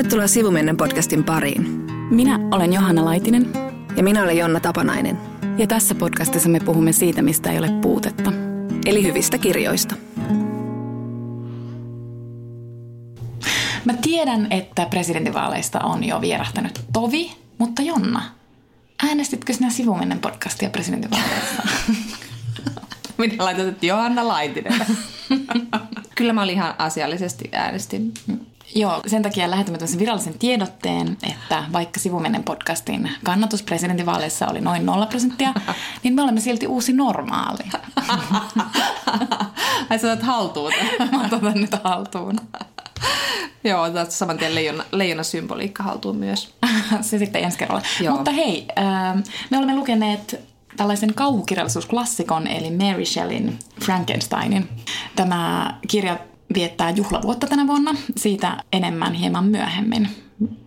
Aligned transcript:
Tervetuloa 0.00 0.26
Sivumennen 0.26 0.76
podcastin 0.76 1.24
pariin. 1.24 1.62
Minä 2.10 2.38
olen 2.50 2.72
Johanna 2.72 3.04
Laitinen. 3.04 3.52
Ja 3.96 4.02
minä 4.02 4.22
olen 4.22 4.36
Jonna 4.36 4.60
Tapanainen. 4.60 5.18
Ja 5.58 5.66
tässä 5.66 5.94
podcastissa 5.94 6.48
me 6.48 6.60
puhumme 6.60 6.92
siitä, 6.92 7.22
mistä 7.22 7.50
ei 7.52 7.58
ole 7.58 7.68
puutetta. 7.82 8.32
Eli 8.86 9.02
hyvistä 9.02 9.38
kirjoista. 9.38 9.94
Mä 13.84 13.94
tiedän, 14.02 14.46
että 14.52 14.86
presidentinvaaleista 14.86 15.80
on 15.80 16.04
jo 16.04 16.20
vierähtänyt 16.20 16.80
tovi, 16.92 17.32
mutta 17.58 17.82
Jonna, 17.82 18.22
äänestitkö 19.02 19.52
sinä 19.52 19.70
Sivumennen 19.70 20.18
podcastia 20.18 20.70
presidentinvaaleista? 20.70 21.62
Minä 23.18 23.44
laitat 23.44 23.82
Johanna 23.82 24.28
Laitinen. 24.28 24.86
Kyllä 26.16 26.32
mä 26.32 26.42
olin 26.42 26.54
ihan 26.54 26.74
asiallisesti 26.78 27.48
äänestin. 27.52 28.14
Joo, 28.74 29.00
sen 29.06 29.22
takia 29.22 29.50
lähetämme 29.50 29.78
tämmöisen 29.78 30.00
virallisen 30.00 30.38
tiedotteen, 30.38 31.16
että 31.22 31.64
vaikka 31.72 32.00
Sivumennen 32.00 32.44
podcastin 32.44 33.10
kannatus 33.24 33.62
presidentinvaaleissa 33.62 34.46
oli 34.46 34.60
noin 34.60 34.86
0 34.86 35.06
prosenttia, 35.06 35.54
niin 36.02 36.14
me 36.14 36.22
olemme 36.22 36.40
silti 36.40 36.66
uusi 36.66 36.92
normaali. 36.92 37.64
Ai 39.90 39.98
sä 39.98 40.12
otat 40.12 40.22
haltuun. 40.22 40.72
Mä 41.12 41.24
otan 41.32 41.54
nyt 41.54 41.74
haltuun. 41.84 42.40
Joo, 43.64 43.82
otat 43.82 44.10
saman 44.10 44.38
tien 44.38 44.54
leijona, 44.54 44.84
leijona 44.92 45.22
symboliikka 45.22 45.82
haltuun 45.82 46.16
myös. 46.16 46.54
Se 47.00 47.18
sitten 47.18 47.44
ensi 47.44 47.58
kerralla. 47.58 47.82
Joo. 48.00 48.14
Mutta 48.14 48.30
hei, 48.30 48.66
ähm, 48.78 49.18
me 49.50 49.56
olemme 49.56 49.74
lukeneet 49.74 50.40
tällaisen 50.76 51.14
kauhukirjallisuusklassikon, 51.14 52.46
eli 52.46 52.70
Mary 52.70 53.04
Shelleyn 53.04 53.58
Frankensteinin. 53.84 54.68
Tämä 55.16 55.74
kirja 55.88 56.18
viettää 56.54 56.90
juhlavuotta 56.90 57.46
tänä 57.46 57.66
vuonna, 57.66 57.94
siitä 58.16 58.56
enemmän 58.72 59.14
hieman 59.14 59.44
myöhemmin. 59.44 60.08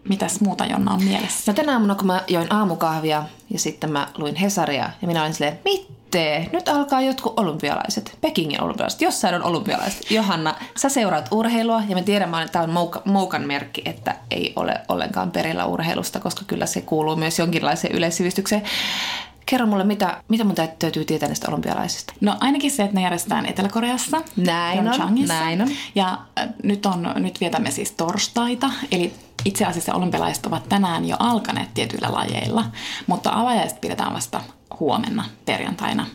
Mitäs 0.10 0.42
muuta 0.42 0.66
Jonna 0.66 0.94
on 0.94 1.04
mielessä? 1.04 1.52
No 1.52 1.56
tänä 1.56 1.74
aamuna, 1.74 1.96
kun 1.96 2.08
mä 2.08 2.22
join 2.28 2.54
aamukahvia 2.54 3.24
ja 3.50 3.60
sitten 3.60 3.92
mä 3.92 4.08
luin 4.18 4.36
Hesaria 4.36 4.90
ja 5.02 5.08
minä 5.08 5.22
olin 5.22 5.34
silleen, 5.34 5.60
mitte, 5.66 6.50
nyt 6.54 6.70
alkaa 6.70 7.02
jotkut 7.02 7.40
olympialaiset, 7.40 8.18
Pekingin 8.22 8.62
olympialaiset, 8.62 9.02
jossain 9.02 9.36
on 9.36 9.44
olympialaiset. 9.44 10.12
Johanna, 10.12 10.56
sä 10.78 10.90
seuraat 10.90 11.28
urheilua 11.32 11.82
ja 11.90 11.96
me 11.96 12.02
tiedämme, 12.02 12.42
että 12.42 12.52
tämä 12.52 12.64
on 12.64 12.70
mouka, 12.70 13.02
moukan 13.06 13.42
merkki, 13.42 13.82
että 13.86 14.16
ei 14.32 14.54
ole 14.56 14.74
ollenkaan 14.90 15.32
perillä 15.32 15.66
urheilusta, 15.66 16.20
koska 16.20 16.42
kyllä 16.48 16.66
se 16.66 16.82
kuuluu 16.82 17.16
myös 17.16 17.40
jonkinlaiseen 17.40 17.96
yleissivistykseen. 17.96 18.64
Kerro 19.46 19.66
mulle, 19.68 19.84
mitä, 19.84 20.24
mitä 20.28 20.44
mun 20.44 20.56
täytyy 20.56 21.06
tietää 21.06 21.30
näistä 21.30 21.48
olympialaisista? 21.48 22.14
No 22.22 22.38
ainakin 22.40 22.72
se, 22.72 22.84
että 22.84 22.96
ne 22.96 23.02
järjestetään 23.02 23.46
Etelä-Koreassa. 23.46 24.22
Näin 24.36 24.80
on, 24.80 25.28
näin 25.28 25.62
on. 25.62 25.70
Ja 25.96 26.18
äh, 26.40 26.50
nyt, 26.64 26.86
on, 26.86 27.14
nyt 27.16 27.42
vietämme 27.42 27.72
siis 27.72 27.92
torstaita, 27.92 28.70
eli 28.92 29.14
itse 29.46 29.66
asiassa 29.66 29.94
olympialaiset 29.94 30.46
ovat 30.46 30.70
tänään 30.70 31.08
jo 31.08 31.16
alkaneet 31.20 31.74
tietyillä 31.74 32.12
lajeilla, 32.12 32.66
mutta 33.08 33.32
avajaiset 33.34 33.82
pidetään 33.82 34.14
vasta 34.14 34.42
huomenna 34.80 35.26
perjantaina 35.46 36.06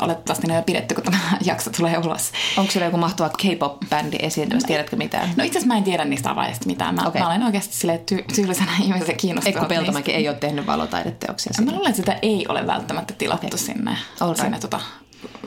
olettavasti 0.00 0.46
ne 0.46 0.58
on 0.58 0.64
pidetty, 0.64 0.94
kun 0.94 1.04
tämä 1.04 1.18
jakso 1.44 1.70
tulee 1.70 1.98
ulos. 1.98 2.32
Onko 2.56 2.72
siellä 2.72 2.86
joku 2.86 2.96
mahtava 2.96 3.28
K-pop-bändi 3.28 4.16
esiintymässä? 4.20 4.66
Tiedätkö 4.66 4.96
mitään? 4.96 5.28
No 5.36 5.44
itse 5.44 5.58
asiassa 5.58 5.74
mä 5.74 5.78
en 5.78 5.84
tiedä 5.84 6.04
niistä 6.04 6.30
avaajista 6.30 6.66
mitään. 6.66 6.94
Mä, 6.94 7.02
okay. 7.06 7.22
mä 7.22 7.28
olen 7.28 7.42
oikeasti 7.42 7.74
sille 7.74 8.00
ty- 8.12 8.34
tyylisenä 8.34 8.72
ihmisen 8.84 9.16
kiinnostunut 9.16 9.56
Eikö 9.56 9.68
Peltomäki 9.68 10.12
ei 10.12 10.28
ole 10.28 10.36
tehnyt 10.36 10.66
valotaideteoksia? 10.66 11.52
Mä 11.64 11.72
luulen, 11.72 11.90
että 11.90 12.02
sitä 12.02 12.18
ei 12.22 12.46
ole 12.48 12.66
välttämättä 12.66 13.14
tilattu 13.14 13.46
okay. 13.46 13.58
sinne, 13.58 13.96
right. 14.20 14.36
sinne 14.36 14.58
tota, 14.58 14.80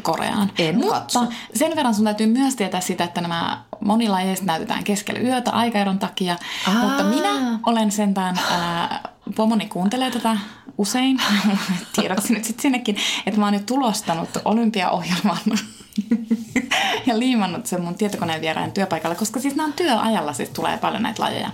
Koreaan. 0.01 0.51
En 0.57 0.75
Mutta 0.75 0.99
katso. 0.99 1.25
sen 1.53 1.75
verran 1.75 1.95
sun 1.95 2.05
täytyy 2.05 2.27
myös 2.27 2.55
tietää 2.55 2.81
sitä, 2.81 3.03
että 3.03 3.21
nämä 3.21 3.63
monilla 3.79 4.17
näytetään 4.41 4.83
keskellä 4.83 5.19
yötä 5.19 5.51
aikaeron 5.51 5.99
takia. 5.99 6.37
Aa. 6.67 6.73
Mutta 6.73 7.03
minä 7.03 7.59
olen 7.65 7.91
sentään, 7.91 8.39
ää, 8.51 9.09
pomoni 9.35 9.65
kuuntelee 9.65 10.11
tätä 10.11 10.37
usein, 10.77 11.21
tiedoksi 11.95 12.33
nyt 12.33 12.43
sitten 12.43 12.61
sinnekin, 12.61 12.97
että 13.25 13.39
mä 13.39 13.45
oon 13.45 13.53
nyt 13.53 13.65
tulostanut 13.65 14.29
olympiaohjelman 14.45 15.37
ja 17.07 17.19
liimannut 17.19 17.65
sen 17.65 17.81
mun 17.81 17.95
tietokoneen 17.95 18.41
vieraan 18.41 18.71
työpaikalle, 18.71 19.15
koska 19.15 19.39
siis 19.39 19.55
nämä 19.55 19.67
on 19.67 19.73
työajalla 19.73 20.33
siis 20.33 20.49
tulee 20.49 20.77
paljon 20.77 21.03
näitä 21.03 21.23
lajeja. 21.23 21.49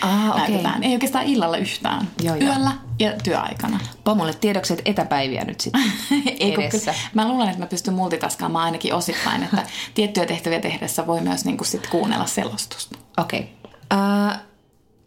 Ah, 0.00 0.28
okay. 0.28 0.38
näytetään. 0.38 0.84
Ei 0.84 0.92
oikeastaan 0.92 1.24
illalla 1.24 1.56
yhtään. 1.56 2.08
Joo, 2.22 2.36
Yöllä 2.36 2.72
ja 2.98 3.12
työaikana. 3.24 3.80
Pomolle 4.04 4.34
tiedokset 4.34 4.82
etäpäiviä 4.84 5.44
nyt 5.44 5.60
sitten 5.60 5.82
edessä. 6.40 6.92
Kyllä, 6.92 6.94
mä 7.14 7.28
luulen, 7.28 7.48
että 7.48 7.60
mä 7.60 7.66
pystyn 7.66 7.94
multitaskaamaan 7.94 8.64
ainakin 8.64 8.94
osittain, 8.94 9.42
että 9.42 9.62
tiettyjä 9.94 10.26
tehtäviä 10.26 10.60
tehdessä 10.60 11.06
voi 11.06 11.20
myös 11.20 11.44
niin 11.44 11.56
kuin 11.56 11.68
sit 11.68 11.86
kuunnella 11.86 12.26
selostusta. 12.26 12.98
Okei. 13.16 13.40
Okay. 13.40 14.00
Uh, 14.34 14.46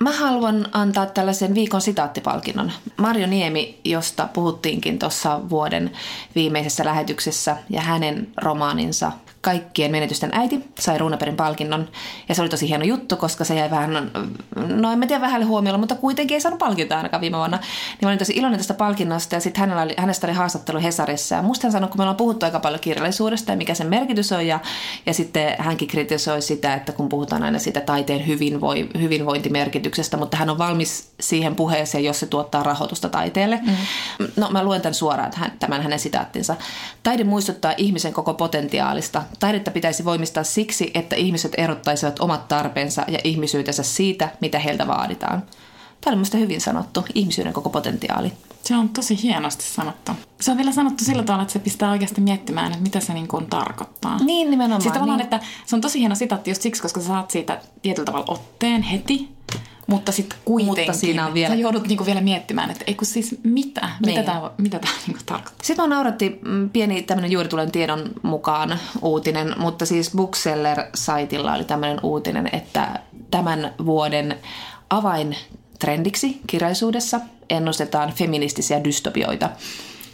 Mä 0.03 0.11
haluan 0.11 0.67
antaa 0.71 1.05
tällaisen 1.05 1.55
viikon 1.55 1.81
sitaattipalkinnon. 1.81 2.71
Marjo 2.97 3.27
Niemi, 3.27 3.79
josta 3.85 4.29
puhuttiinkin 4.33 4.99
tuossa 4.99 5.49
vuoden 5.49 5.91
viimeisessä 6.35 6.85
lähetyksessä, 6.85 7.57
ja 7.69 7.81
hänen 7.81 8.27
romaaninsa 8.37 9.11
kaikkien 9.41 9.91
menetysten 9.91 10.29
äiti 10.33 10.65
sai 10.79 10.97
Ruunaperin 10.97 11.35
palkinnon. 11.35 11.89
Ja 12.29 12.35
se 12.35 12.41
oli 12.41 12.49
tosi 12.49 12.69
hieno 12.69 12.83
juttu, 12.83 13.17
koska 13.17 13.43
se 13.43 13.55
jäi 13.55 13.69
vähän, 13.69 14.11
no 14.55 14.91
en 14.91 14.99
mä 14.99 15.07
tiedä 15.07 15.21
vähälle 15.21 15.45
huomiolla, 15.45 15.77
mutta 15.77 15.95
kuitenkin 15.95 16.35
ei 16.35 16.41
saanut 16.41 16.59
palkintoa 16.59 16.97
ainakaan 16.97 17.21
viime 17.21 17.37
vuonna. 17.37 17.57
Niin 17.57 17.97
mä 18.01 18.09
olin 18.09 18.19
tosi 18.19 18.33
iloinen 18.35 18.59
tästä 18.59 18.73
palkinnosta 18.73 19.35
ja 19.35 19.41
sitten 19.41 19.61
hänellä 19.61 19.81
oli, 19.81 19.93
hänestä 19.97 20.27
oli 20.27 20.33
haastattelu 20.33 20.81
Hesarissa. 20.81 21.35
Ja 21.35 21.41
musta 21.41 21.67
hän 21.67 21.71
sanoi, 21.71 21.89
kun 21.89 21.97
me 21.97 22.03
ollaan 22.03 22.15
puhuttu 22.15 22.45
aika 22.45 22.59
paljon 22.59 22.79
kirjallisuudesta 22.79 23.51
ja 23.51 23.57
mikä 23.57 23.73
sen 23.73 23.87
merkitys 23.87 24.31
on. 24.31 24.47
Ja, 24.47 24.59
ja 25.05 25.13
sitten 25.13 25.55
hänkin 25.57 25.87
kritisoi 25.87 26.41
sitä, 26.41 26.73
että 26.73 26.91
kun 26.91 27.09
puhutaan 27.09 27.43
aina 27.43 27.59
siitä 27.59 27.81
taiteen 27.81 28.27
hyvinvoi, 28.27 28.89
hyvinvointimerkityksestä, 28.99 30.17
mutta 30.17 30.37
hän 30.37 30.49
on 30.49 30.57
valmis 30.57 31.11
siihen 31.19 31.55
puheeseen, 31.55 32.03
jos 32.03 32.19
se 32.19 32.25
tuottaa 32.25 32.63
rahoitusta 32.63 33.09
taiteelle. 33.09 33.59
Mm. 33.61 34.27
No 34.35 34.49
mä 34.49 34.63
luen 34.63 34.81
tämän 34.81 34.93
suoraan 34.93 35.31
tämän 35.59 35.81
hänen 35.81 35.99
sitaattinsa. 35.99 36.55
Taide 37.03 37.23
muistuttaa 37.23 37.73
ihmisen 37.77 38.13
koko 38.13 38.33
potentiaalista 38.33 39.23
Taidetta 39.39 39.71
pitäisi 39.71 40.05
voimistaa 40.05 40.43
siksi, 40.43 40.91
että 40.93 41.15
ihmiset 41.15 41.51
erottaisivat 41.57 42.19
omat 42.19 42.47
tarpeensa 42.47 43.05
ja 43.07 43.19
ihmisyytensä 43.23 43.83
siitä, 43.83 44.29
mitä 44.41 44.59
heiltä 44.59 44.87
vaaditaan. 44.87 45.43
Tämä 46.01 46.11
on 46.11 46.17
mielestäni 46.17 46.43
hyvin 46.43 46.61
sanottu, 46.61 47.05
ihmisyyden 47.13 47.53
koko 47.53 47.69
potentiaali. 47.69 48.33
Se 48.63 48.75
on 48.75 48.89
tosi 48.89 49.23
hienosti 49.23 49.63
sanottu. 49.63 50.11
Se 50.41 50.51
on 50.51 50.57
vielä 50.57 50.71
sanottu 50.71 51.03
sillä 51.03 51.23
tavalla, 51.23 51.41
että 51.41 51.53
se 51.53 51.59
pistää 51.59 51.91
oikeasti 51.91 52.21
miettimään, 52.21 52.71
että 52.71 52.83
mitä 52.83 52.99
se 52.99 53.13
niin 53.13 53.27
kuin 53.27 53.45
tarkoittaa. 53.45 54.17
Niin, 54.23 54.51
nimenomaan. 54.51 54.81
Siis 54.81 54.93
tavallaan, 54.93 55.19
niin. 55.19 55.23
että 55.33 55.39
se 55.65 55.75
on 55.75 55.81
tosi 55.81 55.99
hieno 55.99 56.15
sitaatti 56.15 56.51
just 56.51 56.61
siksi, 56.61 56.81
koska 56.81 56.99
sä 56.99 57.07
saat 57.07 57.31
siitä 57.31 57.61
tietyllä 57.81 58.05
tavalla 58.05 58.25
otteen 58.27 58.81
heti, 58.81 59.29
mutta 59.89 60.11
sitten 60.11 60.39
kuitenkin 60.45 60.83
mutta 60.85 60.99
siinä 60.99 61.25
on 61.25 61.33
vielä... 61.33 61.55
sä 61.55 61.61
joudut 61.61 61.87
niinku 61.87 62.05
vielä 62.05 62.21
miettimään, 62.21 62.71
että 62.71 62.83
ei 62.87 62.93
kun 62.95 63.07
siis 63.07 63.35
mitä, 63.43 63.81
niin. 63.81 63.95
mitä 64.05 64.23
tämä 64.23 64.51
mitä 64.57 64.79
tää 64.79 64.91
niinku 65.07 65.23
tarkoittaa. 65.25 65.65
Sitten 65.65 65.89
mä 65.89 65.95
nauratti 65.95 66.39
mm, 66.45 66.69
pieni 66.69 67.01
tämmöinen 67.01 67.31
juuri 67.31 67.49
tulen 67.49 67.71
tiedon 67.71 68.11
mukaan 68.21 68.79
uutinen, 69.01 69.55
mutta 69.57 69.85
siis 69.85 70.11
Bookseller-saitilla 70.15 71.53
oli 71.53 71.63
tämmöinen 71.63 71.99
uutinen, 72.03 72.49
että 72.51 72.99
tämän 73.31 73.73
vuoden 73.85 74.37
avain 74.89 75.35
trendiksi 75.79 76.41
kirjallisuudessa 76.47 77.19
ennustetaan 77.49 78.13
feministisiä 78.13 78.83
dystopioita. 78.83 79.49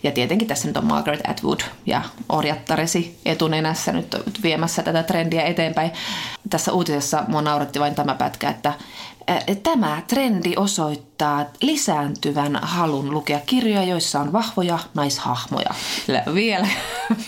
Ja 0.03 0.11
tietenkin 0.11 0.47
tässä 0.47 0.67
nyt 0.67 0.77
on 0.77 0.85
Margaret 0.85 1.21
Atwood 1.27 1.59
ja 1.85 2.01
orjattaresi 2.29 3.19
etunenässä 3.25 3.91
nyt 3.91 4.15
viemässä 4.43 4.83
tätä 4.83 5.03
trendiä 5.03 5.43
eteenpäin. 5.43 5.91
Tässä 6.49 6.71
uutisessa 6.71 7.23
mua 7.27 7.41
nauratti 7.41 7.79
vain 7.79 7.95
tämä 7.95 8.15
pätkä, 8.15 8.49
että 8.49 8.73
Tämä 9.63 10.01
trendi 10.07 10.53
osoittaa 10.57 11.45
lisääntyvän 11.61 12.59
halun 12.61 13.11
lukea 13.11 13.39
kirjoja, 13.45 13.83
joissa 13.83 14.19
on 14.19 14.33
vahvoja 14.33 14.79
naishahmoja. 14.93 15.69
Vielä, 16.33 16.67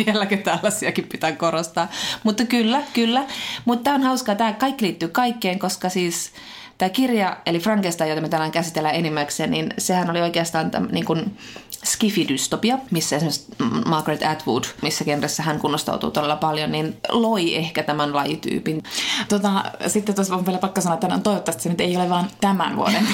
vieläkö 0.06 0.38
tällaisiakin 0.38 1.08
pitää 1.12 1.32
korostaa. 1.32 1.88
Mutta 2.24 2.46
kyllä, 2.46 2.82
kyllä. 2.94 3.26
Mutta 3.66 3.84
tämä 3.84 3.96
on 3.96 4.04
hauskaa. 4.04 4.36
Tämä 4.36 4.54
kaikki 4.54 4.86
liittyy 4.86 5.10
kaikkeen, 5.10 5.60
koska 5.60 5.90
siis 5.90 6.32
tämä 6.78 6.90
kirja, 6.90 7.38
eli 7.46 7.60
Frankenstein, 7.60 8.10
jota 8.10 8.22
me 8.22 8.30
tänään 8.30 8.52
käsitellään 8.52 8.96
enimmäkseen, 8.96 9.52
niin 9.52 9.70
sehän 9.78 10.10
oli 10.10 10.22
oikeastaan 10.22 10.72
täm, 10.72 10.88
niin 10.92 11.06
kuin 11.06 11.38
skifidystopia, 11.86 12.78
missä 12.92 13.16
esimerkiksi 13.16 13.46
Margaret 13.86 14.24
Atwood, 14.24 14.64
missä 14.82 15.06
genressä 15.06 15.44
hän 15.44 15.60
kunnostautuu 15.60 16.12
todella 16.12 16.36
paljon, 16.36 16.72
niin 16.72 16.98
loi 17.10 17.56
ehkä 17.56 17.84
tämän 17.84 18.16
lajityypin. 18.16 18.84
Tota, 19.30 19.64
sitten 19.88 20.16
tuossa 20.16 20.36
on 20.36 20.46
vielä 20.46 20.58
pakko 20.58 20.82
sanoa, 20.82 20.94
että 20.94 21.08
no, 21.08 21.20
toivottavasti 21.20 21.64
se 21.64 21.70
nyt 21.70 21.82
ei 21.82 21.98
ole 21.98 22.10
vain 22.10 22.26
tämän 22.42 22.76
vuoden 22.76 23.08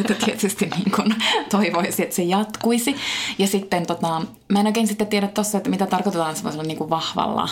että 0.00 0.14
tietysti 0.26 0.66
niin 0.66 0.90
kun 0.96 1.14
toivoisi, 1.50 2.02
että 2.02 2.16
se 2.16 2.22
jatkuisi. 2.22 2.96
Ja 3.38 3.46
sitten 3.46 3.86
tota, 3.86 4.22
mä 4.48 4.60
en 4.60 4.66
oikein 4.66 4.88
sitten 4.88 5.06
tiedä 5.06 5.28
tuossa, 5.28 5.58
että 5.58 5.70
mitä 5.70 5.86
tarkoitetaan 5.86 6.36
semmoisella 6.36 6.64
niin 6.64 6.78
kuin 6.78 6.90
vahvalla 6.90 7.48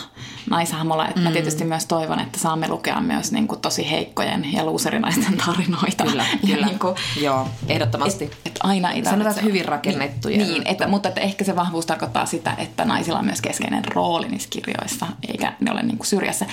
naishahmolla. 0.50 1.08
Että 1.08 1.20
mm. 1.20 1.24
mä 1.24 1.30
tietysti 1.30 1.64
myös 1.64 1.86
toivon, 1.86 2.20
että 2.20 2.38
saamme 2.38 2.68
lukea 2.68 3.00
myös 3.00 3.32
niin 3.32 3.48
kuin 3.48 3.60
tosi 3.60 3.90
heikkojen 3.90 4.52
ja 4.52 4.64
luuserinaisten 4.64 5.36
tarinoita. 5.46 6.04
Kyllä, 6.04 6.26
ja 6.42 6.54
kyllä. 6.54 6.66
Niin 6.66 6.78
kuin, 6.78 6.94
Joo, 7.20 7.48
ehdottomasti. 7.68 8.24
Et, 8.24 8.36
et 8.44 8.58
aina 8.62 8.92
ei 8.92 9.04
Sanotaan, 9.04 9.30
että 9.30 9.42
hyvin 9.42 9.64
rakennettuja. 9.64 10.36
Niin, 10.38 10.45
niin 10.46 10.62
että, 10.66 10.86
mutta 10.86 11.08
että 11.08 11.20
ehkä 11.20 11.44
se 11.44 11.56
vahvuus 11.56 11.86
tarkoittaa 11.86 12.26
sitä, 12.26 12.54
että 12.58 12.84
naisilla 12.84 13.18
on 13.18 13.24
myös 13.24 13.40
keskeinen 13.40 13.84
rooli 13.84 14.28
niissä 14.28 14.48
kirjoissa, 14.50 15.06
eikä 15.28 15.52
ne 15.60 15.72
ole 15.72 15.82
niin 15.82 15.96
kuin 15.96 16.06
syrjässä. 16.06 16.46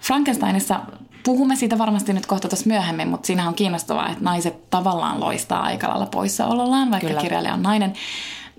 Frankensteinissa 0.00 0.80
puhumme 1.24 1.56
siitä 1.56 1.78
varmasti 1.78 2.12
nyt 2.12 2.26
kohta 2.26 2.48
tuossa 2.48 2.68
myöhemmin, 2.68 3.08
mutta 3.08 3.26
siinä 3.26 3.48
on 3.48 3.54
kiinnostavaa, 3.54 4.08
että 4.08 4.24
naiset 4.24 4.70
tavallaan 4.70 5.20
loistaa 5.20 5.62
aika 5.62 5.88
lailla 5.88 6.06
poissaolollaan, 6.06 6.90
vaikka 6.90 7.08
Kyllä. 7.08 7.20
kirjailija 7.20 7.54
on 7.54 7.62
nainen 7.62 7.92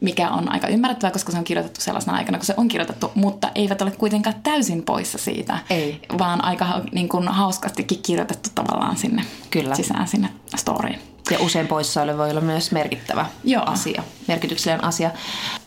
mikä 0.01 0.29
on 0.29 0.51
aika 0.51 0.67
ymmärrettävää, 0.67 1.11
koska 1.11 1.31
se 1.31 1.37
on 1.37 1.43
kirjoitettu 1.43 1.81
sellaisena 1.81 2.17
aikana, 2.17 2.37
kun 2.37 2.45
se 2.45 2.53
on 2.57 2.67
kirjoitettu, 2.67 3.11
mutta 3.15 3.51
eivät 3.55 3.81
ole 3.81 3.91
kuitenkaan 3.91 4.35
täysin 4.43 4.83
poissa 4.83 5.17
siitä, 5.17 5.59
Ei. 5.69 6.01
vaan 6.17 6.43
aika 6.43 6.81
niin 6.91 7.09
kuin, 7.09 7.27
hauskastikin 7.27 7.99
kirjoitettu 8.03 8.49
tavallaan 8.55 8.97
sinne 8.97 9.23
Kyllä. 9.49 9.75
sisään 9.75 10.07
sinne 10.07 10.29
storyin. 10.55 10.99
Ja 11.31 11.39
usein 11.39 11.67
poissaolo 11.67 12.17
voi 12.17 12.29
olla 12.29 12.41
myös 12.41 12.71
merkittävä 12.71 13.25
Joo. 13.43 13.63
asia, 13.65 14.03
merkityksellinen 14.27 14.85
asia. 14.85 15.11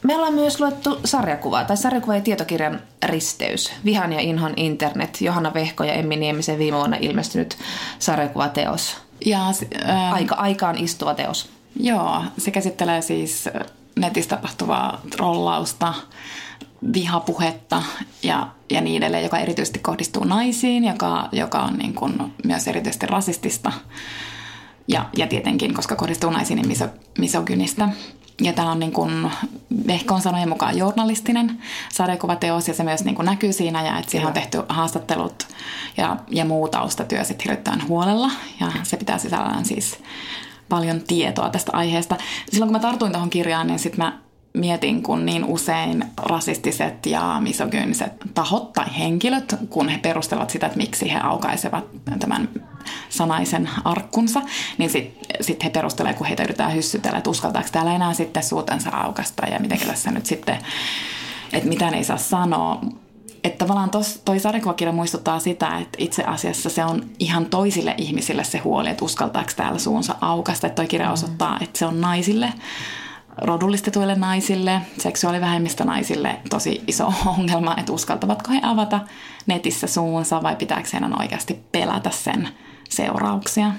Me 0.03 0.17
ollaan 0.17 0.35
myös 0.35 0.61
luettu 0.61 1.01
sarjakuvaa, 1.05 1.65
tai 1.65 1.77
sarjakuva 1.77 2.15
ja 2.15 2.21
tietokirjan 2.21 2.81
risteys. 3.07 3.73
Vihan 3.85 4.13
ja 4.13 4.21
inhon 4.21 4.53
internet, 4.57 5.21
Johanna 5.21 5.55
Vehko 5.55 5.85
ja 5.85 5.93
Emmi 5.93 6.17
Niemisen 6.17 6.59
viime 6.59 6.77
vuonna 6.77 6.97
ilmestynyt 7.01 7.59
sarjakuvateos. 7.99 8.97
Ja, 9.27 9.49
äh, 9.89 10.13
Aika, 10.13 10.35
aikaan 10.35 10.79
istuva 10.79 11.15
teos. 11.15 11.51
Joo, 11.81 12.23
se 12.39 12.51
käsittelee 12.51 13.03
siis 13.03 13.49
netissä 13.97 14.31
tapahtuvaa 14.31 15.01
trollausta, 15.11 15.95
vihapuhetta 16.93 17.83
ja, 18.23 18.47
ja 18.71 18.81
niin 18.81 19.03
edelleen, 19.03 19.25
joka 19.25 19.39
erityisesti 19.39 19.79
kohdistuu 19.79 20.25
naisiin, 20.25 20.85
joka, 20.85 21.29
joka 21.33 21.59
on 21.59 21.79
niin 21.79 21.95
kuin 21.95 22.33
myös 22.45 22.69
erityisesti 22.69 23.07
rasistista. 23.07 23.73
Ja, 24.89 25.07
ja 25.17 25.27
tietenkin, 25.27 25.75
koska 25.75 25.97
kohdistuu 25.97 26.31
naisiin, 26.31 26.57
niin 26.57 26.69
miso, 26.69 26.89
misogynistä. 27.19 27.89
Ja 28.41 28.53
tämä 28.53 28.73
on 28.73 28.81
niin 28.81 28.93
kuin 28.93 29.31
Vehkon 29.87 30.23
sanojen 30.23 30.49
mukaan 30.49 30.79
journalistinen 30.79 31.63
sarjakuvateos 31.93 32.69
ja 32.69 32.75
se 32.75 32.85
myös 32.85 33.05
niin 33.05 33.15
kuin 33.15 33.27
näkyy 33.27 33.53
siinä 33.53 33.83
ja 33.83 33.99
että 33.99 34.11
siihen 34.11 34.29
on 34.29 34.35
tehty 34.35 34.63
haastattelut 34.69 35.49
ja, 35.97 36.17
ja 36.31 36.45
muu 36.45 36.69
taustatyö 36.69 37.25
sitten 37.25 37.51
hirveän 37.51 37.89
huolella. 37.89 38.31
Ja 38.61 38.73
se 38.83 38.97
pitää 38.97 39.19
sisällään 39.19 39.65
siis 39.65 39.99
paljon 40.69 41.01
tietoa 41.01 41.51
tästä 41.51 41.73
aiheesta. 41.75 42.17
Silloin 42.51 42.69
kun 42.69 42.77
mä 42.77 42.89
tartuin 42.89 43.13
tuohon 43.13 43.31
kirjaan, 43.31 43.67
niin 43.67 43.79
sitten 43.79 44.05
mä 44.05 44.19
mietin, 44.55 45.03
kun 45.03 45.27
niin 45.27 45.45
usein 45.45 46.05
rasistiset 46.17 47.07
ja 47.07 47.37
misogyyniset 47.41 48.13
tahot 48.35 48.73
tai 48.73 48.87
henkilöt, 48.99 49.55
kun 49.71 49.89
he 49.89 49.99
perustelevat 49.99 50.51
sitä, 50.51 50.67
että 50.67 50.79
miksi 50.79 51.13
he 51.13 51.19
aukaisevat 51.19 51.85
tämän 52.21 52.49
sanaisen 53.09 53.71
arkkunsa, 53.85 54.43
niin 54.79 54.91
sitten 54.91 55.45
sit 55.45 55.65
he 55.65 55.71
perustelevat, 55.71 56.17
kun 56.17 56.27
heitä 56.27 56.43
yritetään 56.43 56.75
hyssytellä, 56.75 57.19
että 57.19 57.31
uskaltaako 57.31 57.69
täällä 57.73 57.95
enää 57.95 58.15
sitten 58.15 58.43
suutensa 58.43 58.91
aukasta 58.91 59.47
ja 59.47 59.59
miten 59.59 59.81
tässä 59.81 60.11
nyt 60.11 60.27
sitten, 60.27 60.59
että 61.53 61.69
mitä 61.69 61.91
ne 61.91 61.97
ei 61.97 62.05
saa 62.05 62.17
sanoa 62.17 62.81
että 63.45 63.59
tavallaan 63.59 63.91
tos, 63.91 64.21
toi 64.25 64.41
sarjakuvakirja 64.41 64.93
muistuttaa 64.93 65.41
sitä, 65.41 65.79
että 65.79 65.97
itse 65.99 66.23
asiassa 66.23 66.71
se 66.71 66.85
on 66.85 67.05
ihan 67.19 67.47
toisille 67.47 67.95
ihmisille 67.99 68.45
se 68.45 68.59
huoli, 68.59 68.91
että 68.91 69.05
uskaltaako 69.05 69.51
täällä 69.57 69.79
suunsa 69.79 70.15
aukasta. 70.21 70.67
Että 70.67 70.83
toi 70.83 70.87
kirja 70.87 71.11
osoittaa, 71.11 71.59
että 71.61 71.79
se 71.79 71.87
on 71.87 72.01
naisille, 72.01 72.53
rodullistetuille 73.37 74.15
naisille, 74.15 74.81
seksuaalivähemmistönaisille 74.99 76.37
tosi 76.51 76.85
iso 76.87 77.13
ongelma, 77.39 77.77
että 77.77 77.93
uskaltavatko 77.93 78.53
he 78.53 78.61
avata 78.63 79.01
netissä 79.47 79.87
suunsa 79.87 80.43
vai 80.43 80.57
pitääkö 80.57 80.89
heidän 80.93 81.21
oikeasti 81.21 81.61
pelätä 81.73 82.11
sen 82.11 82.49
seurauksia. 82.97 83.73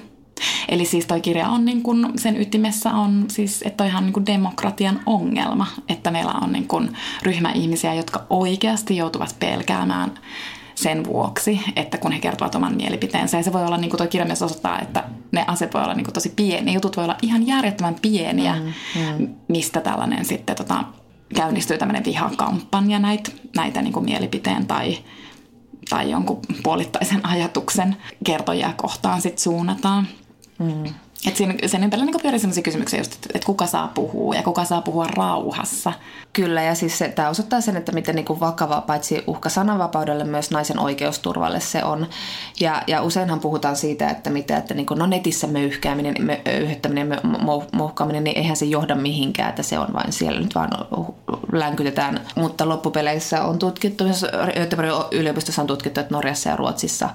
Eli 0.69 0.85
siis 0.85 1.06
toi 1.06 1.21
kirja 1.21 1.50
on 1.50 1.65
niin 1.65 1.83
kun, 1.83 2.13
sen 2.15 2.41
ytimessä 2.41 2.91
on 2.91 3.25
siis, 3.29 3.62
että 3.62 3.77
toi 3.77 3.88
ihan 3.88 4.03
niin 4.03 4.13
kuin 4.13 4.25
demokratian 4.25 5.00
ongelma, 5.06 5.67
että 5.89 6.12
meillä 6.12 6.31
on 6.31 6.51
niin 6.51 6.67
kun 6.67 6.94
ryhmä 7.23 7.51
ihmisiä, 7.51 7.94
jotka 7.94 8.25
oikeasti 8.29 8.97
joutuvat 8.97 9.35
pelkäämään 9.39 10.12
sen 10.75 11.06
vuoksi, 11.06 11.59
että 11.75 11.97
kun 11.97 12.12
he 12.12 12.19
kertovat 12.19 12.56
oman 12.56 12.75
mielipiteensä. 12.75 13.38
Ja 13.38 13.44
se 13.44 13.53
voi 13.53 13.65
olla, 13.65 13.77
niin 13.77 13.89
kuin 13.89 13.97
tuo 13.97 14.07
kirja 14.07 14.25
myös 14.25 14.41
osoittaa, 14.41 14.79
että 14.79 15.03
ne 15.31 15.45
asiat 15.47 15.73
voi 15.73 15.83
olla 15.83 15.94
niin 15.94 16.06
kuin 16.06 16.13
tosi 16.13 16.33
pieniä. 16.35 16.73
Jutut 16.73 16.97
voi 16.97 17.03
olla 17.03 17.18
ihan 17.21 17.47
järjettömän 17.47 17.95
pieniä, 18.01 18.56
mm, 18.56 19.01
mm. 19.01 19.35
mistä 19.47 19.81
tällainen 19.81 20.25
sitten 20.25 20.56
tota, 20.56 20.83
käynnistyy 21.35 21.77
tämmöinen 21.77 22.06
vihakampanja 22.06 23.00
näitä, 23.00 23.31
näitä 23.56 23.81
niin 23.81 23.94
kuin 23.94 24.06
mielipiteen 24.06 24.68
tai, 24.68 24.97
tai 25.89 26.11
jonkun 26.11 26.39
puolittaisen 26.63 27.25
ajatuksen 27.25 27.97
kertojia 28.23 28.73
kohtaan 28.77 29.21
sitten 29.21 29.43
suunnataan. 29.43 30.07
Mm. 30.59 30.93
Et 31.27 31.36
siinä, 31.36 31.54
sen 31.66 31.83
ympärillä 31.83 32.06
niin 32.06 32.22
pyörii 32.22 32.39
sellaisia 32.39 32.63
kysymyksiä 32.63 33.01
että, 33.01 33.16
että 33.33 33.45
kuka 33.45 33.66
saa 33.66 33.88
puhua 33.88 34.36
ja 34.36 34.44
kuka 34.44 34.66
saa 34.66 34.81
puhua 34.81 35.07
rauhassa. 35.07 35.94
Kyllä, 36.33 36.62
ja 36.63 36.75
siis 36.75 36.98
se, 36.98 37.07
tämä 37.07 37.30
osoittaa 37.30 37.62
sen, 37.62 37.77
että 37.77 37.92
miten 37.92 38.16
niin 38.16 38.25
kuin 38.25 38.39
vakava 38.39 38.81
paitsi 38.81 39.24
uhka 39.27 39.50
sananvapaudelle, 39.50 40.24
myös 40.24 40.51
naisen 40.51 40.80
oikeusturvalle 40.80 41.60
se 41.60 41.83
on. 41.83 42.07
Ja, 42.60 42.83
ja 42.88 43.01
useinhan 43.01 43.39
puhutaan 43.39 43.75
siitä, 43.75 44.10
että 44.10 44.30
mitä, 44.30 44.57
että 44.57 44.74
niin 44.74 44.86
kuin, 44.86 44.98
no 44.98 45.06
netissä 45.06 45.48
möyhkääminen, 45.48 46.16
möyhyttäminen, 46.45 47.19
mouhkaaminen, 47.74 48.24
niin 48.24 48.38
eihän 48.38 48.56
se 48.56 48.66
johda 48.66 48.95
mihinkään, 48.95 49.50
että 49.50 49.63
se 49.63 49.80
on 49.80 49.94
vain 49.94 50.13
siellä 50.13 50.39
nyt 50.39 50.56
vaan 50.56 50.69
länkytetään. 51.51 52.21
Mutta 52.36 52.69
loppupeleissä 52.69 53.44
on 53.44 53.60
tutkittu, 53.60 54.04
myös 54.04 54.25
Göteborgin 54.56 55.19
yliopistossa 55.19 55.62
on 55.62 55.68
tutkittu, 55.68 56.00
että 56.00 56.16
Norjassa 56.16 56.50
ja 56.50 56.56
Ruotsissa 56.56 57.10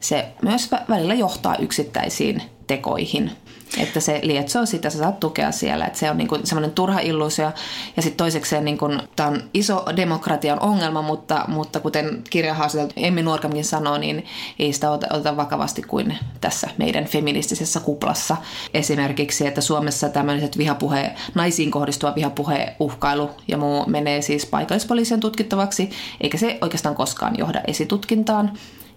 se 0.00 0.28
myös 0.42 0.70
välillä 0.88 1.14
johtaa 1.14 1.56
yksittäisiin 1.56 2.42
tekoihin. 2.70 3.30
Että 3.78 4.00
se 4.00 4.20
lietsoo 4.22 4.66
sitä, 4.66 4.90
sä 4.90 4.98
saat 4.98 5.20
tukea 5.20 5.52
siellä. 5.52 5.84
Että 5.86 5.98
se 5.98 6.10
on 6.10 6.18
niinku 6.18 6.38
semmoinen 6.44 6.70
turha 6.70 7.00
illuusio. 7.00 7.52
Ja 7.96 8.02
sitten 8.02 8.16
toisekseen 8.16 8.64
niinku, 8.64 8.88
tämä 9.16 9.28
on 9.28 9.42
iso 9.54 9.84
demokratian 9.96 10.60
ongelma, 10.60 11.02
mutta, 11.02 11.44
mutta 11.48 11.80
kuten 11.80 12.24
kirjahaastateltu 12.30 12.94
Emmi 12.96 13.22
Nuorkamkin 13.22 13.64
sanoo, 13.64 13.98
niin 13.98 14.24
ei 14.58 14.72
sitä 14.72 14.90
oteta, 14.90 15.36
vakavasti 15.36 15.82
kuin 15.82 16.18
tässä 16.40 16.68
meidän 16.78 17.04
feministisessä 17.04 17.80
kuplassa. 17.80 18.36
Esimerkiksi, 18.74 19.46
että 19.46 19.60
Suomessa 19.60 20.08
tämmöiset 20.08 20.58
vihapuhe, 20.58 21.12
naisiin 21.34 21.70
kohdistuva 21.70 22.14
vihapuhe, 22.14 22.76
uhkailu 22.80 23.30
ja 23.48 23.56
muu 23.56 23.84
menee 23.86 24.22
siis 24.22 24.46
paikallispoliisien 24.46 25.20
tutkittavaksi, 25.20 25.90
eikä 26.20 26.38
se 26.38 26.58
oikeastaan 26.60 26.94
koskaan 26.94 27.38
johda 27.38 27.60
esitutkintaan. 27.66 28.52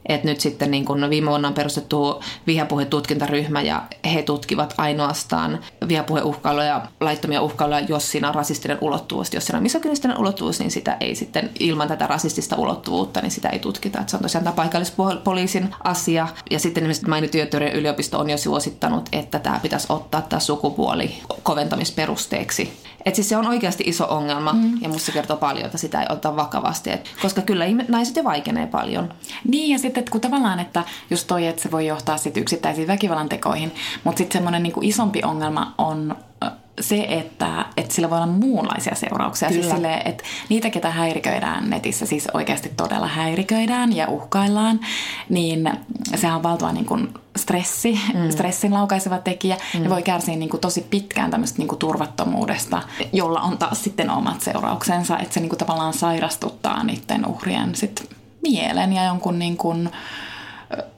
Et 0.05 0.23
nyt 0.23 0.39
sitten 0.39 0.71
niin 0.71 0.85
kun 0.85 1.09
viime 1.09 1.29
vuonna 1.29 1.47
on 1.47 1.53
perustettu 1.53 2.23
vihapuhetutkintaryhmä 2.47 3.61
ja 3.61 3.83
he 4.13 4.21
tutkivat 4.21 4.73
ainoastaan 4.77 5.59
vihapuheuhkailuja 5.87 6.65
ja 6.65 6.81
laittomia 7.01 7.41
uhkailuja, 7.41 7.79
jos 7.79 8.11
siinä 8.11 8.27
on 8.27 8.35
rasistinen 8.35 8.77
ulottuvuus. 8.81 9.33
Jos 9.33 9.45
siinä 9.45 9.57
on 9.57 9.63
misogynistinen 9.63 10.19
ulottuvuus, 10.19 10.59
niin 10.59 10.71
sitä 10.71 10.97
ei 10.99 11.15
sitten 11.15 11.49
ilman 11.59 11.87
tätä 11.87 12.07
rasistista 12.07 12.55
ulottuvuutta, 12.55 13.21
niin 13.21 13.31
sitä 13.31 13.49
ei 13.49 13.59
tutkita. 13.59 14.01
Et 14.01 14.09
se 14.09 14.15
on 14.15 14.21
tosiaan 14.21 14.43
tämä 14.43 14.55
paikallispoliisin 14.55 15.75
asia. 15.83 16.27
Ja 16.51 16.59
sitten 16.59 16.83
esimerkiksi 16.83 17.09
mainittu 17.09 17.37
yliopisto 17.73 18.19
on 18.19 18.29
jo 18.29 18.37
suosittanut, 18.37 19.09
että 19.11 19.39
tämä 19.39 19.59
pitäisi 19.61 19.87
ottaa 19.89 20.21
tämä 20.21 20.39
sukupuoli 20.39 21.15
koventamisperusteeksi 21.43 22.83
et 23.05 23.15
siis 23.15 23.29
se 23.29 23.37
on 23.37 23.47
oikeasti 23.47 23.83
iso 23.87 24.07
ongelma 24.09 24.53
mm. 24.53 24.81
ja 24.81 24.89
musta 24.89 25.11
kertoo 25.11 25.37
paljon, 25.37 25.65
että 25.65 25.77
sitä 25.77 26.01
ei 26.01 26.07
ota 26.09 26.35
vakavasti. 26.35 26.91
Et, 26.91 27.09
koska 27.21 27.41
kyllä 27.41 27.65
naiset 27.87 28.15
jo 28.15 28.23
vaikenee 28.23 28.67
paljon. 28.67 29.13
Niin 29.47 29.71
ja 29.71 29.79
sitten 29.99 30.11
kun 30.11 30.21
tavallaan, 30.21 30.59
että 30.59 30.83
just 31.09 31.27
toi, 31.27 31.47
että 31.47 31.61
se 31.61 31.71
voi 31.71 31.87
johtaa 31.87 32.17
sit 32.17 32.37
yksittäisiin 32.37 32.87
väkivallan 32.87 33.29
tekoihin, 33.29 33.75
mutta 34.03 34.17
sitten 34.17 34.33
semmoinen 34.33 34.63
niinku 34.63 34.79
isompi 34.83 35.21
ongelma 35.23 35.75
on 35.77 36.15
se, 36.81 37.05
että, 37.09 37.65
että 37.77 37.93
sillä 37.93 38.09
voi 38.09 38.17
olla 38.17 38.27
muunlaisia 38.27 38.95
seurauksia. 38.95 39.49
Siis 39.49 39.61
Kyllä. 39.61 39.75
Siis 39.75 39.83
sille, 39.83 40.01
että 40.05 40.23
niitä, 40.49 40.69
ketä 40.69 40.89
häiriköidään 40.89 41.69
netissä, 41.69 42.05
siis 42.05 42.27
oikeasti 42.33 42.71
todella 42.77 43.07
häiriköidään 43.07 43.95
ja 43.95 44.07
uhkaillaan, 44.07 44.79
niin 45.29 45.69
sehän 46.15 46.35
on 46.35 46.43
valtava 46.43 46.71
niin 46.71 46.85
kuin 46.85 47.13
stressi, 47.37 47.99
mm. 48.13 48.31
stressin 48.31 48.73
laukaiseva 48.73 49.17
tekijä. 49.17 49.57
Mm. 49.73 49.83
Ne 49.83 49.89
voi 49.89 50.03
kärsiä 50.03 50.35
niin 50.35 50.49
kuin 50.49 50.61
tosi 50.61 50.81
pitkään 50.89 51.31
tämmöistä 51.31 51.57
niin 51.57 51.67
kuin 51.67 51.79
turvattomuudesta, 51.79 52.81
jolla 53.13 53.41
on 53.41 53.57
taas 53.57 53.83
sitten 53.83 54.09
omat 54.09 54.41
seurauksensa, 54.41 55.19
että 55.19 55.33
se 55.33 55.39
niin 55.39 55.49
kuin 55.49 55.59
tavallaan 55.59 55.93
sairastuttaa 55.93 56.83
niiden 56.83 57.27
uhrien 57.27 57.75
sit 57.75 58.09
mielen 58.43 58.93
ja 58.93 59.03
jonkun 59.03 59.39
niin 59.39 59.57
kuin, 59.57 59.89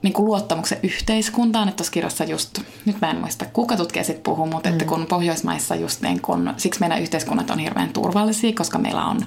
niin 0.02 0.14
kuin 0.14 0.25
luottamuksen 0.25 0.78
yhteiskuntaan. 0.84 1.68
Että 1.68 1.78
tuossa 1.78 1.92
kirjassa 1.92 2.24
just, 2.24 2.60
nyt 2.86 3.02
mä 3.02 3.10
en 3.10 3.18
muista 3.18 3.46
kuka 3.46 3.78
tutkija 3.78 4.04
sitten 4.04 4.24
puhuu, 4.24 4.46
mutta 4.46 4.70
että 4.70 4.86
mm. 4.86 4.90
kun 4.90 5.06
Pohjoismaissa 5.06 5.75
just 5.75 6.02
niin 6.02 6.22
kun, 6.22 6.54
siksi 6.58 6.80
meidän 6.80 7.02
yhteiskunnat 7.02 7.50
on 7.50 7.60
hirveän 7.60 7.94
turvallisia, 7.94 8.54
koska 8.54 8.78
meillä 8.78 9.06
on 9.06 9.25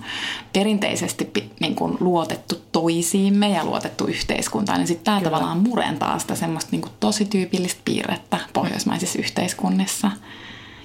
perinteisesti 0.53 1.33
niin 1.61 1.75
kuin 1.75 1.97
luotettu 2.01 2.55
toisiimme 2.73 3.51
ja 3.51 3.65
luotettu 3.65 4.05
yhteiskuntaan, 4.05 4.79
niin 4.79 4.89
sitten 4.89 5.05
tämä 5.05 5.21
tavallaan 5.21 5.59
murentaa 5.59 6.19
sitä 6.19 6.35
semmoista 6.35 6.71
niin 6.71 6.83
kuin 6.83 6.93
tosi 7.01 7.25
tyypillistä 7.25 7.81
piirrettä 7.85 8.39
pohjoismaisissa 8.53 9.19
yhteiskunnissa. 9.19 10.11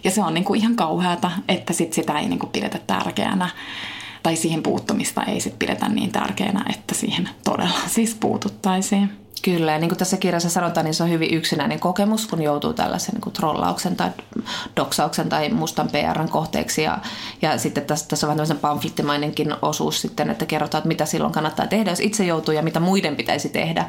Ja 0.03 0.11
se 0.11 0.23
on 0.23 0.33
niin 0.33 0.43
kuin 0.43 0.59
ihan 0.59 0.75
kauheata, 0.75 1.31
että 1.47 1.73
sit 1.73 1.93
sitä 1.93 2.19
ei 2.19 2.29
niin 2.29 2.39
kuin 2.39 2.51
pidetä 2.51 2.79
tärkeänä 2.87 3.49
tai 4.23 4.35
siihen 4.35 4.63
puuttumista 4.63 5.23
ei 5.23 5.39
sit 5.39 5.59
pidetä 5.59 5.89
niin 5.89 6.11
tärkeänä, 6.11 6.65
että 6.69 6.95
siihen 6.95 7.29
todella 7.43 7.79
siis 7.95 8.15
puututtaisiin. 8.15 9.09
Kyllä, 9.43 9.71
ja 9.71 9.79
niin 9.79 9.89
kuin 9.89 9.99
tässä 9.99 10.17
kirjassa 10.17 10.49
sanotaan, 10.49 10.85
niin 10.85 10.93
se 10.93 11.03
on 11.03 11.09
hyvin 11.09 11.33
yksinäinen 11.33 11.79
kokemus, 11.79 12.27
kun 12.27 12.41
joutuu 12.41 12.73
tällaisen 12.73 13.13
niin 13.13 13.21
kuin 13.21 13.33
trollauksen 13.33 13.95
tai 13.95 14.09
doksauksen 14.75 15.29
tai 15.29 15.49
mustan 15.49 15.89
PRn 15.89 16.29
kohteeksi. 16.29 16.83
Ja, 16.83 16.97
ja 17.41 17.57
sitten 17.57 17.85
tässä, 17.85 18.07
tässä 18.07 18.27
on 18.27 18.29
vähän 18.29 18.37
tämmöisen 18.37 18.59
pamflettimainenkin 18.59 19.55
osuus 19.61 20.01
sitten, 20.01 20.29
että 20.29 20.45
kerrotaan, 20.45 20.79
että 20.79 20.87
mitä 20.87 21.05
silloin 21.05 21.33
kannattaa 21.33 21.67
tehdä, 21.67 21.91
jos 21.91 21.99
itse 21.99 22.25
joutuu 22.25 22.53
ja 22.53 22.61
mitä 22.61 22.79
muiden 22.79 23.15
pitäisi 23.15 23.49
tehdä. 23.49 23.85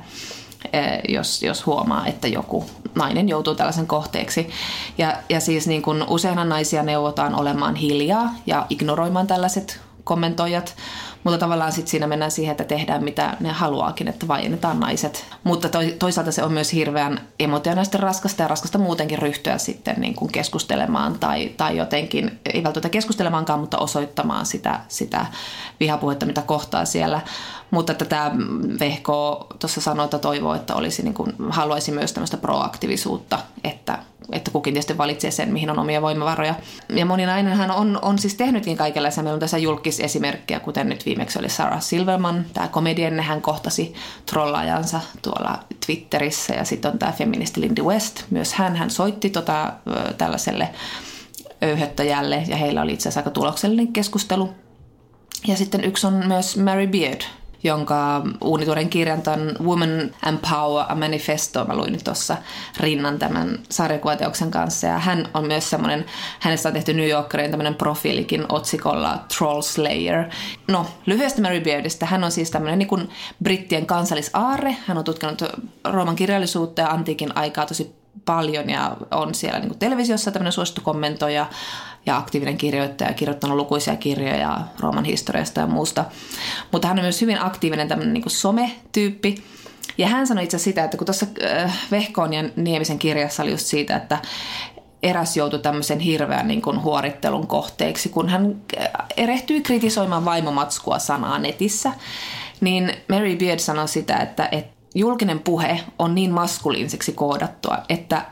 jos, 1.08 1.42
jos 1.42 1.66
huomaa, 1.66 2.06
että 2.06 2.28
joku 2.28 2.64
nainen 2.94 3.28
joutuu 3.28 3.54
tällaisen 3.54 3.86
kohteeksi. 3.86 4.50
Ja, 4.98 5.16
ja 5.28 5.40
siis 5.40 5.66
niin 5.66 5.82
kuin 5.82 6.04
useinhan 6.08 6.48
naisia 6.48 6.82
neuvotaan 6.82 7.34
olemaan 7.34 7.74
hiljaa 7.74 8.34
ja 8.46 8.66
ignoroimaan 8.70 9.26
tällaiset 9.26 9.80
kommentoijat, 10.04 10.76
mutta 11.24 11.38
tavallaan 11.38 11.72
sitten 11.72 11.90
siinä 11.90 12.06
mennään 12.06 12.30
siihen, 12.30 12.50
että 12.50 12.64
tehdään 12.64 13.04
mitä 13.04 13.36
ne 13.40 13.52
haluaakin, 13.52 14.08
että 14.08 14.28
vaiennetaan 14.28 14.80
naiset. 14.80 15.26
Mutta 15.44 15.68
toisaalta 15.98 16.32
se 16.32 16.42
on 16.42 16.52
myös 16.52 16.72
hirveän 16.72 17.20
emotionaalisesti 17.38 17.98
raskasta 17.98 18.42
ja 18.42 18.48
raskasta 18.48 18.78
muutenkin 18.78 19.18
ryhtyä 19.18 19.58
sitten 19.58 19.94
niin 19.98 20.14
kuin 20.14 20.32
keskustelemaan 20.32 21.18
tai, 21.18 21.48
tai 21.56 21.76
jotenkin, 21.76 22.40
ei 22.54 22.62
välttämättä 22.62 22.88
keskustelemaankaan, 22.88 23.60
mutta 23.60 23.78
osoittamaan 23.78 24.46
sitä, 24.46 24.80
sitä 24.88 25.26
vihapuhetta, 25.80 26.26
mitä 26.26 26.42
kohtaa 26.42 26.84
siellä. 26.84 27.20
Mutta 27.70 27.92
että 27.92 28.04
tämä 28.04 28.30
Vehko 28.80 29.46
tuossa 29.58 29.80
sanoi, 29.80 30.04
että 30.04 30.18
toivoo, 30.18 30.54
että 30.54 30.74
olisi 30.74 31.02
niin 31.02 31.14
kuin, 31.14 31.32
haluaisi 31.48 31.92
myös 31.92 32.12
tämmöistä 32.12 32.36
proaktiivisuutta, 32.36 33.38
että 33.64 33.98
että 34.32 34.50
kukin 34.50 34.74
tietysti 34.74 34.98
valitsee 34.98 35.30
sen, 35.30 35.52
mihin 35.52 35.70
on 35.70 35.78
omia 35.78 36.02
voimavaroja. 36.02 36.54
Ja 36.88 37.06
moni 37.06 37.26
nainenhan 37.26 37.70
on, 37.70 37.98
on 38.02 38.18
siis 38.18 38.34
tehnytkin 38.34 38.76
kaikenlaisia. 38.76 39.22
Meillä 39.22 39.34
on 39.34 39.40
tässä 39.40 39.58
julkisesimerkkejä, 39.58 40.60
kuten 40.60 40.88
nyt 40.88 41.06
viimeksi 41.06 41.38
oli 41.38 41.48
Sarah 41.48 41.82
Silverman, 41.82 42.46
tämä 42.54 42.68
komedienne, 42.68 43.22
hän 43.22 43.42
kohtasi 43.42 43.94
trollaajansa 44.26 45.00
tuolla 45.22 45.58
Twitterissä. 45.86 46.54
Ja 46.54 46.64
sitten 46.64 46.92
on 46.92 46.98
tämä 46.98 47.12
feministi 47.12 47.60
Lindy 47.60 47.82
West, 47.82 48.24
myös 48.30 48.54
hän, 48.54 48.76
hän 48.76 48.90
soitti 48.90 49.30
tota, 49.30 49.72
tällaiselle 50.18 50.68
öyhöttäjälle 51.62 52.42
ja 52.46 52.56
heillä 52.56 52.82
oli 52.82 52.92
itse 52.92 53.08
asiassa 53.08 53.20
aika 53.20 53.30
tuloksellinen 53.30 53.92
keskustelu. 53.92 54.50
Ja 55.46 55.56
sitten 55.56 55.84
yksi 55.84 56.06
on 56.06 56.26
myös 56.26 56.56
Mary 56.56 56.86
Beard, 56.86 57.20
jonka 57.64 58.22
uunituoren 58.40 58.88
kirjan 58.88 59.22
tämän 59.22 59.56
Woman 59.62 60.14
and 60.22 60.38
Power 60.50 60.84
a 60.88 60.94
Manifesto 60.94 61.64
mä 61.64 61.76
luin 61.76 62.04
tuossa 62.04 62.36
rinnan 62.80 63.18
tämän 63.18 63.58
sarjakuvateoksen 63.70 64.50
kanssa. 64.50 64.86
Ja 64.86 64.98
hän 64.98 65.28
on 65.34 65.46
myös 65.46 65.70
semmoinen, 65.70 66.04
hänestä 66.40 66.68
on 66.68 66.72
tehty 66.72 66.94
New 66.94 67.08
Yorkerin 67.08 67.50
tämmöinen 67.50 67.74
profiilikin 67.74 68.44
otsikolla 68.48 69.24
Troll 69.38 69.62
Slayer. 69.62 70.24
No, 70.68 70.86
lyhyesti 71.06 71.42
Mary 71.42 71.60
Beardista. 71.60 72.06
Hän 72.06 72.24
on 72.24 72.30
siis 72.30 72.50
tämmöinen 72.50 72.78
niin 72.78 73.08
brittien 73.42 73.86
kansallisaarre. 73.86 74.76
Hän 74.86 74.98
on 74.98 75.04
tutkinut 75.04 75.42
Rooman 75.84 76.16
kirjallisuutta 76.16 76.82
ja 76.82 76.88
antiikin 76.88 77.36
aikaa 77.36 77.66
tosi 77.66 77.94
paljon 78.24 78.70
ja 78.70 78.96
on 79.10 79.34
siellä 79.34 79.58
niin 79.58 79.78
televisiossa 79.78 80.30
tämmöinen 80.30 80.52
suosittu 80.52 80.80
kommentoija 80.84 81.46
ja 82.06 82.16
aktiivinen 82.16 82.56
kirjoittaja, 82.56 83.12
kirjoittanut 83.12 83.56
lukuisia 83.56 83.96
kirjoja 83.96 84.60
Rooman 84.80 85.04
historiasta 85.04 85.60
ja 85.60 85.66
muusta. 85.66 86.04
Mutta 86.72 86.88
hän 86.88 86.98
on 86.98 87.04
myös 87.04 87.20
hyvin 87.20 87.42
aktiivinen 87.42 87.88
tämmöinen 87.88 88.14
niin 88.14 88.30
some-tyyppi. 88.30 89.44
Ja 89.98 90.08
hän 90.08 90.26
sanoi 90.26 90.44
itse 90.44 90.58
sitä, 90.58 90.84
että 90.84 90.96
kun 90.96 91.06
tuossa 91.06 91.26
äh, 91.44 91.78
Vehkoon 91.90 92.32
ja 92.32 92.44
Niemisen 92.56 92.98
kirjassa 92.98 93.42
oli 93.42 93.50
just 93.50 93.66
siitä, 93.66 93.96
että 93.96 94.18
eräs 95.02 95.36
joutui 95.36 95.58
tämmöisen 95.58 96.00
hirveän 96.00 96.48
niin 96.48 96.62
kuin 96.62 96.82
huorittelun 96.82 97.46
kohteeksi, 97.46 98.08
kun 98.08 98.28
hän 98.28 98.56
äh, 98.78 98.86
erehtyi 99.16 99.60
kritisoimaan 99.60 100.24
vaimomatskua 100.24 100.98
sanaa 100.98 101.38
netissä, 101.38 101.92
niin 102.60 102.92
Mary 103.08 103.36
Beard 103.36 103.58
sanoi 103.58 103.88
sitä, 103.88 104.16
että, 104.16 104.48
että 104.52 104.74
julkinen 104.94 105.38
puhe 105.38 105.80
on 105.98 106.14
niin 106.14 106.30
maskuliiniseksi 106.30 107.12
koodattua, 107.12 107.78
että 107.88 108.22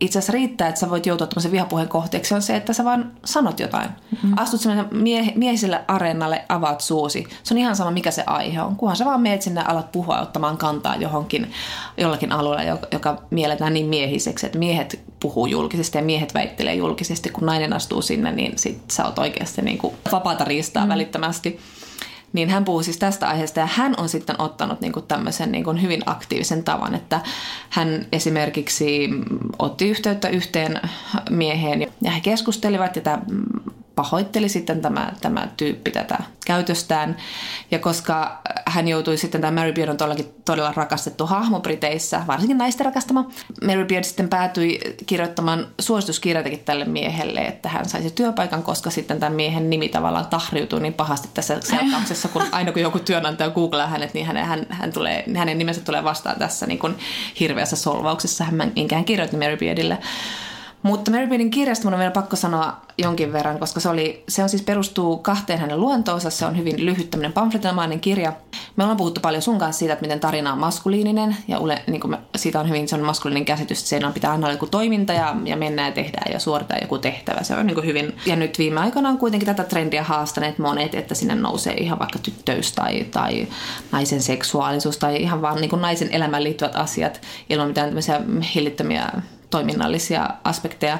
itse 0.00 0.18
asiassa 0.18 0.32
riittää, 0.32 0.68
että 0.68 0.80
sä 0.80 0.90
voit 0.90 1.06
joutua 1.06 1.26
tämmöisen 1.26 1.52
vihapuheen 1.52 1.88
kohteeksi, 1.88 2.34
on 2.34 2.42
se, 2.42 2.56
että 2.56 2.72
sä 2.72 2.84
vaan 2.84 3.12
sanot 3.24 3.60
jotain. 3.60 3.90
Mm-hmm. 4.10 4.32
Astut 4.36 4.60
semmoisen 4.60 4.98
mie- 4.98 5.32
miehiselle 5.36 5.84
areenalle, 5.88 6.44
avaat 6.48 6.80
suusi. 6.80 7.26
Se 7.42 7.54
on 7.54 7.58
ihan 7.58 7.76
sama, 7.76 7.90
mikä 7.90 8.10
se 8.10 8.24
aihe 8.26 8.62
on. 8.62 8.76
Kunhan 8.76 8.96
sä 8.96 9.04
vaan 9.04 9.20
meet 9.20 9.42
sinne, 9.42 9.64
alat 9.64 9.92
puhua 9.92 10.20
ottamaan 10.20 10.56
kantaa 10.56 10.96
johonkin, 10.96 11.52
jollakin 11.96 12.32
alueella, 12.32 12.64
joka, 12.64 12.86
joka 12.92 13.22
mielletään 13.30 13.74
niin 13.74 13.86
miehiseksi, 13.86 14.46
että 14.46 14.58
miehet 14.58 15.00
puhuu 15.20 15.46
julkisesti 15.46 15.98
ja 15.98 16.04
miehet 16.04 16.34
väittelee 16.34 16.74
julkisesti. 16.74 17.30
Kun 17.30 17.46
nainen 17.46 17.72
astuu 17.72 18.02
sinne, 18.02 18.32
niin 18.32 18.58
sit 18.58 18.82
sä 18.90 19.04
oot 19.04 19.18
oikeasti 19.18 19.62
niin 19.62 19.78
kuin 19.78 19.94
vapaata 20.12 20.44
riistaa 20.44 20.82
mm-hmm. 20.82 20.92
välittömästi. 20.92 21.60
Niin 22.32 22.50
hän 22.50 22.64
puhuu 22.64 22.82
siis 22.82 22.96
tästä 22.96 23.28
aiheesta 23.28 23.60
ja 23.60 23.66
hän 23.66 23.94
on 23.96 24.08
sitten 24.08 24.40
ottanut 24.40 24.80
niin 24.80 24.92
kuin 24.92 25.06
tämmöisen 25.06 25.52
niin 25.52 25.64
kuin 25.64 25.82
hyvin 25.82 26.02
aktiivisen 26.06 26.64
tavan, 26.64 26.94
että 26.94 27.20
hän 27.70 28.06
esimerkiksi 28.12 29.08
otti 29.58 29.88
yhteyttä 29.88 30.28
yhteen 30.28 30.80
mieheen 31.30 31.86
ja 32.02 32.10
he 32.10 32.20
keskustelivat 32.20 32.96
ja 32.96 33.02
tämä 33.02 33.22
pahoitteli 34.00 34.48
sitten 34.48 34.82
tämä, 34.82 35.12
tämä 35.20 35.48
tyyppi 35.56 35.90
tätä 35.90 36.18
käytöstään. 36.46 37.16
Ja 37.70 37.78
koska 37.78 38.40
hän 38.66 38.88
joutui 38.88 39.16
sitten, 39.16 39.40
tämä 39.40 39.60
Mary 39.60 39.72
Beard 39.72 39.88
on 39.88 39.96
todellakin 39.96 40.34
todella 40.44 40.72
rakastettu 40.76 41.26
hahmo 41.26 41.60
Briteissä, 41.60 42.20
varsinkin 42.26 42.58
naisten 42.58 42.84
rakastama. 42.84 43.30
Mary 43.66 43.84
Beard 43.84 44.04
sitten 44.04 44.28
päätyi 44.28 44.80
kirjoittamaan 45.06 45.66
suosituskirjatakin 45.80 46.58
tälle 46.58 46.84
miehelle, 46.84 47.40
että 47.40 47.68
hän 47.68 47.88
saisi 47.88 48.10
työpaikan, 48.10 48.62
koska 48.62 48.90
sitten 48.90 49.20
tämän 49.20 49.32
miehen 49.32 49.70
nimi 49.70 49.88
tavallaan 49.88 50.26
tahriutui 50.26 50.80
niin 50.80 50.94
pahasti 50.94 51.28
tässä 51.34 51.60
selkauksessa, 51.70 52.28
kun 52.28 52.42
aina 52.52 52.72
kun 52.72 52.82
joku 52.82 52.98
työnantaja 52.98 53.50
googlaa 53.50 53.86
hänet, 53.86 54.14
niin 54.14 54.26
hänen, 54.26 54.44
hän, 54.44 54.66
hän 54.70 54.92
tulee, 54.92 55.24
hänen 55.36 55.58
nimensä 55.58 55.80
tulee 55.80 56.04
vastaan 56.04 56.38
tässä 56.38 56.66
niin 56.66 56.78
kuin 56.78 56.94
hirveässä 57.40 57.76
solvauksessa. 57.76 58.44
Hän 58.44 58.72
minkään 58.76 59.04
kirjoitti 59.04 59.36
Mary 59.36 59.56
Beardille. 59.56 59.98
Mutta 60.82 61.10
Mary 61.10 61.26
Beardin 61.26 61.50
kirjasta 61.50 61.84
mun 61.84 61.94
on 61.94 61.98
vielä 61.98 62.10
pakko 62.10 62.36
sanoa 62.36 62.76
jonkin 62.98 63.32
verran, 63.32 63.58
koska 63.58 63.80
se, 63.80 63.88
oli, 63.88 64.24
se 64.28 64.42
on 64.42 64.48
siis 64.48 64.62
perustuu 64.62 65.18
kahteen 65.18 65.58
hänen 65.58 65.80
luontoonsa. 65.80 66.30
Se 66.30 66.46
on 66.46 66.58
hyvin 66.58 66.86
lyhyt 66.86 67.10
tämmöinen 67.10 67.32
pamfletomainen 67.32 68.00
kirja. 68.00 68.32
Me 68.76 68.84
ollaan 68.84 68.96
puhuttu 68.96 69.20
paljon 69.20 69.42
sun 69.42 69.58
kanssa 69.58 69.78
siitä, 69.78 69.92
että 69.92 70.02
miten 70.02 70.20
tarina 70.20 70.52
on 70.52 70.58
maskuliininen 70.58 71.36
ja 71.48 71.58
ule, 71.58 71.82
niin 71.86 72.10
me, 72.10 72.18
siitä 72.36 72.60
on 72.60 72.68
hyvin 72.68 72.88
se 72.88 72.96
on 72.96 73.02
maskuliininen 73.02 73.44
käsitys, 73.44 73.78
että 73.78 73.88
siinä 73.88 74.10
pitää 74.10 74.30
aina 74.30 74.46
olla 74.46 74.54
joku 74.54 74.66
toiminta 74.66 75.12
ja, 75.12 75.36
ja 75.44 75.56
mennään 75.56 75.88
ja 75.88 75.94
tehdään 75.94 76.32
ja 76.32 76.38
suoritetaan 76.38 76.82
joku 76.82 76.98
tehtävä. 76.98 77.42
Se 77.42 77.54
on 77.54 77.66
niin 77.66 77.84
hyvin. 77.84 78.16
Ja 78.26 78.36
nyt 78.36 78.58
viime 78.58 78.80
aikoina 78.80 79.08
on 79.08 79.18
kuitenkin 79.18 79.46
tätä 79.46 79.64
trendiä 79.64 80.02
haastaneet 80.02 80.58
monet, 80.58 80.94
että 80.94 81.14
sinne 81.14 81.34
nousee 81.34 81.74
ihan 81.74 81.98
vaikka 81.98 82.18
tyttöys 82.18 82.72
tai, 82.72 83.04
tai 83.10 83.48
naisen 83.92 84.22
seksuaalisuus 84.22 84.98
tai 84.98 85.22
ihan 85.22 85.42
vaan 85.42 85.60
niin 85.60 85.70
naisen 85.80 86.12
elämään 86.12 86.44
liittyvät 86.44 86.76
asiat 86.76 87.20
ilman 87.50 87.68
mitään 87.68 87.88
tämmöisiä 87.88 88.20
hillittömiä 88.54 89.12
toiminnallisia 89.50 90.28
aspekteja. 90.44 90.98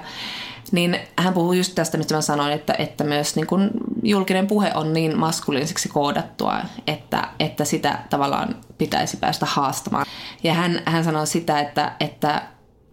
Niin 0.73 0.99
hän 1.19 1.35
puhuu 1.35 1.53
just 1.53 1.75
tästä, 1.75 1.99
mistä 1.99 2.15
mä 2.15 2.21
sanoin, 2.21 2.53
että, 2.53 2.75
että 2.79 3.05
myös 3.05 3.37
niin 3.37 3.47
kun 3.47 3.71
julkinen 4.03 4.47
puhe 4.47 4.73
on 4.75 4.93
niin 4.93 5.19
maskuliiniseksi 5.19 5.89
koodattua, 5.89 6.57
että, 6.87 7.29
että 7.41 7.65
sitä 7.65 7.99
tavallaan 8.11 8.57
pitäisi 8.79 9.17
päästä 9.17 9.47
haastamaan. 9.47 10.07
Ja 10.43 10.55
hän, 10.55 10.83
hän 10.87 11.05
sanoi 11.05 11.27
sitä, 11.27 11.61
että, 11.61 11.93
että 12.01 12.43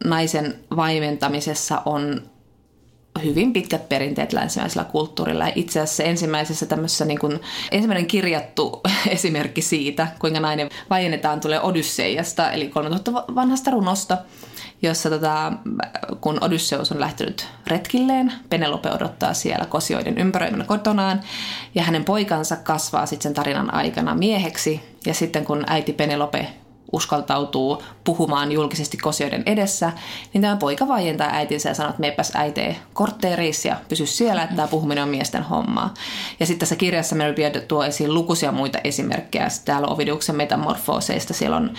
naisen 0.05 0.59
vaimentamisessa 0.75 1.81
on 1.85 2.21
hyvin 3.17 3.53
pitkät 3.53 3.89
perinteet 3.89 4.33
länsimäisellä 4.33 4.83
kulttuurilla. 4.83 5.47
Ja 5.47 5.53
itse 5.55 5.79
asiassa 5.79 6.03
ensimmäisessä 6.03 6.65
tämmöisessä 6.65 7.05
niin 7.05 7.19
kuin, 7.19 7.39
ensimmäinen 7.71 8.07
kirjattu 8.07 8.81
esimerkki 9.09 9.61
siitä, 9.61 10.07
kuinka 10.19 10.39
nainen 10.39 10.69
vaiennetaan, 10.89 11.39
tulee 11.39 11.61
Odysseijasta, 11.61 12.51
eli 12.51 12.67
3000 12.67 13.35
vanhasta 13.35 13.71
runosta, 13.71 14.17
jossa 14.81 15.09
tota, 15.09 15.53
kun 16.21 16.43
Odysseus 16.43 16.91
on 16.91 16.99
lähtenyt 16.99 17.47
retkilleen, 17.67 18.33
Penelope 18.49 18.91
odottaa 18.91 19.33
siellä 19.33 19.65
kosioiden 19.65 20.17
ympäröimänä 20.17 20.63
kotonaan 20.63 21.21
ja 21.75 21.83
hänen 21.83 22.05
poikansa 22.05 22.55
kasvaa 22.55 23.05
sitten 23.05 23.23
sen 23.23 23.33
tarinan 23.33 23.73
aikana 23.73 24.15
mieheksi 24.15 24.81
ja 25.05 25.13
sitten 25.13 25.45
kun 25.45 25.63
äiti 25.67 25.93
Penelope 25.93 26.47
uskaltautuu 26.91 27.83
puhumaan 28.03 28.51
julkisesti 28.51 28.97
kosioiden 28.97 29.43
edessä, 29.45 29.91
niin 30.33 30.41
tämä 30.41 30.55
poika 30.55 30.87
vaientaa 30.87 31.29
äitinsä 31.31 31.69
ja 31.69 31.75
sanoo, 31.75 31.89
että 31.89 32.01
meepäs 32.01 32.31
äitee 32.35 32.75
kortteeriissa 32.93 33.67
ja 33.67 33.75
pysy 33.89 34.05
siellä, 34.05 34.43
että 34.43 34.55
tämä 34.55 34.67
puhuminen 34.67 35.03
on 35.03 35.09
miesten 35.09 35.43
hommaa. 35.43 35.93
Ja 36.39 36.45
sitten 36.45 36.59
tässä 36.59 36.75
kirjassa 36.75 37.15
Mary 37.15 37.33
Beard 37.33 37.61
tuo 37.61 37.83
esiin 37.83 38.13
lukuisia 38.13 38.51
muita 38.51 38.79
esimerkkejä. 38.83 39.47
Täällä 39.65 39.87
Ovidiuksen 39.87 40.35
metamorfooseista 40.35 41.33
siellä 41.33 41.57
on 41.57 41.73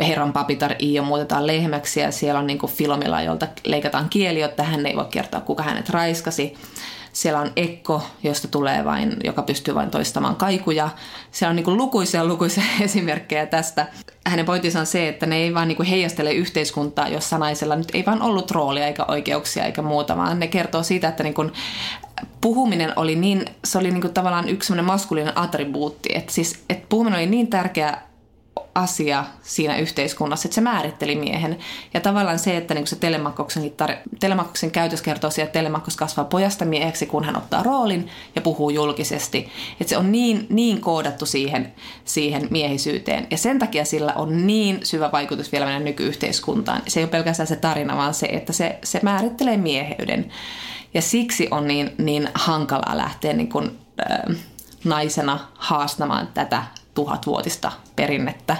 herran 0.00 0.32
papitar 0.32 0.74
Iio 0.80 1.02
muutetaan 1.02 1.46
lehmäksi 1.46 2.00
ja 2.00 2.12
siellä 2.12 2.40
on 2.40 2.46
niin 2.46 2.58
kuin 2.58 2.72
Filomila, 2.72 3.22
jolta 3.22 3.48
leikataan 3.64 4.08
kieli, 4.08 4.40
jotta 4.40 4.62
hän 4.62 4.86
ei 4.86 4.96
voi 4.96 5.04
kertoa, 5.10 5.40
kuka 5.40 5.62
hänet 5.62 5.88
raiskasi. 5.88 6.54
Siellä 7.12 7.40
on 7.40 7.52
Ekko, 7.56 8.02
josta 8.22 8.48
tulee 8.48 8.84
vain, 8.84 9.16
joka 9.24 9.42
pystyy 9.42 9.74
vain 9.74 9.90
toistamaan 9.90 10.36
kaikuja. 10.36 10.88
Siellä 11.30 11.50
on 11.50 11.56
niin 11.56 11.64
kuin 11.64 11.76
lukuisia 11.76 12.24
lukuisia 12.24 12.64
esimerkkejä 12.80 13.46
tästä. 13.46 13.86
Hänen 14.26 14.46
pointinsa 14.46 14.80
on 14.80 14.86
se, 14.86 15.08
että 15.08 15.26
ne 15.26 15.36
ei 15.36 15.54
vaan 15.54 15.68
niin 15.68 15.76
kuin 15.76 15.86
heijastele 15.86 16.32
yhteiskuntaa, 16.32 17.08
jossa 17.08 17.38
naisella 17.38 17.76
nyt 17.76 17.90
ei 17.94 18.06
vaan 18.06 18.22
ollut 18.22 18.50
roolia 18.50 18.86
eikä 18.86 19.04
oikeuksia 19.08 19.64
eikä 19.64 19.82
muuta, 19.82 20.16
vaan 20.16 20.40
ne 20.40 20.48
kertoo 20.48 20.82
siitä, 20.82 21.08
että 21.08 21.22
niin 21.22 21.34
kuin 21.34 21.52
puhuminen 22.40 22.92
oli 22.96 23.16
niin, 23.16 23.44
se 23.64 23.78
oli 23.78 23.90
niin 23.90 24.00
kuin 24.00 24.14
tavallaan 24.14 24.48
yksi 24.48 24.72
maskuliinen 24.82 25.38
attribuutti. 25.38 26.08
Että 26.14 26.32
siis, 26.32 26.64
että 26.68 26.86
puhuminen 26.88 27.18
oli 27.18 27.26
niin 27.26 27.46
tärkeä 27.46 27.98
asia 28.74 29.24
siinä 29.42 29.76
yhteiskunnassa, 29.76 30.46
että 30.46 30.54
se 30.54 30.60
määritteli 30.60 31.16
miehen. 31.16 31.58
Ja 31.94 32.00
tavallaan 32.00 32.38
se, 32.38 32.56
että 32.56 32.74
niin 32.74 32.86
se 32.86 32.96
Telemakoksen, 32.96 33.62
tar- 33.62 34.18
Telemakoksen 34.20 34.70
käytös 34.70 35.02
kertoo 35.02 35.30
siitä, 35.30 35.44
että 35.44 35.58
Telemakos 35.58 35.96
kasvaa 35.96 36.24
pojasta 36.24 36.64
mieheksi, 36.64 37.06
kun 37.06 37.24
hän 37.24 37.36
ottaa 37.36 37.62
roolin 37.62 38.08
ja 38.34 38.40
puhuu 38.42 38.70
julkisesti. 38.70 39.48
Että 39.80 39.88
se 39.88 39.96
on 39.96 40.12
niin, 40.12 40.46
niin 40.50 40.80
koodattu 40.80 41.26
siihen, 41.26 41.72
siihen 42.04 42.48
miehisyyteen. 42.50 43.26
Ja 43.30 43.38
sen 43.38 43.58
takia 43.58 43.84
sillä 43.84 44.12
on 44.14 44.46
niin 44.46 44.80
syvä 44.82 45.12
vaikutus 45.12 45.52
vielä 45.52 45.66
meidän 45.66 45.84
nykyyhteiskuntaan. 45.84 46.82
Se 46.88 47.00
ei 47.00 47.04
ole 47.04 47.10
pelkästään 47.10 47.46
se 47.46 47.56
tarina, 47.56 47.96
vaan 47.96 48.14
se, 48.14 48.26
että 48.26 48.52
se, 48.52 48.78
se 48.84 49.00
määrittelee 49.02 49.56
mieheyden. 49.56 50.32
Ja 50.94 51.02
siksi 51.02 51.48
on 51.50 51.66
niin, 51.66 51.90
niin 51.98 52.28
hankalaa 52.34 52.96
lähteä 52.96 53.32
niin 53.32 53.48
kuin, 53.48 53.78
äh, 54.10 54.36
naisena 54.84 55.38
haastamaan 55.54 56.28
tätä 56.34 56.62
tuhatvuotista 56.94 57.72
perinnettä. 57.96 58.56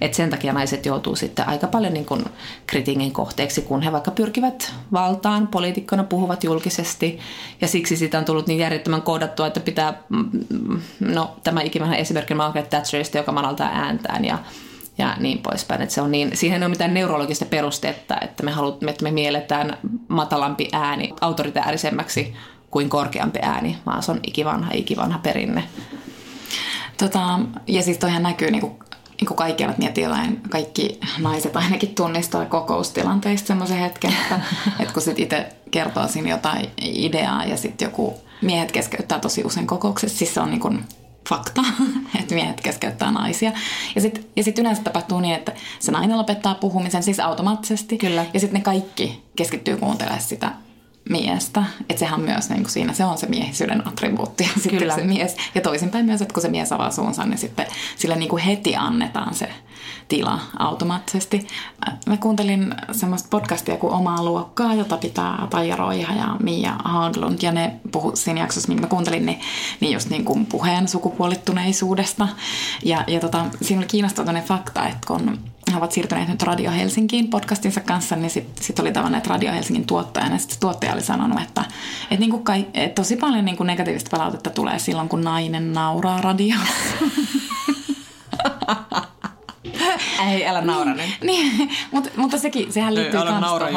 Et 0.00 0.14
sen 0.14 0.30
takia 0.30 0.52
naiset 0.52 0.86
joutuu 0.86 1.16
sitten 1.16 1.48
aika 1.48 1.66
paljon 1.66 1.92
niin 1.92 2.04
kuin 2.04 2.24
kritiikin 2.66 3.12
kohteeksi, 3.12 3.62
kun 3.62 3.82
he 3.82 3.92
vaikka 3.92 4.10
pyrkivät 4.10 4.74
valtaan, 4.92 5.46
poliitikkona 5.46 6.04
puhuvat 6.04 6.44
julkisesti. 6.44 7.18
Ja 7.60 7.68
siksi 7.68 7.96
siitä 7.96 8.18
on 8.18 8.24
tullut 8.24 8.46
niin 8.46 8.58
järjettömän 8.58 9.02
koodattua, 9.02 9.46
että 9.46 9.60
pitää, 9.60 10.02
mm, 10.08 10.80
no 11.00 11.36
tämä 11.42 11.60
ikivanha 11.60 11.96
esimerkki 11.96 12.34
Margaret 12.34 12.70
Thatcherista, 12.70 13.18
joka 13.18 13.32
manaltaa 13.32 13.70
ääntään 13.72 14.24
ja 14.24 14.38
ja 14.98 15.16
niin 15.18 15.38
poispäin. 15.38 15.82
Että 15.82 15.94
se 15.94 16.00
on 16.00 16.10
niin, 16.10 16.36
siihen 16.36 16.62
ei 16.62 16.66
ole 16.66 16.70
mitään 16.70 16.94
neurologista 16.94 17.44
perustetta, 17.44 18.20
että 18.20 18.42
me, 18.42 18.50
halut, 18.50 18.82
että 18.82 19.02
me 19.04 19.10
mielletään 19.10 19.78
matalampi 20.08 20.68
ääni 20.72 21.12
autoritäärisemmäksi 21.20 22.34
kuin 22.70 22.88
korkeampi 22.88 23.38
ääni, 23.42 23.78
vaan 23.86 24.02
se 24.02 24.10
on 24.10 24.20
ikivanha, 24.26 24.70
ikivanha 24.74 25.18
perinne. 25.18 25.64
Tota, 26.96 27.40
ja 27.66 27.82
siis 27.82 27.98
toihan 27.98 28.22
näkyy 28.22 28.50
niin 28.50 28.60
kuin, 28.60 28.72
niin 29.20 29.26
kuin 29.26 29.36
kaikki 29.36 29.64
ovat 29.64 29.78
mietitään, 29.78 30.40
kaikki 30.50 31.00
naiset 31.18 31.56
ainakin 31.56 31.94
tunnistaa 31.94 32.46
kokoustilanteista 32.46 33.46
semmoisen 33.46 33.78
hetken, 33.78 34.12
että, 34.22 34.40
että 34.80 34.94
kun 34.94 35.02
sitten 35.02 35.24
itse 35.24 35.56
kertoo 35.70 36.08
siinä 36.08 36.30
jotain 36.30 36.70
ideaa 36.82 37.44
ja 37.44 37.56
sitten 37.56 37.86
joku 37.86 38.14
miehet 38.42 38.72
keskeyttää 38.72 39.18
tosi 39.20 39.44
usein 39.44 39.66
kokouksessa, 39.66 40.18
siis 40.18 40.34
se 40.34 40.40
on 40.40 40.50
niin 40.50 40.60
kuin 40.60 40.84
fakta, 41.28 41.64
että 42.20 42.34
miehet 42.34 42.60
keskeyttää 42.60 43.10
naisia. 43.10 43.52
Ja 43.94 44.00
sitten 44.00 44.24
ja 44.36 44.44
sit 44.44 44.58
yleensä 44.58 44.82
tapahtuu 44.82 45.20
niin, 45.20 45.34
että 45.34 45.52
se 45.78 45.92
nainen 45.92 46.18
lopettaa 46.18 46.54
puhumisen 46.54 47.02
siis 47.02 47.20
automaattisesti. 47.20 47.98
Kyllä. 47.98 48.26
Ja 48.34 48.40
sitten 48.40 48.58
ne 48.58 48.64
kaikki 48.64 49.22
keskittyy 49.36 49.76
kuuntelemaan 49.76 50.22
sitä 50.22 50.52
miestä. 51.10 51.64
Että 51.80 52.00
sehän 52.00 52.20
myös 52.20 52.50
niin 52.50 52.62
kuin 52.62 52.70
siinä, 52.70 52.92
se 52.92 53.04
on 53.04 53.18
se 53.18 53.26
miehisyyden 53.26 53.88
attribuutti 53.88 54.44
ja 54.44 54.50
sitten 54.60 54.78
Kyllä. 54.78 54.94
se 54.94 55.04
mies. 55.04 55.36
Ja 55.54 55.60
toisinpäin 55.60 56.06
myös, 56.06 56.22
että 56.22 56.34
kun 56.34 56.42
se 56.42 56.48
mies 56.48 56.72
avaa 56.72 56.90
suunsa, 56.90 57.24
niin 57.24 57.38
sitten 57.38 57.66
sille 57.96 58.16
niin 58.16 58.28
kuin 58.28 58.42
heti 58.42 58.76
annetaan 58.76 59.34
se 59.34 59.48
tila 60.08 60.40
automaattisesti. 60.58 61.46
Mä 62.06 62.16
kuuntelin 62.16 62.74
semmoista 62.92 63.28
podcastia 63.30 63.76
kuin 63.76 63.92
Omaa 63.92 64.24
luokkaa, 64.24 64.74
jota 64.74 64.96
pitää 64.96 65.46
Taija 65.50 65.76
Roiha 65.76 66.12
ja 66.14 66.36
Mia 66.42 66.72
Haglund. 66.84 67.38
Ja 67.42 67.52
ne 67.52 67.72
puhu 67.92 68.16
siinä 68.16 68.40
jaksossa, 68.40 68.68
minkä 68.68 68.82
mä 68.82 68.88
kuuntelin, 68.88 69.26
niin, 69.26 69.40
niin 69.80 69.92
just 69.92 70.10
niin 70.10 70.24
kuin 70.24 70.46
puheen 70.46 70.88
sukupuolittuneisuudesta. 70.88 72.28
Ja, 72.84 73.04
ja 73.06 73.20
tota, 73.20 73.44
siinä 73.62 73.80
oli 73.80 73.86
kiinnostava 73.86 74.40
fakta, 74.46 74.88
että 74.88 75.06
kun 75.06 75.38
he 75.72 75.76
ovat 75.78 75.92
siirtyneet 75.92 76.28
nyt 76.28 76.42
Radio 76.42 76.70
Helsinkiin 76.70 77.28
podcastinsa 77.28 77.80
kanssa, 77.80 78.16
niin 78.16 78.30
sitten 78.30 78.64
sit 78.64 78.78
oli 78.78 78.92
tavanneet 78.92 79.26
Radio 79.26 79.52
Helsingin 79.52 79.86
tuottajana. 79.86 80.34
Ja 80.34 80.38
sitten 80.38 80.60
tuottaja 80.60 80.92
oli 80.92 81.02
sanonut, 81.02 81.42
että, 81.42 81.64
että, 82.02 82.16
niin 82.16 82.30
kuin 82.30 82.44
kai, 82.44 82.66
että 82.74 83.02
tosi 83.02 83.16
paljon 83.16 83.44
niin 83.44 83.56
kuin 83.56 83.66
negatiivista 83.66 84.16
palautetta 84.16 84.50
tulee 84.50 84.78
silloin, 84.78 85.08
kun 85.08 85.24
nainen 85.24 85.72
nauraa 85.72 86.20
radiossa. 86.20 86.94
Ei, 90.28 90.46
älä 90.46 90.60
naura 90.60 90.94
nyt. 90.94 91.10
niin, 91.22 91.70
mutta, 91.92 92.10
mutta 92.16 92.38
sekin, 92.38 92.72
sehän 92.72 92.94
liittyy 92.94 93.20
älä 93.20 93.30
kans 93.30 93.40
naura. 93.40 93.68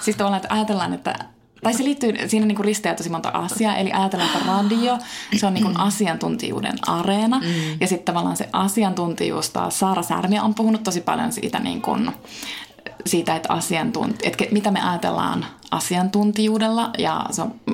Siis 0.00 0.16
tavallaan, 0.16 0.42
että 0.42 0.54
ajatellaan, 0.54 0.94
että 0.94 1.14
tai 1.64 1.74
se 1.74 1.84
liittyy, 1.84 2.14
siinä 2.26 2.46
niin 2.46 2.64
risteää 2.64 2.94
tosi 2.94 3.10
monta 3.10 3.28
asiaa, 3.28 3.76
eli 3.76 3.92
ajatellaan, 3.92 4.30
että 4.34 4.46
radio, 4.52 4.98
se 5.36 5.46
on 5.46 5.54
niin 5.54 5.64
kuin 5.64 5.80
asiantuntijuuden 5.80 6.74
areena, 6.86 7.38
mm. 7.38 7.46
ja 7.80 7.86
sitten 7.86 8.14
tavallaan 8.14 8.36
se 8.36 8.48
asiantuntijuus 8.52 9.50
taas, 9.50 9.78
Saara 9.78 10.02
Särmiä 10.02 10.42
on 10.42 10.54
puhunut 10.54 10.82
tosi 10.82 11.00
paljon 11.00 11.32
siitä, 11.32 11.58
niin 11.58 11.82
kuin, 11.82 12.10
siitä 13.06 13.36
että, 13.36 13.52
asiantunti, 13.52 14.28
että 14.28 14.44
mitä 14.50 14.70
me 14.70 14.90
ajatellaan 14.90 15.46
asiantuntijuudella, 15.74 16.90
ja 16.98 17.26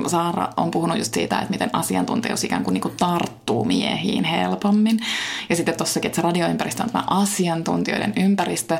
Saara 0.06 0.48
on 0.56 0.70
puhunut 0.70 0.98
just 0.98 1.14
siitä, 1.14 1.38
että 1.38 1.50
miten 1.50 1.70
asiantuntijuus 1.72 2.44
ikään 2.44 2.64
kuin, 2.64 2.74
niin 2.74 2.82
kuin 2.82 2.96
tarttuu 2.96 3.64
miehiin 3.64 4.24
helpommin, 4.24 5.00
ja 5.48 5.56
sitten 5.56 5.76
tossakin, 5.76 6.08
että 6.08 6.16
se 6.16 6.22
radioympäristö 6.22 6.82
on 6.82 6.90
tämä 6.90 7.04
asiantuntijoiden 7.06 8.12
ympäristö, 8.16 8.78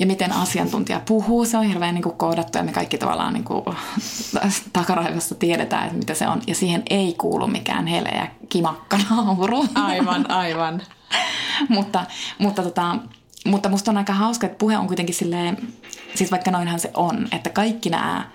ja 0.00 0.06
miten 0.06 0.32
asiantuntija 0.32 1.00
puhuu, 1.06 1.44
se 1.44 1.56
on 1.58 1.64
hirveän 1.64 1.94
niin 1.94 2.02
kuin 2.02 2.16
koodattu, 2.16 2.58
ja 2.58 2.64
me 2.64 2.72
kaikki 2.72 2.98
tavallaan 2.98 3.32
niin 3.32 3.44
kuin, 3.44 3.64
takaraivossa 4.72 5.34
tiedetään, 5.34 5.84
että 5.84 5.98
mitä 5.98 6.14
se 6.14 6.28
on, 6.28 6.42
ja 6.46 6.54
siihen 6.54 6.82
ei 6.90 7.14
kuulu 7.18 7.46
mikään 7.46 7.86
heleä 7.86 8.30
kimakka 8.48 8.98
nauru. 9.10 9.66
Aivan, 9.74 10.30
aivan. 10.30 10.82
mutta, 11.68 12.04
mutta, 12.38 12.62
tota, 12.62 12.96
mutta 13.46 13.68
musta 13.68 13.90
on 13.90 13.96
aika 13.96 14.12
hauska, 14.12 14.46
että 14.46 14.58
puhe 14.58 14.78
on 14.78 14.86
kuitenkin 14.86 15.14
silleen, 15.14 15.58
siis 16.14 16.30
vaikka 16.30 16.50
noinhan 16.50 16.80
se 16.80 16.90
on, 16.94 17.28
että 17.32 17.50
kaikki 17.50 17.90
nämä, 17.90 18.30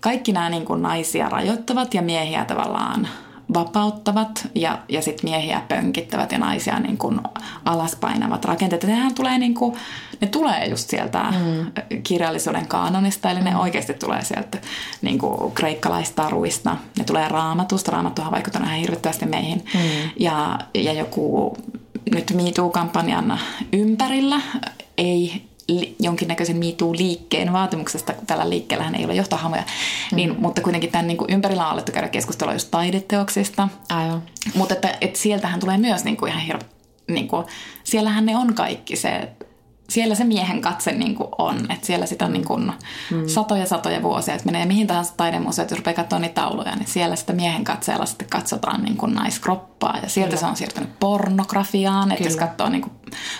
kaikki 0.00 0.32
nämä 0.32 0.50
niin 0.50 0.64
kuin 0.64 0.82
naisia 0.82 1.28
rajoittavat 1.28 1.94
ja 1.94 2.02
miehiä 2.02 2.44
tavallaan 2.44 3.08
vapauttavat 3.54 4.48
ja, 4.54 4.78
ja 4.88 5.02
sitten 5.02 5.30
miehiä 5.30 5.62
pönkittävät 5.68 6.32
ja 6.32 6.38
naisia 6.38 6.78
niin 6.78 6.98
kuin 6.98 7.20
alaspainavat 7.64 8.44
rakenteet. 8.44 8.82
Ja 8.82 8.88
nehän 8.88 9.14
tulee, 9.14 9.38
niin 9.38 9.54
kuin, 9.54 9.76
ne 10.20 10.26
tulee 10.26 10.66
just 10.66 10.90
sieltä 10.90 11.22
mm. 11.22 11.72
kirjallisuuden 12.02 12.68
kaanonista, 12.68 13.30
eli 13.30 13.40
ne 13.40 13.50
mm. 13.50 13.60
oikeasti 13.60 13.94
tulee 13.94 14.24
sieltä 14.24 14.58
niin 15.02 15.18
kuin 15.18 15.52
kreikkalaistarvista. 15.52 16.76
Ne 16.98 17.04
tulee 17.04 17.28
raamatusta, 17.28 17.92
raamattuhan 17.92 18.32
vaikuttaa 18.32 18.62
ihan 18.62 18.78
hirvittävästi 18.78 19.26
meihin. 19.26 19.64
Mm. 19.74 20.10
Ja, 20.20 20.58
ja 20.74 20.92
joku 20.92 21.56
nyt 22.10 22.32
MeToo-kampanjan 22.34 23.38
ympärillä 23.72 24.40
ei 24.98 25.45
li- 25.68 25.96
jonkinnäköisen 25.98 26.56
MeToo-liikkeen 26.56 27.52
vaatimuksesta, 27.52 28.12
kun 28.12 28.26
tällä 28.26 28.50
liikkeellähän 28.50 28.94
ei 28.94 29.04
ole 29.04 29.14
johtohamoja, 29.14 29.62
mm. 29.62 30.16
niin, 30.16 30.36
mutta 30.38 30.62
kuitenkin 30.62 30.90
tämän 30.90 31.06
niin 31.06 31.16
kuin 31.16 31.32
ympärillä 31.32 31.66
on 31.66 31.72
alettu 31.72 31.92
käydä 31.92 32.08
keskustelua 32.08 32.52
just 32.52 32.70
taideteoksista. 32.70 33.68
Aivan. 33.88 34.22
Mutta 34.54 34.74
että, 34.74 34.98
että 35.00 35.18
sieltähän 35.18 35.60
tulee 35.60 35.78
myös 35.78 36.04
niin 36.04 36.16
kuin 36.16 36.32
ihan 36.32 36.42
hirveä, 36.42 36.68
niin 37.08 37.28
kuin, 37.28 37.46
siellähän 37.84 38.26
ne 38.26 38.36
on 38.36 38.54
kaikki 38.54 38.96
se, 38.96 39.28
siellä 39.88 40.14
se 40.14 40.24
miehen 40.24 40.60
katse 40.60 40.92
niin 40.92 41.14
kuin 41.14 41.28
on, 41.38 41.72
että 41.72 41.86
siellä 41.86 42.06
sitä 42.06 42.24
on 42.24 42.32
niin 42.32 42.44
kuin 42.44 42.72
mm. 43.10 43.28
satoja 43.28 43.66
satoja 43.66 44.02
vuosia, 44.02 44.34
että 44.34 44.46
menee 44.46 44.66
mihin 44.66 44.86
tahansa 44.86 45.14
taidemuseot, 45.16 45.70
jos 45.70 45.78
rupeaa 45.78 45.94
katsoa 45.94 46.18
niitä 46.18 46.34
tauluja, 46.34 46.76
niin 46.76 46.88
siellä 46.88 47.16
sitä 47.16 47.32
miehen 47.32 47.64
katseella 47.64 48.06
sitten 48.06 48.28
katsotaan 48.28 48.82
niin 48.82 48.96
kuin 48.96 49.14
naiskroppaa 49.14 49.98
ja 50.02 50.08
sieltä 50.08 50.28
Kyllä. 50.28 50.40
se 50.40 50.46
on 50.46 50.56
siirtynyt 50.56 51.00
pornografiaan, 51.00 52.12
että 52.12 52.24
Kyllä. 52.24 52.30
jos 52.30 52.38
katsoo 52.38 52.68
niin 52.68 52.82
kuin 52.82 52.92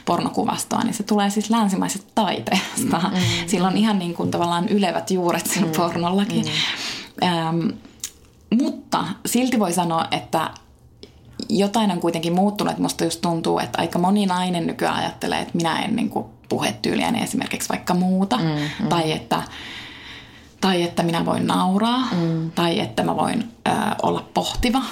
pornokuvastoa, 0.05 0.83
niin 0.83 0.95
se 0.95 1.03
tulee 1.03 1.31
siis 1.31 1.51
länsimaisesta 1.51 2.13
taiteesta. 2.15 2.99
Mm. 2.99 3.21
Sillä 3.47 3.69
on 3.69 3.77
ihan 3.77 3.99
niin 3.99 4.15
kuin 4.15 4.31
tavallaan 4.31 4.69
ylevät 4.69 5.11
juuret 5.11 5.47
sillä 5.47 5.67
mm. 5.67 5.73
pornollakin. 5.73 6.47
Mm. 6.47 7.29
Ähm, 7.29 7.69
mutta 8.63 9.05
silti 9.27 9.59
voi 9.59 9.73
sanoa, 9.73 10.07
että 10.11 10.51
jotain 11.49 11.91
on 11.91 12.01
kuitenkin 12.01 12.35
muuttunut, 12.35 12.71
että 12.71 12.83
musta 12.83 13.05
just 13.05 13.21
tuntuu, 13.21 13.59
että 13.59 13.81
aika 13.81 13.99
moni 13.99 14.27
nainen 14.27 14.67
nykyään 14.67 14.97
ajattelee, 14.97 15.41
että 15.41 15.57
minä 15.57 15.83
en 15.83 15.97
niin 15.97 16.11
kuin 16.11 16.27
puhetyyliäni 16.49 17.23
esimerkiksi 17.23 17.69
vaikka 17.69 17.95
muuta, 17.95 18.37
mm, 18.37 18.45
mm. 18.81 18.89
Tai, 18.89 19.13
että, 19.13 19.43
tai 20.61 20.83
että 20.83 21.03
minä 21.03 21.27
voin 21.27 21.47
nauraa, 21.47 22.09
mm. 22.13 22.51
tai 22.51 22.81
että 22.81 23.03
mä 23.03 23.17
voin 23.17 23.53
ö, 23.69 23.71
olla 24.03 24.29
pohtiva 24.35 24.83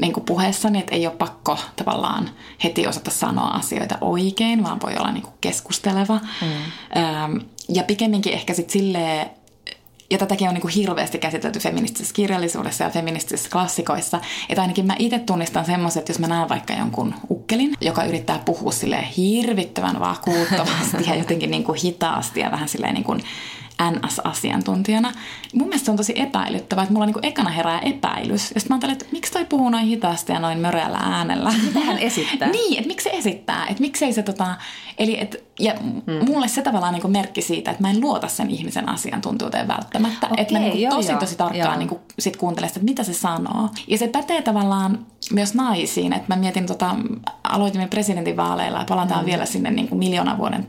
niin 0.00 0.12
kuin 0.12 0.24
puheessani, 0.24 0.78
että 0.78 0.94
ei 0.94 1.06
ole 1.06 1.16
pakko 1.16 1.58
tavallaan 1.76 2.30
heti 2.64 2.86
osata 2.86 3.10
sanoa 3.10 3.48
asioita 3.48 3.98
oikein, 4.00 4.64
vaan 4.64 4.80
voi 4.80 4.96
olla 4.96 5.12
niin 5.12 5.22
kuin 5.22 5.34
keskusteleva. 5.40 6.20
Mm. 6.42 6.48
Ö, 7.38 7.44
ja 7.68 7.82
pikemminkin 7.82 8.32
ehkä 8.32 8.54
sitten 8.54 8.72
silleen, 8.72 9.30
ja 10.10 10.18
tätäkin 10.18 10.48
on 10.48 10.54
niin 10.54 10.62
kuin 10.62 10.74
hirveästi 10.74 11.18
käsitelty 11.18 11.58
feministisessä 11.58 12.14
kirjallisuudessa 12.14 12.84
ja 12.84 12.90
feministisissä 12.90 13.50
klassikoissa, 13.50 14.20
että 14.48 14.62
ainakin 14.62 14.86
mä 14.86 14.96
itse 14.98 15.18
tunnistan 15.18 15.64
semmoiset, 15.64 16.00
että 16.00 16.10
jos 16.10 16.18
mä 16.18 16.26
näen 16.26 16.48
vaikka 16.48 16.72
jonkun 16.72 17.14
ukkelin, 17.30 17.74
joka 17.80 18.04
yrittää 18.04 18.38
puhua 18.44 18.72
sille 18.72 19.08
hirvittävän 19.16 20.00
vakuuttavasti 20.00 21.04
ja 21.06 21.14
jotenkin 21.14 21.50
niin 21.50 21.64
kuin 21.64 21.78
hitaasti 21.84 22.40
ja 22.40 22.50
vähän 22.50 22.68
silleen 22.68 22.94
niin 22.94 23.04
kuin 23.04 23.22
NS-asiantuntijana. 23.82 25.12
Mun 25.54 25.68
mielestä 25.68 25.84
se 25.84 25.90
on 25.90 25.96
tosi 25.96 26.12
epäilyttävää, 26.16 26.82
että 26.82 26.92
mulla 26.92 27.06
niin 27.06 27.14
kuin 27.14 27.26
ekana 27.26 27.50
herää 27.50 27.78
epäilys. 27.78 28.50
Ja 28.54 28.60
sitten 28.60 28.68
mä 28.68 28.74
ajattelen, 28.74 28.92
että 28.92 29.06
miksi 29.12 29.32
toi 29.32 29.44
puhuu 29.44 29.68
noin 29.68 29.86
hitaasti 29.86 30.32
ja 30.32 30.38
noin 30.38 30.58
möreällä 30.58 30.98
äänellä. 30.98 31.52
Mitä 31.66 31.80
hän 31.80 31.98
esittää? 31.98 32.48
niin, 32.58 32.78
että 32.78 32.88
miksi 32.88 33.10
se 33.10 33.16
esittää. 33.16 33.66
Että 33.66 33.80
miksei 33.80 34.12
se 34.12 34.22
tota... 34.22 34.54
Eli 34.98 35.20
et, 35.20 35.44
ja 35.60 35.74
hmm. 35.80 36.26
mulle 36.26 36.48
se 36.48 36.62
tavallaan 36.62 36.92
niin 36.92 37.02
kuin 37.02 37.12
merkki 37.12 37.42
siitä, 37.42 37.70
että 37.70 37.82
mä 37.82 37.90
en 37.90 38.00
luota 38.00 38.28
sen 38.28 38.50
ihmisen 38.50 38.88
asiantuntijuuteen 38.88 39.68
välttämättä. 39.68 40.26
Okei, 40.26 40.42
että 40.42 40.54
mä 40.54 40.58
niin 40.58 40.70
kuin 40.70 40.82
joo, 40.82 40.94
tosi 40.94 41.12
joo, 41.12 41.20
tosi 41.20 41.36
tarkkaan 41.36 41.64
joo. 41.64 41.78
niin 41.78 41.88
kuin 41.88 42.00
sit 42.18 42.36
kuuntelen 42.36 42.68
sitä, 42.68 42.78
että 42.80 42.90
mitä 42.90 43.02
se 43.02 43.14
sanoo. 43.14 43.68
Ja 43.86 43.98
se 43.98 44.08
pätee 44.08 44.42
tavallaan 44.42 45.06
myös 45.32 45.54
naisiin. 45.54 46.12
Että 46.12 46.34
mä 46.34 46.40
mietin, 46.40 46.66
tota, 46.66 46.96
aloitimme 47.44 47.86
presidentinvaaleilla 47.88 48.78
ja 48.78 48.84
palataan 48.84 49.20
mm. 49.20 49.26
vielä 49.26 49.46
sinne 49.46 49.70
niin 49.70 49.88
kuin 49.88 49.98
miljoona 49.98 50.38
vuoden 50.38 50.68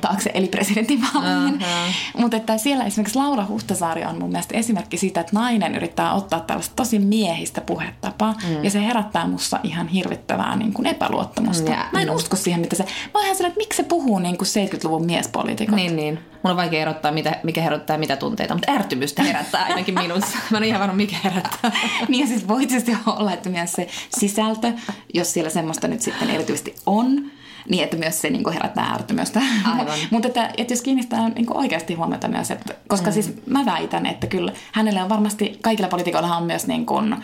taakse, 0.00 0.30
eli 0.34 0.46
presidentinvaaleihin. 0.46 1.54
Uh-huh. 1.54 2.17
Mutta 2.18 2.36
että 2.36 2.58
siellä 2.58 2.84
esimerkiksi 2.84 3.18
Laura 3.18 3.46
Huhtasaari 3.46 4.04
on 4.04 4.18
mun 4.18 4.30
mielestä 4.30 4.56
esimerkki 4.56 4.96
siitä, 4.96 5.20
että 5.20 5.32
nainen 5.34 5.74
yrittää 5.74 6.14
ottaa 6.14 6.40
tällaista 6.40 6.76
tosi 6.76 6.98
miehistä 6.98 7.60
puhetapaa 7.60 8.34
mm. 8.48 8.64
ja 8.64 8.70
se 8.70 8.84
herättää 8.84 9.26
musta 9.26 9.60
ihan 9.62 9.88
hirvittävää 9.88 10.56
niin 10.56 10.72
kuin 10.72 10.86
epäluottamusta. 10.86 11.70
Ja, 11.70 11.86
mä 11.92 12.00
en 12.00 12.08
mm. 12.08 12.14
usko 12.14 12.36
siihen, 12.36 12.60
mitä 12.60 12.76
se... 12.76 12.84
Mä 13.14 13.20
oon 13.20 13.30
että 13.30 13.56
miksi 13.56 13.76
se 13.76 13.82
puhuu 13.82 14.18
niin 14.18 14.38
kuin 14.38 14.48
70-luvun 14.48 15.06
miespoliitikot. 15.06 15.76
Niin, 15.76 15.96
niin. 15.96 16.18
Mun 16.42 16.50
on 16.50 16.56
vaikea 16.56 16.82
erottaa, 16.82 17.12
mitä, 17.12 17.36
mikä 17.42 17.62
herättää 17.62 17.98
mitä 17.98 18.16
tunteita, 18.16 18.54
mutta 18.54 18.72
ärtymystä 18.72 19.22
herättää 19.22 19.64
ainakin 19.64 19.94
minussa. 20.02 20.38
Mä 20.50 20.58
en 20.58 20.64
ihan 20.64 20.80
varma, 20.80 20.96
mikä 20.96 21.16
herättää. 21.24 21.72
niin 22.08 22.20
ja 22.20 22.26
siis 22.26 22.48
voi 22.48 22.66
tietysti 22.66 22.96
olla, 23.06 23.32
että 23.32 23.48
myös 23.48 23.72
se 23.72 23.88
sisältö, 24.18 24.72
jos 25.14 25.32
siellä 25.32 25.50
semmoista 25.50 25.88
nyt 25.88 26.00
sitten 26.00 26.30
erityisesti 26.30 26.74
on, 26.86 27.30
niin 27.68 27.84
että 27.84 27.96
myös 27.96 28.20
se 28.20 28.30
niin 28.30 28.52
herättää 28.52 28.92
ärtymystä. 28.94 29.40
Mutta 30.10 30.28
että, 30.28 30.50
että 30.56 30.72
jos 30.72 30.82
kiinnittää 30.82 31.28
niin 31.28 31.56
oikeasti 31.56 31.94
huomiota 31.94 32.28
myös, 32.28 32.50
että, 32.50 32.74
koska 32.88 33.10
mm. 33.10 33.14
siis 33.14 33.34
mä 33.46 33.66
väitän, 33.66 34.06
että 34.06 34.26
kyllä 34.26 34.52
hänelle 34.72 35.02
on 35.02 35.08
varmasti, 35.08 35.58
kaikilla 35.62 35.88
poliitikoilla 35.88 36.36
on 36.36 36.42
myös 36.42 36.66
niin 36.66 36.86
kuin, 36.86 37.16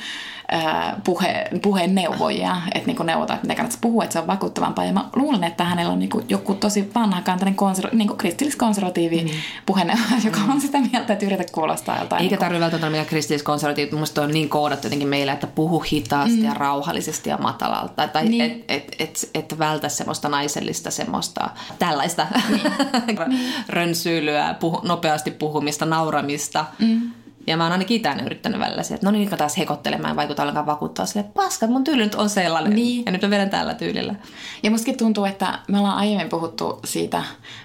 puhe, 1.05 1.49
puheen 1.63 1.95
neuvojia, 1.95 2.57
että 2.75 2.87
niin 2.87 3.07
neuvotaan, 3.07 3.37
että 3.37 3.47
mitä 3.47 3.55
kannattaisi 3.55 3.81
puhua, 3.81 4.05
että 4.05 4.13
se 4.13 4.19
on 4.19 4.27
vakuuttavampaa. 4.27 4.85
Ja 4.85 4.93
mä 4.93 5.05
luulen, 5.17 5.45
että 5.45 5.65
hänellä 5.65 5.93
on 5.93 5.99
niin 5.99 6.11
kuin 6.11 6.25
joku 6.29 6.55
tosi 6.55 6.91
vanhakantainen 6.95 7.55
konser- 7.55 7.95
niin 7.97 8.17
kristilliskonservatiivi 8.17 9.25
mm. 9.25 9.31
puheeneuvoja, 9.67 10.21
joka 10.25 10.41
on 10.53 10.61
sitä 10.61 10.79
mieltä, 10.79 11.13
että 11.13 11.27
yritä 11.27 11.45
kuulostaa 11.53 11.99
jotain. 11.99 12.23
Eikä 12.23 12.33
niin 12.33 12.41
tarvitse 12.41 12.61
välttämättä 12.61 13.05
kristilliskonservatiivi, 13.05 13.97
mutta 13.97 14.23
on 14.23 14.31
niin 14.31 14.49
koodattu 14.49 14.87
jotenkin 14.87 15.09
meillä, 15.09 15.33
että 15.33 15.47
puhu 15.47 15.85
hitaasti 15.93 16.37
mm. 16.37 16.45
ja 16.45 16.55
rauhallisesti 16.55 17.31
ja 17.31 17.39
matalalta. 17.39 18.09
Tai 18.09 18.25
niin. 18.25 18.43
että 18.43 18.75
et, 18.75 18.97
et, 18.99 19.31
et 19.35 19.59
vältä 19.59 19.89
semmoista 19.89 20.29
naisellista 20.29 20.91
semmoista 20.91 21.51
tällaista 21.79 22.27
niin. 22.49 23.55
rönsyilyä, 23.69 24.55
puhu, 24.61 24.81
nopeasti 24.83 25.31
puhumista, 25.31 25.87
nauramista. 25.87 26.65
Mm 26.79 27.24
ja 27.47 27.57
mä 27.57 27.63
oon 27.63 27.73
ainakin 27.73 27.97
itään 27.97 28.27
yrittänyt 28.27 28.61
välillä 28.61 28.83
se, 28.83 28.95
että 28.95 29.07
no 29.07 29.11
niin, 29.11 29.31
taas 29.31 29.59
hekottelemaan, 29.59 30.11
en 30.11 30.17
vaikuta 30.17 30.43
ollenkaan 30.43 30.67
vakuuttaa 30.67 31.07
sille, 31.07 31.27
paskat, 31.35 31.71
mun 31.71 31.85
tyyli 31.85 32.03
nyt 32.03 32.15
on 32.15 32.31
sellainen. 32.31 32.75
Niin. 32.75 33.03
Ja 33.07 33.13
nyt 33.13 33.23
mä 33.23 33.31
vedän 33.31 33.51
tällä 33.51 33.75
tyylillä. 33.75 34.15
Ja 34.63 34.71
mustakin 34.71 34.97
tuntuu, 34.97 35.25
että 35.25 35.59
me 35.69 35.79
ollaan 35.79 35.97
aiemmin 35.97 36.29
puhuttu 36.29 36.81
siitä, 36.85 37.23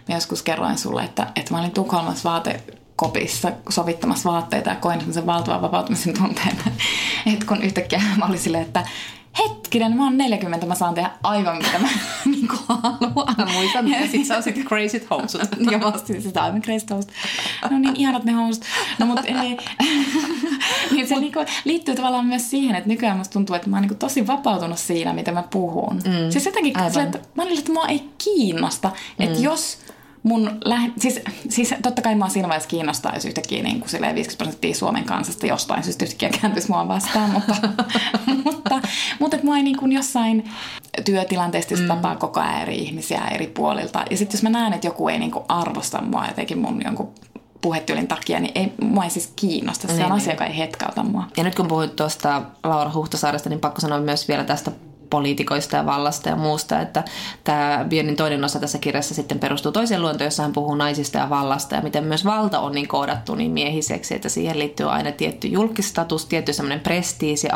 mä 0.10 0.16
joskus 0.16 0.42
kerroin 0.42 0.78
sulle, 0.78 1.04
että, 1.04 1.28
että 1.36 1.54
mä 1.54 1.60
olin 1.60 1.72
Tukholmassa 1.72 2.30
vaatekopissa 2.30 3.52
sovittamassa 3.70 4.32
vaatteita 4.32 4.70
ja 4.70 4.76
koin 4.76 5.00
semmoisen 5.00 5.26
valtavan 5.26 5.62
vapautumisen 5.62 6.18
tunteen, 6.18 6.58
että 7.34 7.46
kun 7.46 7.64
yhtäkkiä 7.64 8.02
mä 8.18 8.26
olin 8.26 8.40
silleen, 8.40 8.64
että 8.66 8.86
hetkinen, 9.40 9.98
mä 9.98 10.04
oon 10.04 10.18
40, 10.18 10.66
mä 10.66 10.76
saan 10.76 10.94
tehdä 10.94 11.12
aivan 11.24 11.58
mitä 11.58 11.80
mä 11.80 11.88
niin 12.26 12.48
haluan. 12.68 13.36
Mä 13.38 13.46
muistan, 13.54 13.88
ja 13.88 14.08
sit 14.08 14.26
sä 14.26 14.38
osit 14.38 14.56
crazy 14.56 15.08
housut. 15.10 15.42
ja 15.72 15.78
mä 15.78 15.86
ostin 15.86 16.22
sitä 16.22 16.44
aivan 16.44 16.62
crazy 16.62 16.86
housut. 16.90 17.12
No 17.70 17.80
niin, 17.80 17.96
ihanat 17.96 18.24
ne 18.24 18.32
housut. 18.32 18.64
No 19.00 19.06
mut 19.06 19.20
eli, 19.26 19.58
niin 20.92 21.08
se 21.08 21.16
niinku 21.16 21.40
liittyy 21.66 21.96
tavallaan 21.96 22.26
myös 22.26 22.50
siihen, 22.50 22.76
että 22.76 22.90
nykyään 22.90 23.18
musta 23.18 23.34
tuntuu, 23.34 23.56
että 23.56 23.70
mä 23.70 23.76
oon 23.76 23.82
niinku 23.82 23.96
tosi 23.96 24.28
vapautunut 24.28 24.80
siinä, 24.80 25.14
mitä 25.14 25.32
mä 25.32 25.44
puhun. 25.50 25.96
Mm. 25.96 26.32
Siis 26.32 26.46
jotenkin, 26.46 26.74
sille, 26.88 27.04
että 27.04 27.20
mä 27.36 27.44
olin, 27.44 27.60
että 27.60 27.72
mua 27.72 27.88
ei 27.88 28.10
kiinnosta, 28.24 28.92
että 29.20 29.38
mm. 29.38 29.44
jos 29.44 29.78
mun 30.24 30.52
lähe, 30.66 30.92
siis, 30.98 31.20
siis 31.50 31.74
totta 31.82 32.02
kai 32.02 32.16
mua 32.16 32.30
siinä 32.30 32.48
vaiheessa 32.48 32.70
kiinnostaa, 32.70 33.16
jos 33.16 33.26
yhtäkkiä 33.26 33.64
niin 33.64 33.80
kuin 33.80 33.92
50 33.92 34.38
prosenttia 34.38 34.76
Suomen 34.76 35.04
kansasta 35.04 35.48
jostain 35.48 35.84
syystä 35.84 36.06
yhtäkkiä 36.06 36.30
kääntyisi 36.42 36.72
mua 36.72 36.88
vastaan, 36.88 37.30
mutta, 37.30 37.56
mutta, 38.46 38.82
mutta 39.20 39.36
että 39.36 39.46
mua 39.46 39.58
ei 39.58 39.64
niin 39.64 39.78
kuin 39.78 39.92
jossain 39.92 40.50
työtilanteessa 41.06 41.76
mm. 41.76 41.88
tapaa 41.88 42.16
koko 42.16 42.40
ajan 42.40 42.62
eri 42.62 42.78
ihmisiä 42.78 43.28
eri 43.28 43.48
puolilta. 43.48 44.06
Ja 44.10 44.18
sitten 44.18 44.38
jos 44.38 44.44
mä 44.44 44.50
näen, 44.50 44.74
että 44.74 44.88
joku 44.88 45.08
ei 45.10 45.20
niin 45.20 45.32
kuin 45.32 45.46
arvosta 45.48 46.02
mua 46.02 46.26
jotenkin 46.28 46.58
mun 46.58 46.82
jonkun 46.86 47.14
puhetyylin 47.62 48.08
takia, 48.08 48.40
niin 48.40 48.52
ei, 48.56 48.74
mua 48.82 49.04
ei 49.04 49.10
siis 49.10 49.34
kiinnosta. 49.36 49.88
Se 49.88 49.94
niin, 49.94 50.06
on 50.06 50.12
asia, 50.12 50.28
niin. 50.28 50.34
joka 50.34 50.46
ei 50.46 50.58
hetkauta 50.58 51.04
mua. 51.04 51.24
Ja 51.38 51.44
nyt 51.44 51.56
kun 51.56 51.68
puhuit 51.68 51.96
tuosta 51.96 52.42
Laura 52.64 52.92
Huhtasaaresta, 52.94 53.50
niin 53.50 53.60
pakko 53.60 53.82
sanoa 53.82 54.00
myös 54.00 54.28
vielä 54.28 54.44
tästä 54.44 54.72
poliitikoista 55.10 55.76
ja 55.76 55.86
vallasta 55.86 56.30
ja 56.30 56.36
muusta. 56.36 56.82
Että 56.82 57.04
tämä 57.44 57.86
Björnin 57.90 58.16
toinen 58.16 58.44
osa 58.44 58.60
tässä 58.60 58.78
kirjassa 58.78 59.14
sitten 59.14 59.40
perustuu 59.40 59.72
toiseen 59.72 60.02
luontoon, 60.02 60.26
jossa 60.26 60.44
hän 60.44 60.54
puhuu 60.54 60.76
naisista 60.76 61.18
ja 61.18 61.30
vallasta 61.30 61.76
ja 61.76 61.82
miten 61.82 62.04
myös 62.04 62.26
valta 62.26 62.60
on 62.60 62.72
niin 62.72 62.88
koodattu 62.88 63.36
niin 63.36 63.52
miehiseksi, 63.52 64.16
että 64.16 64.30
siihen 64.30 64.60
liittyy 64.60 64.92
aina 64.92 65.12
tietty 65.12 65.48
julkistatus, 65.48 66.26
tietty 66.26 66.54
semmoinen 66.54 66.80
prestiisi, 66.80 67.48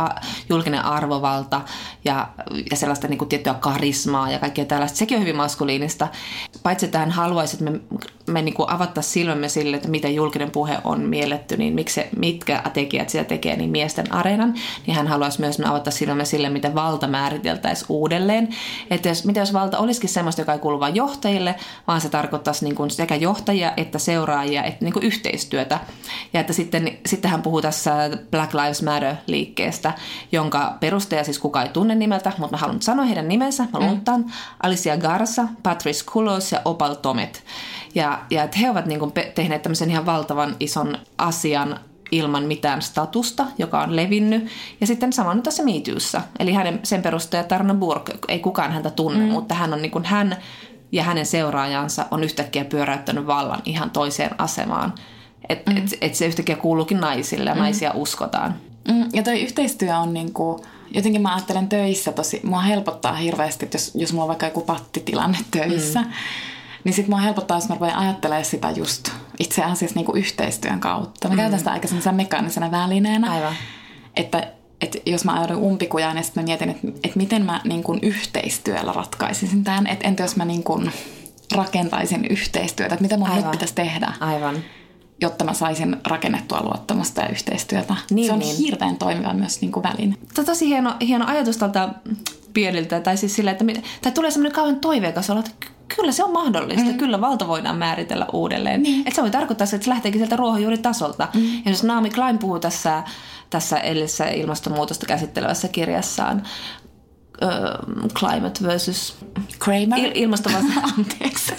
julkinen 0.50 0.86
arvovalta 0.86 1.62
ja, 2.06 2.28
ja 2.72 2.78
sellaista 2.78 3.08
niin 3.08 3.18
kuin 3.18 3.30
tiettyä 3.30 3.54
karismaa 3.54 4.32
ja 4.32 4.40
kaikkea 4.40 4.66
tällaista. 4.66 4.98
Sekin 4.98 5.18
on 5.18 5.22
hyvin 5.22 5.36
maskuliinista. 5.36 6.08
Paitsi 6.64 6.86
että 6.86 7.00
hän 7.00 7.12
haluaisi, 7.12 7.56
että 7.56 7.72
me, 7.72 7.80
me 8.28 8.42
niin 8.42 8.54
kuin 8.54 8.70
avattaisiin 8.70 9.14
silmämme 9.14 9.50
sille, 9.50 9.76
että 9.76 9.90
miten 9.90 10.16
julkinen 10.16 10.52
puhe 10.52 10.78
on 10.84 11.02
mielletty, 11.02 11.58
niin 11.58 11.74
miksi 11.74 11.96
se, 11.96 12.10
mitkä 12.18 12.64
tekijät 12.74 13.10
sitä 13.10 13.24
tekee, 13.24 13.56
niin 13.56 13.70
miesten 13.70 14.12
areenan, 14.14 14.54
niin 14.88 14.96
hän 14.96 15.08
haluaisi 15.08 15.40
myös 15.40 15.60
avata 15.60 15.92
silmämme 15.92 16.26
sille, 16.26 16.50
miten 16.50 16.76
valta 16.76 17.08
määriteltäisiin 17.08 17.86
uudelleen. 17.90 18.50
Että 18.90 19.10
jos, 19.10 19.26
mitä 19.26 19.40
jos 19.40 19.54
valta 19.54 19.78
olisikin 19.78 20.10
sellaista, 20.10 20.42
joka 20.42 20.54
ei 20.54 20.60
kuulu 20.60 20.80
vain 20.80 20.96
johtajille, 20.96 21.56
vaan 21.88 22.02
se 22.02 22.10
tarkoittaisi 22.10 22.66
niin 22.66 22.76
kuin 22.76 22.92
sekä 22.92 23.16
johtajia 23.16 23.74
että 23.78 24.00
seuraajia, 24.00 24.64
että 24.64 24.86
niin 24.86 24.94
kuin 24.94 25.06
yhteistyötä. 25.06 25.80
Ja 26.34 26.40
että 26.40 26.54
sitten, 26.54 26.98
sitten 27.06 27.32
hän 27.32 27.42
puhuu 27.42 27.62
tässä 27.62 27.94
Black 28.32 28.54
Lives 28.54 28.84
Matter-liikkeestä, 28.84 29.94
jonka 30.32 30.78
perustaja 30.80 31.24
siis 31.24 31.40
kukaan 31.40 31.66
ei 31.66 31.74
tunne 31.74 31.96
nimeltä, 31.96 32.32
mutta 32.38 32.52
mä 32.52 32.58
haluan 32.58 32.82
sanoa 32.82 33.06
heidän 33.06 33.28
nimensä, 33.28 33.68
mä 33.74 33.80
luuttaan, 33.80 34.22
mm. 34.22 34.32
Alicia 34.64 34.98
Garza, 34.98 35.48
Patrice 35.64 36.06
Kulos 36.12 36.52
ja 36.52 36.62
Opal 36.66 36.94
Tomet. 36.94 37.44
Ja, 37.96 38.22
ja 38.30 38.44
että 38.44 38.58
he 38.60 38.70
ovat 38.70 38.86
niin 38.86 39.00
kuin 39.00 39.12
tehneet 39.36 39.62
tämmöisen 39.62 39.90
ihan 39.90 40.06
valtavan 40.06 40.56
ison 40.60 40.98
asian 41.18 41.80
ilman 42.12 42.44
mitään 42.44 42.82
statusta, 42.82 43.46
joka 43.58 43.82
on 43.82 43.96
levinnyt. 43.96 44.48
Ja 44.82 44.88
sitten 44.88 45.14
sama 45.14 45.34
nyt 45.34 45.44
tässä 45.44 45.64
Miityyssä. 45.64 46.22
Eli 46.40 46.54
hänen, 46.54 46.80
sen 46.84 47.02
perustaja 47.02 47.44
Tarna 47.44 47.74
Burg, 47.74 48.10
ei 48.28 48.40
kukaan 48.40 48.72
häntä 48.72 48.90
tunne, 48.90 49.26
mm. 49.26 49.32
mutta 49.32 49.56
hän 49.56 49.74
on 49.74 49.82
niin 49.82 49.92
kuin 49.92 50.06
hän 50.06 50.38
ja 50.92 51.04
hänen 51.04 51.26
seuraajansa 51.26 52.06
on 52.12 52.24
yhtäkkiä 52.24 52.66
pyöräyttänyt 52.66 53.28
vallan 53.28 53.62
ihan 53.66 53.90
toiseen 53.90 54.42
asemaan. 54.42 54.94
Että 55.50 55.72
mm. 55.72 55.78
et, 55.78 55.98
et 56.02 56.16
se 56.16 56.26
yhtäkkiä 56.26 56.56
kuuluukin 56.56 57.00
naisille 57.00 57.50
ja 57.50 57.56
mm. 57.56 57.62
naisia 57.62 57.92
uskotaan. 57.94 58.56
Mm. 58.88 59.06
Ja 59.14 59.24
toi 59.24 59.42
yhteistyö 59.42 59.98
on 59.98 60.14
niin 60.14 60.34
kuin, 60.34 60.64
jotenkin 60.92 61.22
mä 61.22 61.34
ajattelen 61.34 61.70
töissä 61.70 62.12
tosi, 62.12 62.40
mua 62.44 62.62
helpottaa 62.62 63.14
hirveästi, 63.14 63.70
jos, 63.74 63.92
jos 63.96 64.14
mulla 64.14 64.24
on 64.24 64.28
vaikka 64.28 64.46
joku 64.46 64.62
pattitilanne 64.62 65.38
töissä, 65.52 66.02
mm 66.02 66.12
niin 66.84 66.94
sitten 66.94 67.10
mua 67.10 67.20
helpottaa, 67.20 67.58
jos 67.58 67.70
mä 67.70 67.76
rupean 67.76 67.98
ajattelemaan 67.98 68.46
sitä 68.46 68.72
just 68.72 69.10
itse 69.40 69.64
asiassa 69.64 69.96
niin 69.96 70.06
kuin 70.06 70.18
yhteistyön 70.18 70.80
kautta. 70.80 71.28
Mä 71.28 71.34
mm. 71.34 71.38
käytän 71.38 71.60
sitä 71.60 71.72
aika 71.72 71.88
mekaanisena 72.12 72.72
välineenä. 72.72 73.32
Aivan. 73.32 73.54
Että, 74.16 74.48
että 74.82 74.98
jos 75.06 75.26
mä 75.26 75.34
ajaudun 75.34 75.58
umpikujaan, 75.58 76.16
niin 76.16 76.24
sitten 76.24 76.44
mä 76.44 76.48
mietin, 76.48 76.70
että, 76.70 76.88
että 76.88 77.18
miten 77.18 77.46
mä 77.46 77.62
niin 77.64 77.84
kuin 77.84 78.00
yhteistyöllä 78.02 78.94
ratkaisisin 78.94 79.64
tämän. 79.64 79.88
Että 79.88 80.08
entä 80.08 80.24
jos 80.24 80.36
mä 80.36 80.46
niin 80.46 80.64
kuin 80.64 80.92
rakentaisin 81.56 82.26
yhteistyötä, 82.30 82.96
että 82.96 83.04
mitä 83.04 83.18
mun 83.18 83.28
Aivan. 83.28 83.44
nyt 83.44 83.52
pitäisi 83.52 83.76
tehdä. 83.76 84.14
Aivan 84.20 84.64
jotta 85.22 85.46
mä 85.46 85.54
saisin 85.54 85.98
rakennettua 86.08 86.64
luottamusta 86.64 87.22
ja 87.22 87.28
yhteistyötä. 87.28 87.96
Niin, 88.12 88.28
se 88.28 88.34
on 88.34 88.40
niin. 88.40 88.58
hirveän 88.58 88.98
toimiva 88.98 89.34
myös 89.34 89.62
niin 89.62 89.72
kuin 89.72 89.84
väline. 89.84 90.16
Tämä 90.16 90.30
on 90.40 90.46
tosi 90.46 90.68
hieno, 90.68 90.96
hieno 91.02 91.26
ajatus 91.28 91.58
tältä 91.58 91.90
pieniltä, 92.54 93.00
tai 93.00 93.18
siis 93.18 93.36
sillä, 93.36 93.52
että 93.52 93.66
tai 94.02 94.12
tulee 94.12 94.32
semmoinen 94.32 94.56
kauan 94.56 94.76
toiveikas 94.76 95.30
olo, 95.30 95.40
että 95.40 95.52
kyllä 95.96 96.12
se 96.12 96.24
on 96.24 96.34
mahdollista. 96.34 96.92
Mm. 96.92 96.98
Kyllä 96.98 97.22
valta 97.22 97.48
voidaan 97.48 97.78
määritellä 97.78 98.26
uudelleen. 98.34 98.84
Niin. 98.84 99.00
Että 99.00 99.16
se 99.16 99.22
voi 99.22 99.32
tarkoittaa 99.32 99.66
että 99.66 99.84
se 99.86 99.90
lähteekin 99.90 100.20
sieltä 100.20 100.36
ruohonjuuritasolta. 100.36 101.28
Mm. 101.34 101.54
Ja 101.66 101.72
jos 101.72 101.84
Naomi 101.84 102.10
Klein 102.10 102.38
puhuu 102.38 102.60
tässä, 102.60 103.04
tässä 103.50 103.80
edellisessä 103.80 104.26
ilmastonmuutosta 104.30 105.06
käsittelevässä 105.06 105.68
kirjassaan, 105.68 106.44
uh, 107.42 108.10
Climate 108.14 108.60
versus 108.64 109.16
Kramer. 109.60 110.00
Il- 110.00 110.12
ilmasto 110.14 110.50
Anteeksi. 110.98 111.54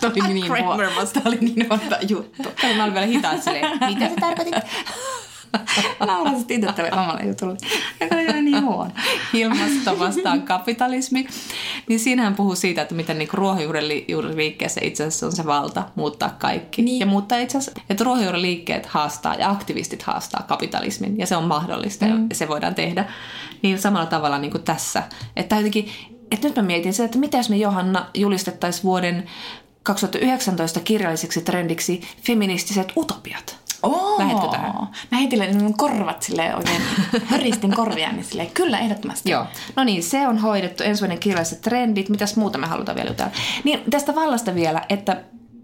Tämä 0.00 0.12
oli 0.12 0.34
niin 0.34 0.46
Kramer 0.52 0.90
vasta. 0.96 1.20
oli 1.24 1.38
niin 1.40 1.66
huono 1.68 1.96
juttu. 2.08 2.48
Mä 2.76 2.84
olin 2.84 2.94
vielä 2.94 3.06
hitaasti 3.06 3.50
mitä 3.86 4.08
se 4.08 4.14
tarkoitit? 4.20 4.54
Naurasit 6.06 6.50
itse 6.50 6.72
tälle 6.72 6.92
omalle 6.92 7.22
jutulle. 7.26 7.56
Joka 8.00 8.14
oli 8.14 8.42
niin 8.42 8.64
huono. 8.64 8.90
Ilmasto 9.32 9.98
vastaan 9.98 10.42
kapitalismi. 10.42 11.26
Niin 11.88 12.00
siinähän 12.00 12.34
puhuu 12.34 12.54
siitä, 12.54 12.82
että 12.82 12.94
miten 12.94 13.18
niin 13.18 13.28
ruohonjuuriliikkeessä 13.32 14.80
itse 14.84 15.04
asiassa 15.04 15.26
on 15.26 15.32
se 15.32 15.46
valta 15.46 15.84
muuttaa 15.94 16.30
kaikki. 16.38 16.82
Niin. 16.82 17.00
Ja 17.00 17.06
muuttaa 17.06 17.38
itse 17.38 17.58
asiassa, 17.58 17.80
että 17.90 18.04
ruohonjuuriliikkeet 18.04 18.86
haastaa 18.86 19.34
ja 19.34 19.50
aktivistit 19.50 20.02
haastaa 20.02 20.42
kapitalismin. 20.48 21.18
Ja 21.18 21.26
se 21.26 21.36
on 21.36 21.44
mahdollista 21.44 22.06
mm. 22.06 22.26
ja 22.30 22.34
se 22.34 22.48
voidaan 22.48 22.74
tehdä. 22.74 23.04
Niin 23.62 23.78
samalla 23.78 24.06
tavalla 24.06 24.38
niin 24.38 24.50
kuin 24.50 24.62
tässä. 24.62 25.02
Että 25.36 25.56
jotenkin, 25.56 25.88
että 26.30 26.48
nyt 26.48 26.56
mä 26.56 26.62
mietin 26.62 26.92
sitä, 26.92 27.04
että 27.04 27.18
mitä 27.18 27.36
jos 27.36 27.50
me 27.50 27.56
Johanna 27.56 28.06
julistettaisiin 28.14 28.84
vuoden 28.84 29.24
2019 29.82 30.80
kirjalliseksi 30.80 31.40
trendiksi 31.40 32.00
feministiset 32.22 32.92
utopiat? 32.96 33.65
Oo, 33.86 34.18
Lähetkö 34.18 34.48
tähän? 34.48 34.72
Mä 35.10 35.18
heitin 35.18 35.62
mun 35.62 35.76
korvat 35.76 36.22
silleen 36.22 36.56
oikein, 36.56 36.82
höristin 37.30 37.74
korvia, 37.74 38.12
niin 38.12 38.24
silleen, 38.24 38.50
kyllä 38.50 38.78
ehdottomasti. 38.78 39.30
Joo. 39.30 39.46
No 39.76 39.84
niin, 39.84 40.02
se 40.02 40.28
on 40.28 40.38
hoidettu. 40.38 40.82
Ensi 40.82 41.00
vuoden 41.02 41.18
kirjalliset 41.18 41.60
trendit. 41.60 42.08
Mitäs 42.08 42.36
muuta 42.36 42.58
me 42.58 42.66
halutaan 42.66 42.96
vielä 42.96 43.10
jutella? 43.10 43.30
Niin 43.64 43.80
tästä 43.90 44.14
vallasta 44.14 44.54
vielä, 44.54 44.82
että 44.88 45.16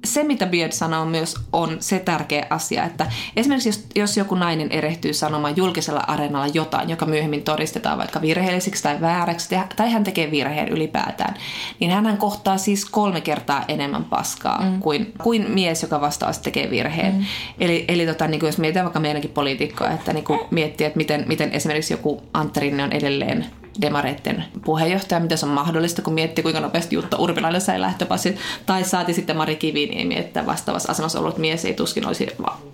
se, 0.05 0.25
mitä 0.25 0.47
Beard 0.47 0.73
sanoo 0.73 1.05
myös, 1.05 1.35
on 1.53 1.77
se 1.81 1.99
tärkeä 1.99 2.47
asia, 2.51 2.85
että 2.85 3.07
esimerkiksi 3.37 3.69
jos, 3.69 3.87
jos 3.95 4.17
joku 4.17 4.35
nainen 4.35 4.73
erehtyy 4.73 5.15
sanomaan 5.15 5.57
julkisella 5.57 6.01
areenalla 6.01 6.47
jotain, 6.55 6.91
joka 6.91 7.07
myöhemmin 7.07 7.43
todistetaan 7.43 7.99
vaikka 7.99 8.21
virheelliseksi 8.21 8.83
tai 8.83 9.01
vääräksi, 9.01 9.57
tai 9.77 9.93
hän 9.93 10.05
tekee 10.05 10.31
virheen 10.31 10.69
ylipäätään, 10.69 11.35
niin 11.81 11.91
hän 11.91 12.17
kohtaa 12.17 12.59
siis 12.59 12.85
kolme 12.85 13.21
kertaa 13.21 13.65
enemmän 13.69 14.05
paskaa 14.05 14.63
mm. 14.63 14.81
kuin, 14.81 15.13
kuin 15.23 15.51
mies, 15.51 15.83
joka 15.83 16.01
vastaavasti 16.01 16.45
tekee 16.45 16.71
virheen. 16.71 17.15
Mm. 17.15 17.25
Eli, 17.61 17.85
eli 17.89 18.07
tota, 18.07 18.29
niin 18.29 18.41
kuin 18.41 18.49
jos 18.49 18.59
mietitään 18.59 18.85
vaikka 18.85 19.01
meidänkin 19.01 19.31
poliitikkoa, 19.31 19.91
että 19.91 20.13
niin 20.13 20.25
kuin 20.25 20.41
miettii, 20.51 20.87
että 20.87 20.97
miten, 20.97 21.25
miten 21.29 21.53
esimerkiksi 21.53 21.95
joku 21.95 22.23
Antti 22.35 22.61
Rinne 22.61 22.85
on 22.85 22.93
edelleen 22.93 23.62
demareitten 23.81 24.45
puheenjohtaja, 24.65 25.21
mitä 25.21 25.37
se 25.37 25.47
on 25.47 25.53
mahdollista, 25.53 26.03
kun 26.03 26.15
miettii, 26.15 26.43
kuinka 26.43 26.61
nopeasti 26.61 26.97
Jutta 26.97 27.17
Urpilainen 27.17 27.61
sai 27.61 27.81
lähtöpassit. 27.81 28.39
Tai 28.67 28.85
saati 28.85 29.15
sitten 29.15 29.37
Mari 29.37 29.57
Kiviniemi, 29.57 30.19
että 30.19 30.47
vastaavassa 30.47 30.93
asemassa 30.93 31.19
ollut 31.19 31.39
mies 31.39 31.65
ei 31.65 31.75
tuskin 31.75 32.07
olisi 32.07 32.29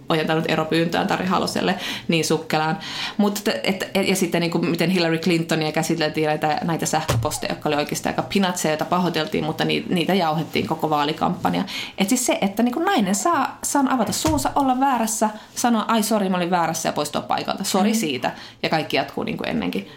ojentanut 0.09 0.45
eropyyntöään 0.49 1.07
Tari 1.07 1.27
Haloselle 1.27 1.75
niin 2.09 2.25
sukkelaan. 2.25 2.79
Mutta, 3.17 3.51
et, 3.63 3.91
et, 3.95 4.09
ja 4.09 4.17
sitten 4.17 4.41
niin 4.41 4.51
kuin, 4.51 4.71
miten 4.71 4.91
Hillary 4.91 5.19
Clintonia 5.19 5.73
käsiteltiin 5.73 6.27
näitä, 6.27 6.59
näitä 6.65 6.87
sähköposteja, 6.87 7.53
jotka 7.53 7.69
oli 7.69 7.77
oikeastaan 7.77 8.13
aika 8.13 8.29
pinatseja, 8.35 8.73
joita 8.73 8.85
pahoiteltiin, 8.85 9.45
mutta 9.45 9.65
niitä, 9.65 9.95
niitä 9.95 10.15
jauhettiin 10.15 10.67
koko 10.67 10.91
vaalikampanja. 10.91 11.65
Et 11.99 12.09
siis 12.09 12.27
se, 12.27 12.39
että 12.41 12.63
niin 12.63 12.75
kuin 12.75 12.85
nainen 12.85 13.15
saa, 13.15 13.59
saa 13.63 13.85
avata 13.91 14.13
suunsa, 14.13 14.51
olla 14.55 14.81
väärässä, 14.81 15.31
sanoa, 15.55 15.85
ai 15.89 16.03
sori, 16.03 16.29
mä 16.29 16.37
olin 16.37 16.51
väärässä 16.51 16.89
ja 16.89 16.93
poistua 16.93 17.21
paikalta. 17.21 17.65
Sori 17.65 17.93
mm. 17.93 17.99
siitä. 17.99 18.33
Ja 18.63 18.69
kaikki 18.69 18.97
jatkuu 18.97 19.25
niin 19.25 19.37
kuin 19.37 19.49
ennenkin. 19.49 19.89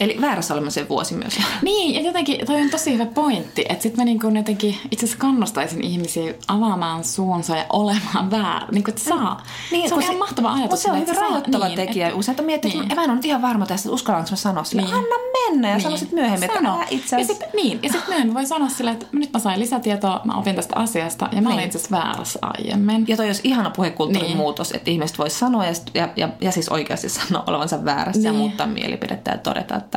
Eli 0.00 0.16
väärässä 0.20 0.54
olemisen 0.54 0.88
vuosi 0.88 1.14
myös. 1.14 1.38
Niin, 1.62 1.94
ja 1.94 2.00
jotenkin 2.00 2.46
toi 2.46 2.62
on 2.62 2.70
tosi 2.70 2.92
hyvä 2.92 3.06
pointti, 3.06 3.64
että 3.68 3.82
sitten 3.82 4.00
mä 4.00 4.04
niin 4.04 4.20
kuin 4.20 4.36
jotenkin 4.36 4.76
itse 4.90 5.06
asiassa 5.06 5.20
kannustaisin 5.20 5.84
ihmisiä 5.84 6.34
avaamaan 6.48 7.04
suunsa 7.04 7.56
ja 7.56 7.64
olemaan 7.72 8.30
väärä. 8.30 8.66
Niin 8.72 8.84
kuin, 8.84 8.94
että 8.94 9.08
saa. 9.08 9.42
Niin, 9.70 9.88
se 9.88 9.94
on 9.94 10.02
ihan 10.02 10.14
se, 10.14 10.18
mahtava 10.18 10.52
ajatus. 10.52 10.70
Mutta 10.70 10.76
se 10.76 10.90
on 10.90 11.00
hyvin 11.00 11.16
rajoittava 11.16 11.66
niin, 11.66 11.76
tekijä. 11.76 12.06
Että, 12.06 12.18
Usein 12.18 12.44
miettii, 12.44 12.70
niin. 12.70 12.82
että 12.82 12.94
mä 12.94 13.04
en 13.04 13.10
ole 13.10 13.16
nyt 13.16 13.24
ihan 13.24 13.42
varma 13.42 13.66
tästä, 13.66 13.88
että 13.88 13.94
uskallanko 13.94 14.30
mä 14.30 14.36
sanoa 14.36 14.64
sille, 14.64 14.82
niin. 14.82 14.94
anna 14.94 15.16
mennä 15.48 15.68
ja 15.68 15.74
niin. 15.74 15.82
sano 15.82 15.96
sitten 15.96 16.18
myöhemmin, 16.18 16.50
sano. 16.54 16.74
että 16.74 16.86
itse 16.90 17.16
asiassa. 17.16 17.32
Ja 17.44 17.48
sit, 17.48 17.54
niin, 17.54 17.78
ja 17.82 17.88
sitten 17.88 18.08
myöhemmin 18.08 18.34
voi 18.34 18.46
sanoa 18.46 18.68
sille, 18.68 18.90
että 18.90 19.06
nyt 19.12 19.32
mä 19.32 19.38
sain 19.38 19.60
lisätietoa, 19.60 20.20
mä 20.24 20.34
opin 20.34 20.56
tästä 20.56 20.76
asiasta 20.76 21.28
ja 21.32 21.42
mä 21.42 21.48
niin. 21.48 21.54
olin 21.54 21.66
itse 21.66 21.78
asiassa 21.78 21.96
väärässä 21.96 22.38
aiemmin. 22.42 23.04
Ja 23.08 23.16
toi 23.16 23.26
olisi 23.26 23.40
ihana 23.44 23.70
puhekulttuurin 23.70 24.28
niin. 24.28 24.36
muutos, 24.36 24.72
että 24.72 24.90
ihmiset 24.90 25.18
voi 25.18 25.30
sanoa 25.30 25.66
ja, 25.66 25.72
ja, 25.94 26.08
ja, 26.16 26.28
ja 26.40 26.52
siis 26.52 26.68
oikeasti 26.68 27.08
sanoa 27.08 27.44
olevansa 27.46 27.84
väärässä 27.84 28.22
niin. 28.22 28.26
ja 28.26 28.32
muuttaa 28.32 28.66
mielipidettä 28.66 29.30
ja 29.30 29.38
todeta, 29.38 29.76
että 29.76 29.89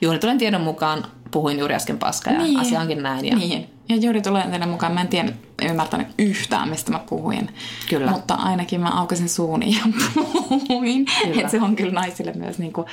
juuri 0.00 0.18
tulen 0.18 0.38
tiedon 0.38 0.60
mukaan 0.60 1.04
puhuin 1.30 1.58
juuri 1.58 1.74
äsken 1.74 1.98
paskaa 1.98 2.32
ja 2.32 2.38
niin. 2.38 2.60
asia 2.60 2.80
onkin 2.80 3.02
näin. 3.02 3.24
Ja... 3.24 3.36
Niin. 3.36 3.70
Ja 3.88 3.96
juuri 3.96 4.22
tulen 4.22 4.50
tiedon 4.50 4.68
mukaan 4.68 4.92
mä 4.92 5.00
en 5.00 5.08
tiennyt, 5.08 5.34
ymmärtänyt 5.62 6.08
yhtään, 6.18 6.68
mistä 6.68 6.92
mä 6.92 6.98
puhuin. 6.98 7.54
Kyllä. 7.88 8.10
Mutta 8.10 8.34
ainakin 8.34 8.80
mä 8.80 8.88
aukasin 8.88 9.28
suuni 9.28 9.72
ja 9.72 9.80
puhuin. 10.14 11.06
Että 11.26 11.48
se 11.48 11.60
on 11.60 11.76
kyllä 11.76 11.92
naisille 11.92 12.32
myös 12.32 12.58
niinku 12.58 12.86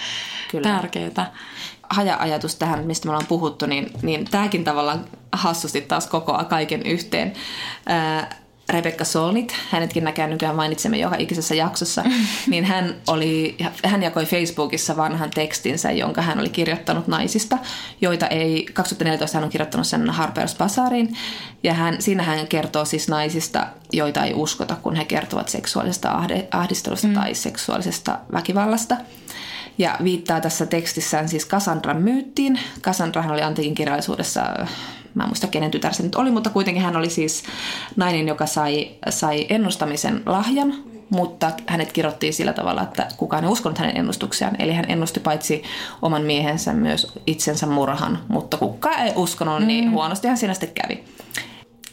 kyllä. 0.52 0.70
tärkeää. 0.70 1.34
Haja-ajatus 1.90 2.56
tähän, 2.56 2.86
mistä 2.86 3.06
me 3.06 3.12
ollaan 3.12 3.28
puhuttu, 3.28 3.66
niin, 3.66 3.92
niin 4.02 4.26
tämäkin 4.26 4.64
tavallaan 4.64 5.06
hassusti 5.32 5.82
taas 5.82 6.08
kokoaa 6.08 6.44
kaiken 6.44 6.86
yhteen. 6.86 7.34
Ää, 7.86 8.47
Rebecca 8.70 9.06
Solnit, 9.06 9.56
hänetkin 9.70 10.04
näkään 10.04 10.30
nykyään 10.30 10.56
mainitsemme 10.56 10.98
joka 10.98 11.16
ikisessä 11.20 11.56
jaksossa, 11.56 12.04
niin 12.48 12.66
hän, 12.66 12.96
oli, 13.08 13.58
hän 13.84 14.04
jakoi 14.04 14.26
Facebookissa 14.26 14.98
vanhan 14.98 15.30
tekstinsä, 15.30 15.92
jonka 15.92 16.22
hän 16.22 16.40
oli 16.40 16.50
kirjoittanut 16.50 17.08
naisista, 17.08 17.58
joita 18.02 18.28
ei, 18.28 18.66
2014 18.74 19.38
hän 19.38 19.44
on 19.44 19.50
kirjoittanut 19.50 19.88
sen 19.88 20.10
Harper's 20.10 20.58
Bazaariin, 20.58 21.18
ja 21.64 21.74
hän, 21.74 22.02
siinä 22.02 22.24
hän 22.24 22.48
kertoo 22.48 22.86
siis 22.86 23.08
naisista, 23.08 23.68
joita 23.94 24.24
ei 24.24 24.34
uskota, 24.34 24.76
kun 24.76 24.96
he 24.96 25.06
kertovat 25.06 25.50
seksuaalisesta 25.50 26.22
ahdistelusta 26.52 27.08
mm. 27.08 27.14
tai 27.14 27.34
seksuaalisesta 27.34 28.20
väkivallasta. 28.32 28.96
Ja 29.78 29.98
viittaa 30.04 30.42
tässä 30.42 30.66
tekstissään 30.66 31.30
siis 31.30 31.48
Cassandran 31.48 32.02
myyttiin. 32.02 32.60
Cassandrahan 32.82 33.32
oli 33.32 33.42
antiikin 33.42 33.76
kirjallisuudessa 33.76 34.42
mä 35.18 35.24
en 35.24 35.30
muista 35.30 35.48
kenen 35.48 35.72
tytär 35.72 35.94
se 35.94 36.04
nyt 36.04 36.16
oli, 36.16 36.32
mutta 36.32 36.50
kuitenkin 36.50 36.84
hän 36.84 36.96
oli 36.96 37.10
siis 37.10 37.44
nainen, 37.96 38.28
joka 38.28 38.46
sai, 38.46 38.92
sai 39.10 39.46
ennustamisen 39.50 40.22
lahjan, 40.26 40.74
mutta 41.10 41.52
hänet 41.68 41.92
kirjoittiin 41.92 42.34
sillä 42.34 42.54
tavalla, 42.54 42.82
että 42.82 43.08
kukaan 43.18 43.44
ei 43.44 43.50
uskonut 43.50 43.78
hänen 43.78 43.98
ennustuksiaan. 43.98 44.56
Eli 44.62 44.74
hän 44.74 44.86
ennusti 44.92 45.20
paitsi 45.20 45.64
oman 46.02 46.22
miehensä 46.22 46.74
myös 46.74 47.14
itsensä 47.28 47.66
murhan, 47.66 48.20
mutta 48.28 48.58
kukaan 48.58 49.00
ei 49.00 49.14
uskonut, 49.16 49.64
niin 49.64 49.86
mm. 49.86 49.92
huonosti 49.92 50.28
hän 50.28 50.38
siinä 50.38 50.54
sitten 50.54 50.74
kävi. 50.82 51.04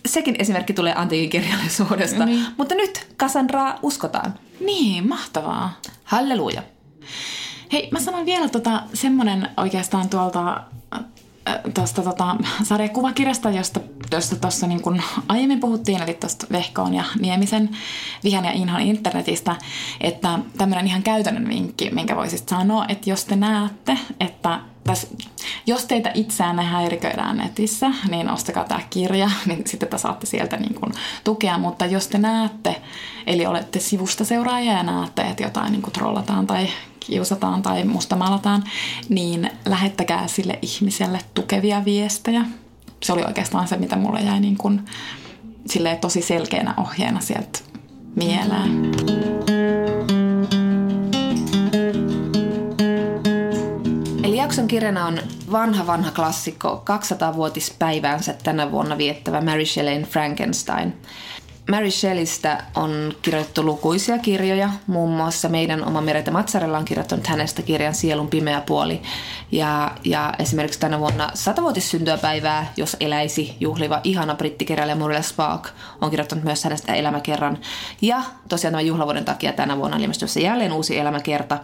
Sekin 0.07 0.37
esimerkki 0.39 0.73
tulee 0.73 0.95
antiikin 0.97 1.43
kirjallisuudesta, 1.43 2.27
niin. 2.27 2.47
mutta 2.57 2.75
nyt 2.75 3.07
Cassandraa 3.19 3.79
uskotaan. 3.83 4.35
Niin, 4.61 5.09
mahtavaa. 5.09 5.81
Halleluja. 6.05 6.63
Hei, 7.73 7.89
mä 7.91 8.01
sanon 8.01 8.27
vielä 8.27 8.49
tota, 8.49 8.83
semmonen 8.95 9.49
oikeastaan 9.57 10.09
tuolta 10.09 10.63
tuosta 11.75 12.03
tota, 12.03 12.37
sarjakuvakirjasta, 12.63 13.51
josta 13.51 13.81
tuossa 14.11 14.37
josta 14.43 14.67
niin 14.67 14.83
kun 14.83 15.03
aiemmin 15.29 15.61
puhuttiin, 15.61 16.03
eli 16.03 16.15
tuosta 16.15 16.47
Vehkoon 16.53 16.95
ja 16.95 17.05
Niemisen 17.21 17.71
vihan 18.25 18.45
ja 18.45 18.53
inhan 18.53 18.81
internetistä, 18.81 19.57
että 20.01 20.39
tämmöinen 20.59 20.87
ihan 20.87 21.03
käytännön 21.03 21.49
vinkki, 21.49 21.91
minkä 21.91 22.17
voisit 22.17 22.49
sanoa, 22.49 22.85
että 22.89 23.11
jos 23.11 23.25
te 23.25 23.37
näette, 23.37 23.99
että 24.21 24.61
täs, 24.85 25.07
jos 25.67 25.85
teitä 25.85 26.11
itseään 26.15 26.59
häiriköidään 26.59 27.37
netissä, 27.37 27.91
niin 28.11 28.31
ostakaa 28.31 28.65
tämä 28.65 28.81
kirja, 28.91 29.31
niin 29.47 29.63
sitten 29.67 29.89
te 29.89 29.99
saatte 29.99 30.27
sieltä 30.27 30.57
niin 30.57 30.75
kun 30.75 30.93
tukea, 31.25 31.59
mutta 31.59 31.87
jos 31.87 32.09
te 32.09 32.19
näette, 32.19 32.83
eli 33.27 33.47
olette 33.47 33.81
sivusta 33.81 34.25
seuraaja 34.25 34.73
ja 34.73 34.83
näette, 34.83 35.23
että 35.23 35.43
jotain 35.43 35.73
niin 35.73 35.93
trollataan 35.93 36.47
tai 36.47 36.69
kiusataan 37.07 37.63
tai 37.63 37.85
mustamalataan, 37.85 38.65
niin 39.09 39.51
lähettäkää 39.67 40.27
sille 40.27 40.59
ihmiselle 40.63 41.19
tukevia 41.35 41.85
viestejä. 41.85 42.45
Se 43.03 43.13
oli 43.13 43.25
oikeastaan 43.25 43.69
se, 43.69 43.77
mitä 43.77 43.97
mulle 43.97 44.21
jäi 44.21 44.41
niin 44.41 44.57
kuin, 44.57 44.85
tosi 46.01 46.23
selkeänä 46.23 46.75
ohjeena 46.77 47.21
sieltä 47.21 47.59
mieleen. 48.17 48.93
Eli 54.25 54.37
jakson 54.37 54.69
kirjana 54.69 55.07
on 55.07 55.19
vanha 55.53 55.87
vanha 55.87 56.11
klassikko 56.11 56.85
200-vuotispäiväänsä 56.91 58.35
tänä 58.43 58.71
vuonna 58.71 58.99
viettävä 58.99 59.41
Mary 59.41 59.67
Shelleyn 59.67 60.03
Frankenstein. 60.03 60.95
Mary 61.71 61.91
Shelleystä 61.91 62.65
on 62.75 63.13
kirjoitettu 63.23 63.63
lukuisia 63.63 64.19
kirjoja, 64.19 64.71
muun 64.87 65.11
muassa 65.11 65.49
meidän 65.49 65.85
oma 65.85 66.01
Merete 66.01 66.31
Matsarella 66.31 66.79
on 66.79 66.85
kirjoittanut 66.85 67.27
hänestä 67.27 67.63
kirjan 67.63 67.95
Sielun 67.95 68.29
pimeä 68.29 68.61
puoli. 68.61 69.03
Ja, 69.53 69.91
ja 70.05 70.35
esimerkiksi 70.39 70.81
tänä 70.81 71.01
vuonna 71.01 71.31
satavuotissyntyöpäivää, 71.35 72.73
jos 72.77 72.97
eläisi 73.01 73.57
juhliva 73.61 74.01
ihana 74.05 74.35
brittikirjailija 74.35 74.97
Muriel 74.97 75.23
Spark, 75.23 75.69
on 76.01 76.11
kirjoittanut 76.11 76.45
myös 76.45 76.65
hänestä 76.65 76.95
elämäkerran. 76.95 77.59
Ja 78.03 78.23
tosiaan 78.49 78.73
tämän 78.73 78.87
juhlavuoden 78.87 79.25
takia 79.25 79.53
tänä 79.53 79.77
vuonna 79.77 79.97
on 79.97 80.43
jälleen 80.43 80.73
uusi 80.73 80.99
elämäkerta. 80.99 81.59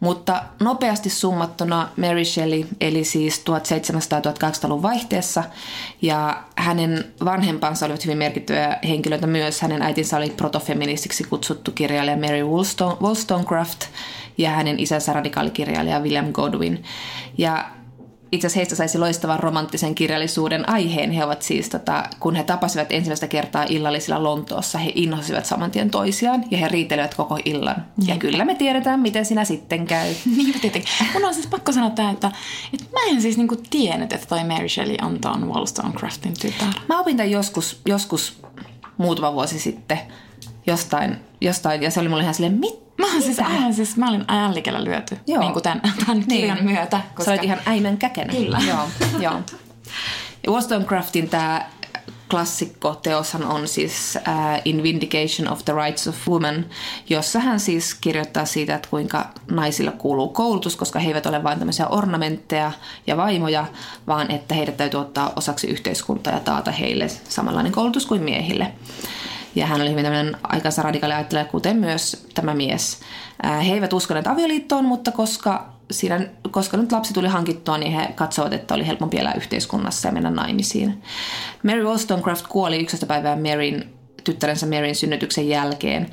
Mutta 0.00 0.42
nopeasti 0.60 1.10
summattuna 1.10 1.88
Mary 1.96 2.24
Shelley 2.24 2.64
eli 2.80 3.04
siis 3.04 3.44
1700-1800-luvun 3.50 4.82
vaihteessa 4.82 5.44
ja 6.02 6.42
hänen 6.56 7.04
vanhempansa 7.24 7.86
olivat 7.86 8.04
hyvin 8.04 8.18
merkittäviä 8.18 8.78
henkilöitä 8.88 9.26
myös. 9.26 9.60
Hänen 9.60 9.82
äitinsä 9.82 10.16
oli 10.16 10.30
protofeministiksi 10.30 11.24
kutsuttu 11.24 11.70
kirjailija 11.70 12.16
Mary 12.16 12.44
Wollstonecraft 13.00 13.80
ja 14.38 14.50
hänen 14.50 14.80
isänsä 14.80 15.12
radikaalikirjailija 15.12 16.00
William 16.00 16.32
Godwin. 16.32 16.84
Ja 17.38 17.64
itse 18.32 18.46
asiassa 18.46 18.58
heistä 18.58 18.76
saisi 18.76 18.98
loistavan 18.98 19.40
romanttisen 19.40 19.94
kirjallisuuden 19.94 20.68
aiheen. 20.68 21.10
He 21.10 21.24
ovat 21.24 21.42
siis, 21.42 21.68
tota, 21.68 22.04
kun 22.20 22.34
he 22.34 22.44
tapasivat 22.44 22.92
ensimmäistä 22.92 23.28
kertaa 23.28 23.64
illallisilla 23.68 24.22
Lontoossa, 24.22 24.78
he 24.78 24.92
innosivat 24.94 25.46
saman 25.46 25.70
tien 25.70 25.90
toisiaan 25.90 26.44
ja 26.50 26.58
he 26.58 26.68
riitelevät 26.68 27.14
koko 27.14 27.38
illan. 27.44 27.86
Niin. 27.96 28.08
Ja 28.08 28.16
kyllä 28.16 28.44
me 28.44 28.54
tiedetään, 28.54 29.00
miten 29.00 29.24
sinä 29.24 29.44
sitten 29.44 29.86
käy. 29.86 30.14
niin, 30.36 30.60
tietenkin. 30.60 30.92
Mun 31.14 31.24
on 31.24 31.34
siis 31.34 31.46
pakko 31.46 31.72
sanoa 31.72 31.90
tämä, 31.90 32.10
että, 32.10 32.32
että 32.74 32.86
mä 32.92 33.00
en 33.10 33.22
siis 33.22 33.36
niinku 33.36 33.56
tiennyt, 33.70 34.12
että 34.12 34.26
toi 34.26 34.44
Mary 34.44 34.68
Shelley 34.68 34.96
on 35.02 35.20
ton 35.20 35.48
Wollstonecraftin 35.48 36.34
tytär. 36.40 36.68
Mä 36.88 37.00
opin 37.00 37.16
tämän 37.16 37.30
joskus, 37.30 37.80
joskus 37.86 38.42
muutama 38.96 39.32
vuosi 39.32 39.58
sitten 39.58 39.98
jostain, 40.66 41.16
jostain 41.40 41.82
ja 41.82 41.90
se 41.90 42.00
oli 42.00 42.08
mulle 42.08 42.22
ihan 42.22 42.34
silleen, 42.34 42.60
mit, 42.60 42.85
Mä, 42.98 43.06
olin 43.10 43.22
siis, 43.22 43.40
aivan, 43.40 43.74
siis, 43.74 43.96
mä 43.96 44.08
olin 44.08 44.24
ajan 44.28 44.54
lyöty 44.84 45.18
Joo. 45.26 45.40
niin 45.40 45.52
kuin 45.52 45.62
tämän, 45.62 45.80
tämän 45.80 46.18
niin. 46.18 46.28
kirjan 46.28 46.64
myötä. 46.64 47.00
Koska... 47.14 47.24
Sä 47.24 47.30
olit 47.30 47.44
ihan 47.44 47.58
äimän 47.66 47.98
käkenä. 47.98 48.32
Kyllä. 48.32 48.58
Joo, 48.66 48.88
joo. 49.20 49.40
Wollstonecraftin 50.48 51.28
tämä 51.28 51.66
klassikkoteoshan 52.30 53.44
on 53.44 53.68
siis 53.68 54.18
uh, 54.28 54.60
In 54.64 54.82
Vindication 54.82 55.52
of 55.52 55.64
the 55.64 55.72
Rights 55.72 56.08
of 56.08 56.28
Women, 56.28 56.66
jossa 57.08 57.40
hän 57.40 57.60
siis 57.60 57.94
kirjoittaa 57.94 58.44
siitä, 58.44 58.74
että 58.74 58.88
kuinka 58.88 59.28
naisilla 59.50 59.92
kuuluu 59.92 60.28
koulutus, 60.28 60.76
koska 60.76 60.98
he 60.98 61.08
eivät 61.08 61.26
ole 61.26 61.42
vain 61.42 61.58
tämmöisiä 61.58 61.88
ornamentteja 61.88 62.72
ja 63.06 63.16
vaimoja, 63.16 63.66
vaan 64.06 64.30
että 64.30 64.54
heidät 64.54 64.76
täytyy 64.76 65.00
ottaa 65.00 65.32
osaksi 65.36 65.66
yhteiskuntaa 65.66 66.32
ja 66.32 66.40
taata 66.40 66.70
heille 66.70 67.08
samanlainen 67.08 67.72
koulutus 67.72 68.06
kuin 68.06 68.22
miehille. 68.22 68.72
Ja 69.56 69.66
hän 69.66 69.80
oli 69.80 69.90
hyvin 69.90 70.04
tämmöinen 70.04 70.36
aikansa 70.42 70.82
radikaali 70.82 71.14
ajattelija, 71.14 71.44
kuten 71.44 71.76
myös 71.76 72.26
tämä 72.34 72.54
mies. 72.54 73.00
He 73.66 73.72
eivät 73.72 73.92
uskoneet 73.92 74.26
avioliittoon, 74.26 74.84
mutta 74.84 75.12
koska, 75.12 75.72
siinä, 75.90 76.20
koska 76.50 76.76
nyt 76.76 76.92
lapsi 76.92 77.14
tuli 77.14 77.28
hankittua, 77.28 77.78
niin 77.78 77.92
he 77.92 78.12
katsovat, 78.14 78.52
että 78.52 78.74
oli 78.74 78.86
helpompi 78.86 79.18
elää 79.18 79.34
yhteiskunnassa 79.34 80.08
ja 80.08 80.12
mennä 80.12 80.30
naimisiin. 80.30 81.02
Mary 81.62 81.84
Wollstonecraft 81.84 82.46
kuoli 82.46 82.76
11. 82.76 83.06
päivää 83.06 83.36
Maryn 83.36 83.90
tyttärensä 84.24 84.66
Maryn 84.66 84.94
synnytyksen 84.94 85.48
jälkeen. 85.48 86.10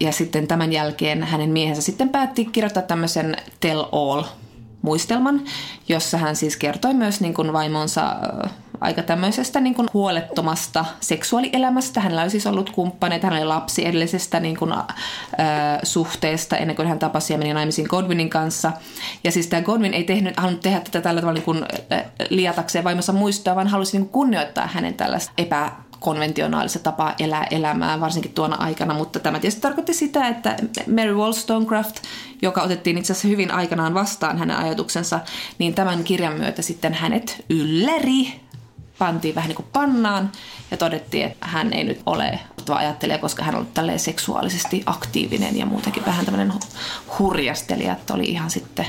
ja 0.00 0.12
sitten 0.12 0.46
tämän 0.46 0.72
jälkeen 0.72 1.22
hänen 1.22 1.50
miehensä 1.50 1.82
sitten 1.82 2.08
päätti 2.08 2.44
kirjoittaa 2.44 2.82
tämmöisen 2.82 3.36
Tell 3.60 3.84
All 3.92 4.22
muistelman, 4.82 5.40
jossa 5.88 6.18
hän 6.18 6.36
siis 6.36 6.56
kertoi 6.56 6.94
myös 6.94 7.20
niin 7.20 7.34
kuin 7.34 7.52
vaimonsa 7.52 8.16
aika 8.82 9.02
tämmöisestä 9.02 9.60
niin 9.60 9.74
kuin 9.74 9.88
huolettomasta 9.94 10.84
seksuaalielämästä. 11.00 12.00
Hänellä 12.00 12.22
oli 12.22 12.30
siis 12.30 12.46
ollut 12.46 12.70
kumppaneita, 12.70 13.26
hän 13.26 13.36
oli 13.36 13.44
lapsi 13.44 13.86
edellisestä 13.86 14.40
niin 14.40 14.56
kuin, 14.56 14.72
äh, 14.72 14.86
suhteesta 15.82 16.56
ennen 16.56 16.76
kuin 16.76 16.88
hän 16.88 16.98
tapasi 16.98 17.32
ja 17.32 17.38
meni 17.38 17.54
naimisiin 17.54 17.88
Godwinin 17.90 18.30
kanssa. 18.30 18.72
Ja 19.24 19.32
siis 19.32 19.46
tämä 19.46 19.62
Godwin 19.62 19.94
ei 19.94 20.04
tehnyt, 20.04 20.36
halunnut 20.36 20.62
tehdä 20.62 20.80
tätä 20.80 21.00
tällä 21.00 21.20
tavalla 21.20 21.38
niin 21.38 21.44
kuin, 21.44 21.64
äh, 21.92 22.04
liatakseen 22.30 22.84
vaimonsa 22.84 23.12
muistoa, 23.12 23.56
vaan 23.56 23.68
halusi 23.68 23.96
niin 23.96 24.08
kuin 24.08 24.12
kunnioittaa 24.12 24.66
hänen 24.66 24.94
tällaista 24.94 25.32
epä 25.38 25.72
konventionaalista 26.02 26.78
tapaa 26.78 27.14
elää 27.18 27.46
elämää, 27.50 28.00
varsinkin 28.00 28.32
tuona 28.32 28.56
aikana, 28.56 28.94
mutta 28.94 29.20
tämä 29.20 29.38
tietysti 29.38 29.60
tarkoitti 29.60 29.94
sitä, 29.94 30.28
että 30.28 30.56
Mary 30.96 31.14
Wollstonecraft, 31.14 31.96
joka 32.42 32.62
otettiin 32.62 32.98
itse 32.98 33.12
asiassa 33.12 33.28
hyvin 33.28 33.50
aikanaan 33.50 33.94
vastaan 33.94 34.38
hänen 34.38 34.56
ajatuksensa, 34.56 35.20
niin 35.58 35.74
tämän 35.74 36.04
kirjan 36.04 36.32
myötä 36.32 36.62
sitten 36.62 36.94
hänet 36.94 37.44
ylläri 37.50 38.41
pantiin 38.98 39.34
vähän 39.34 39.48
niin 39.48 39.56
kuin 39.56 39.68
pannaan 39.72 40.32
ja 40.70 40.76
todettiin, 40.76 41.26
että 41.26 41.46
hän 41.46 41.72
ei 41.72 41.84
nyt 41.84 42.00
ole 42.06 42.40
ajattelija, 42.68 43.18
koska 43.18 43.42
hän 43.42 43.54
on 43.54 43.60
ollut 43.60 43.74
tälleen 43.74 43.98
seksuaalisesti 43.98 44.82
aktiivinen 44.86 45.56
ja 45.56 45.66
muutenkin 45.66 46.06
vähän 46.06 46.24
tämmöinen 46.24 46.52
hurjastelija, 47.18 47.92
että 47.92 48.14
oli 48.14 48.24
ihan 48.24 48.50
sitten 48.50 48.86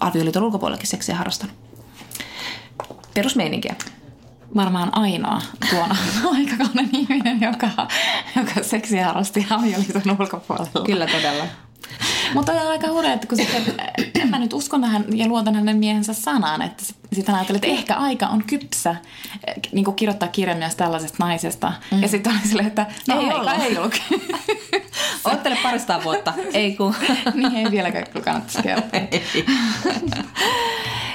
avioliiton 0.00 0.42
ulkopuolellakin 0.42 0.88
seksiä 0.88 1.16
harrastanut. 1.16 1.56
Perusmeininkiä. 3.14 3.74
Varmaan 4.56 4.98
ainoa 4.98 5.42
tuona 5.70 5.96
aikakauden 6.34 6.88
ihminen, 6.92 7.40
joka, 7.40 7.68
joka 8.36 8.62
seksiä 8.62 9.06
harrasti 9.06 9.46
avioliiton 9.50 10.16
ulkopuolella. 10.20 10.86
Kyllä 10.86 11.06
todella. 11.06 11.44
Mutta 12.34 12.52
on 12.52 12.68
aika 12.68 12.88
hurja, 12.88 13.12
että 13.12 13.26
kun 13.26 13.38
sitten, 13.38 13.62
en 14.20 14.28
mä 14.28 14.38
nyt 14.38 14.52
uskon 14.52 14.80
tähän 14.80 15.04
ja 15.14 15.26
luotan 15.26 15.54
hänen 15.54 15.76
miehensä 15.76 16.12
sanaan, 16.12 16.62
että 16.62 16.84
sitten 17.12 17.34
ajattelin, 17.34 17.56
että 17.56 17.80
ehkä 17.80 17.94
aika 17.94 18.26
on 18.26 18.44
kypsä 18.44 18.96
niin 19.72 19.84
kuin 19.84 19.94
kirjoittaa 19.94 20.28
kirjan 20.28 20.58
myös 20.58 20.74
tällaisesta 20.74 21.16
naisesta. 21.20 21.72
Mm. 21.90 22.02
Ja 22.02 22.08
sitten 22.08 22.32
oli 22.32 22.48
silleen, 22.48 22.68
että 22.68 22.86
no 23.08 23.20
ei 23.20 23.30
aika 23.30 23.64
ei 23.64 23.78
ollut. 23.78 24.02
Ottele 25.32 25.58
parista 25.62 26.04
vuotta. 26.04 26.34
Ei 26.52 26.76
kun. 26.76 26.94
niin 27.34 27.56
ei 27.56 27.70
vieläkään 27.70 28.06
kannattaisi 28.24 28.62
kertoa. 28.62 29.00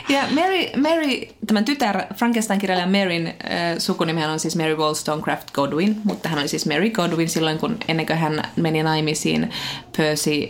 Ja 0.10 0.24
Mary, 0.32 0.82
Mary, 0.82 1.28
tämän 1.48 1.66
tytär, 1.66 2.04
Frankenstein-kirjailija 2.14 2.88
Maryn 2.88 3.28
äh, 3.28 3.34
sukunimihän 3.78 4.30
on 4.30 4.40
siis 4.40 4.56
Mary 4.56 4.76
Wollstonecraft 4.76 5.52
Godwin, 5.52 6.02
mutta 6.04 6.30
hän 6.30 6.40
oli 6.40 6.48
siis 6.48 6.66
Mary 6.66 6.90
Godwin 6.90 7.30
silloin, 7.30 7.58
kun 7.58 7.78
ennen 7.88 8.06
kuin 8.06 8.18
hän 8.18 8.44
meni 8.56 8.84
naimisiin 8.84 9.50
Percy 9.98 10.50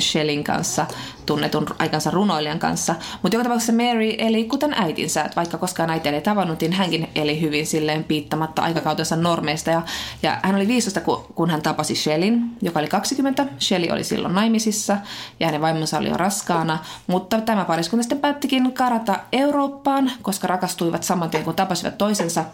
Shellin 0.00 0.44
kanssa, 0.44 0.86
tunnetun 1.26 1.66
aikansa 1.78 2.10
runoilijan 2.10 2.58
kanssa. 2.58 2.94
Mutta 3.22 3.36
joka 3.36 3.44
tapauksessa 3.44 3.72
Mary 3.72 4.14
eli 4.18 4.44
kuten 4.44 4.74
äitinsä, 4.74 5.22
että 5.22 5.36
vaikka 5.36 5.58
koskaan 5.58 5.90
äiti 5.90 6.08
ei 6.08 6.20
tavannut, 6.20 6.60
niin 6.60 6.72
hänkin 6.72 7.08
eli 7.14 7.40
hyvin 7.40 7.66
silleen 7.66 8.04
piittamatta 8.04 8.62
aikakautensa 8.62 9.16
normeista. 9.16 9.70
Ja, 9.70 9.82
ja 10.22 10.40
hän 10.42 10.54
oli 10.54 10.68
15, 10.68 11.00
kun, 11.00 11.24
kun 11.34 11.50
hän 11.50 11.62
tapasi 11.62 11.94
Shellin, 11.94 12.56
joka 12.62 12.78
oli 12.78 12.88
20. 12.88 13.46
Shelley 13.60 13.90
oli 13.90 14.04
silloin 14.04 14.34
naimisissa 14.34 14.96
ja 15.40 15.46
hänen 15.46 15.60
vaimonsa 15.60 15.98
oli 15.98 16.08
jo 16.08 16.16
raskaana. 16.16 16.78
Mutta 17.06 17.40
tämä 17.40 17.64
pariskunta 17.64 18.02
sitten 18.02 18.20
päättikin 18.20 18.72
karata 18.72 19.18
Eurooppaan, 19.32 20.12
koska 20.22 20.46
rakastuivat 20.46 21.02
saman 21.02 21.30
tien, 21.30 21.44
kun 21.44 21.54
tapasivat 21.54 21.98
toisensa. 21.98 22.44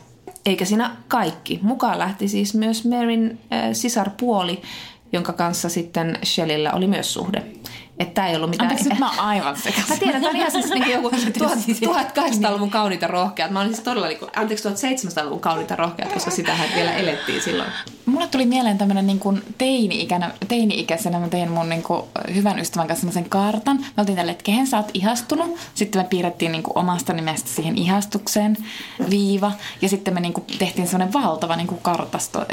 Eikä 0.46 0.64
siinä 0.64 0.96
kaikki. 1.08 1.58
Mukaan 1.62 1.98
lähti 1.98 2.28
siis 2.28 2.54
myös 2.54 2.84
Maryn 2.84 3.38
äh, 3.52 3.68
sisarpuoli, 3.72 4.62
jonka 5.12 5.33
kanssa 5.33 5.68
sitten 5.68 6.18
Shellillä 6.25 6.73
oli 6.73 6.87
myös 6.87 7.14
suhde. 7.14 7.42
Että 7.98 8.14
tämä 8.14 8.28
ei 8.28 8.37
ollut 8.37 8.50
mitään... 8.50 8.70
Anteeksi, 8.70 8.88
nyt 8.88 8.98
mä 8.98 9.11
oon 9.11 9.18
aivan 9.18 9.56
sekaisin. 9.56 9.88
Mä 9.88 9.96
tiedän, 9.96 10.20
tämä 10.20 10.30
on 10.30 10.37
ihan 10.37 10.50
siis 10.50 10.70
niin 10.70 10.90
joku 10.90 11.08
1800-luvun 11.87 12.70
kauniita 12.70 13.06
rohkeat. 13.06 13.50
Mä 13.50 13.61
olin 13.61 13.74
siis 13.74 13.84
todella, 13.84 14.06
niin 14.06 14.18
kuin, 14.18 14.30
anteeksi, 14.37 14.68
1700-luvun 14.68 15.40
kauniita 15.40 15.76
rohkeat, 15.76 16.12
koska 16.12 16.30
sitähän 16.30 16.68
vielä 16.74 16.92
elettiin 16.92 17.42
silloin. 17.42 17.70
Mulle 18.06 18.26
tuli 18.26 18.46
mieleen 18.46 18.78
tämmöinen 18.78 19.06
niin 19.06 19.18
kuin 19.18 19.42
teini-ikänä, 19.58 20.30
teini-ikäisenä 20.48 21.18
mä 21.18 21.28
tein 21.28 21.50
mun 21.50 21.68
niin 21.68 21.82
kuin 21.82 22.02
hyvän 22.34 22.58
ystävän 22.58 22.87
kanssa 22.88 23.00
semmoisen 23.00 23.30
kartan. 23.30 23.76
Me 23.76 24.00
oltiin 24.00 24.16
tälle, 24.16 24.32
että 24.32 24.44
kehen 24.44 24.66
sä 24.66 24.76
oot 24.76 24.90
ihastunut. 24.94 25.58
Sitten 25.74 26.02
me 26.02 26.08
piirrettiin 26.08 26.52
niin 26.52 26.62
kuin 26.62 26.78
omasta 26.78 27.12
nimestä 27.12 27.48
siihen 27.48 27.78
ihastukseen 27.78 28.56
viiva. 29.11 29.52
Ja 29.82 29.88
sitten 29.88 30.14
me 30.14 30.20
niin 30.20 30.32
kuin 30.32 30.44
tehtiin 30.58 30.88
semmoinen 30.88 31.12
valtava 31.12 31.56
niin 31.56 31.66
kuin 31.66 31.80
kartasto, 31.82 32.44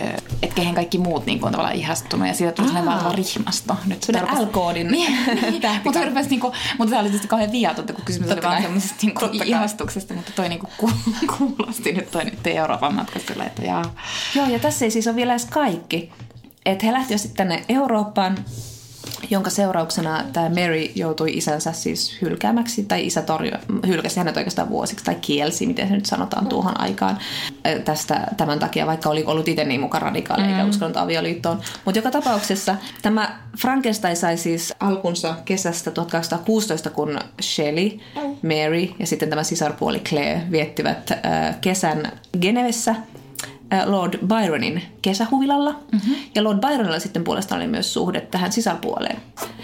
että 0.41 0.55
kehen 0.55 0.75
kaikki 0.75 0.97
muut 0.97 1.25
niin 1.25 1.39
kuin 1.39 1.47
on 1.47 1.51
tavallaan 1.51 1.75
ihastunut. 1.75 2.27
Ja 2.27 2.33
siitä 2.33 2.51
tuli 2.51 2.67
semmoinen 2.67 2.93
valtava 2.93 3.15
rihmasto. 3.15 3.75
Nyt 3.85 4.03
semmoinen 4.03 4.43
L-koodin 4.43 4.87
niin, 4.87 5.17
mutta, 5.83 6.05
rupesi, 6.05 6.29
niin 6.29 6.39
kuin, 6.39 6.53
mutta 6.77 6.89
tämä 6.89 7.01
oli 7.01 7.09
tietysti 7.09 7.27
kauhean 7.27 7.51
viatonta, 7.51 7.93
kun 7.93 8.05
kysymys 8.05 8.31
oli 8.31 8.41
vaan 8.41 8.61
semmoisesta 8.61 8.95
niin 9.01 9.15
kuin 9.15 9.43
ihastuksesta. 9.43 10.13
Mutta 10.13 10.31
toi 10.35 10.49
niin 10.49 10.59
kuin 10.59 10.93
kuulosti 11.37 11.91
nyt 11.91 12.11
toi 12.11 12.25
nyt 12.25 12.47
Euroopan 12.47 12.95
matkasta. 12.95 13.43
Että 13.45 13.61
jaa. 13.61 13.95
Joo, 14.35 14.47
ja 14.47 14.59
tässä 14.59 14.85
ei 14.85 14.91
siis 14.91 15.07
ole 15.07 15.15
vielä 15.15 15.33
edes 15.33 15.45
kaikki. 15.45 16.11
Että 16.65 16.85
he 16.85 16.93
lähtivät 16.93 17.21
sitten 17.21 17.47
tänne 17.47 17.65
Eurooppaan, 17.69 18.37
jonka 19.29 19.49
seurauksena 19.49 20.23
tämä 20.33 20.49
Mary 20.49 20.85
joutui 20.95 21.31
isänsä 21.37 21.71
siis 21.71 22.17
hylkäämäksi, 22.21 22.83
tai 22.83 23.05
isä 23.05 23.21
torjui, 23.21 23.59
hylkäsi 23.87 24.17
hänet 24.17 24.37
oikeastaan 24.37 24.69
vuosiksi, 24.69 25.05
tai 25.05 25.15
kielsi, 25.15 25.67
miten 25.67 25.87
se 25.87 25.93
nyt 25.93 26.05
sanotaan 26.05 26.47
tuohon 26.47 26.81
aikaan 26.81 27.17
tästä 27.85 28.27
tämän 28.37 28.59
takia, 28.59 28.85
vaikka 28.85 29.09
oli 29.09 29.23
ollut 29.25 29.47
itse 29.47 29.63
niin 29.63 29.81
mukaan 29.81 30.01
radikaali 30.01 30.43
mm. 30.43 30.49
eikä 30.49 30.65
uskonut 30.65 30.97
avioliittoon. 30.97 31.61
Mutta 31.85 31.99
joka 31.99 32.11
tapauksessa 32.11 32.75
tämä 33.01 33.39
Frankenstein 33.61 34.17
sai 34.17 34.37
siis 34.37 34.73
alkunsa 34.79 35.35
kesästä 35.45 35.91
1816, 35.91 36.89
kun 36.89 37.19
Shelley, 37.41 37.91
Mary 38.41 38.87
ja 38.99 39.07
sitten 39.07 39.29
tämä 39.29 39.43
sisarpuoli 39.43 39.99
Claire 39.99 40.41
viettivät 40.51 41.11
kesän 41.61 42.11
Genevessä– 42.41 42.95
Lord 43.85 44.19
Byronin 44.27 44.81
kesähuvilalla. 45.01 45.71
Mm-hmm. 45.71 46.15
Ja 46.35 46.43
Lord 46.43 46.59
Byronilla 46.59 46.99
sitten 46.99 47.23
puolestaan 47.23 47.61
oli 47.61 47.67
myös 47.67 47.93
suhde 47.93 48.21
tähän 48.21 48.51
sisarpuoleen. 48.51 49.17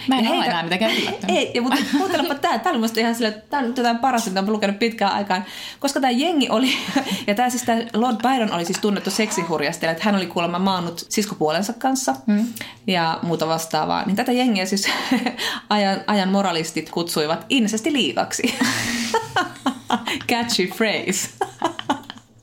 Mä 0.08 0.18
en 0.18 0.24
ja 0.24 0.32
ole 0.32 0.46
enää 0.46 0.64
mitenkään 0.64 0.92
Ei, 1.28 1.52
ja, 1.54 1.62
mutta 1.62 1.78
kuuntelepa 1.98 2.36
tämä. 2.36 2.60
Tämä 2.60 2.72
oli 2.72 2.80
musta 2.80 3.00
ihan 3.00 3.16
sille, 3.16 3.32
tämä 3.32 3.64
on 3.64 3.74
jotain 3.78 3.98
parasta, 3.98 4.30
mitä 4.30 4.40
olen 4.40 4.54
lukenut 4.54 4.80
pitkään 4.80 5.14
aikaan. 5.14 5.46
Koska 5.80 6.00
tämä 6.02 6.12
jengi 6.12 6.50
oli, 6.50 6.74
ja 7.28 7.36
tämä 7.36 7.50
siis 7.50 7.64
tämä 7.64 7.82
Lord 7.94 8.18
Byron 8.22 8.54
oli 8.54 8.66
siis 8.66 8.80
tunnettu 8.80 9.12
seksihurjastelija, 9.12 9.92
että 9.92 10.04
hän 10.04 10.16
oli 10.16 10.26
kuulemma 10.26 10.60
maannut 10.60 11.06
siskopuolensa 11.10 11.74
kanssa 11.74 12.16
mm. 12.28 12.46
ja 12.88 13.20
muuta 13.22 13.48
vastaavaa. 13.48 14.06
Niin 14.06 14.16
tätä 14.16 14.32
jengiä 14.32 14.66
siis 14.66 14.88
ajan, 15.70 16.02
ajan 16.08 16.30
moralistit 16.30 16.90
kutsuivat 16.90 17.46
insesti 17.50 17.94
liikaksi. 17.94 18.56
Catchy 20.32 20.68
phrase. 20.68 21.30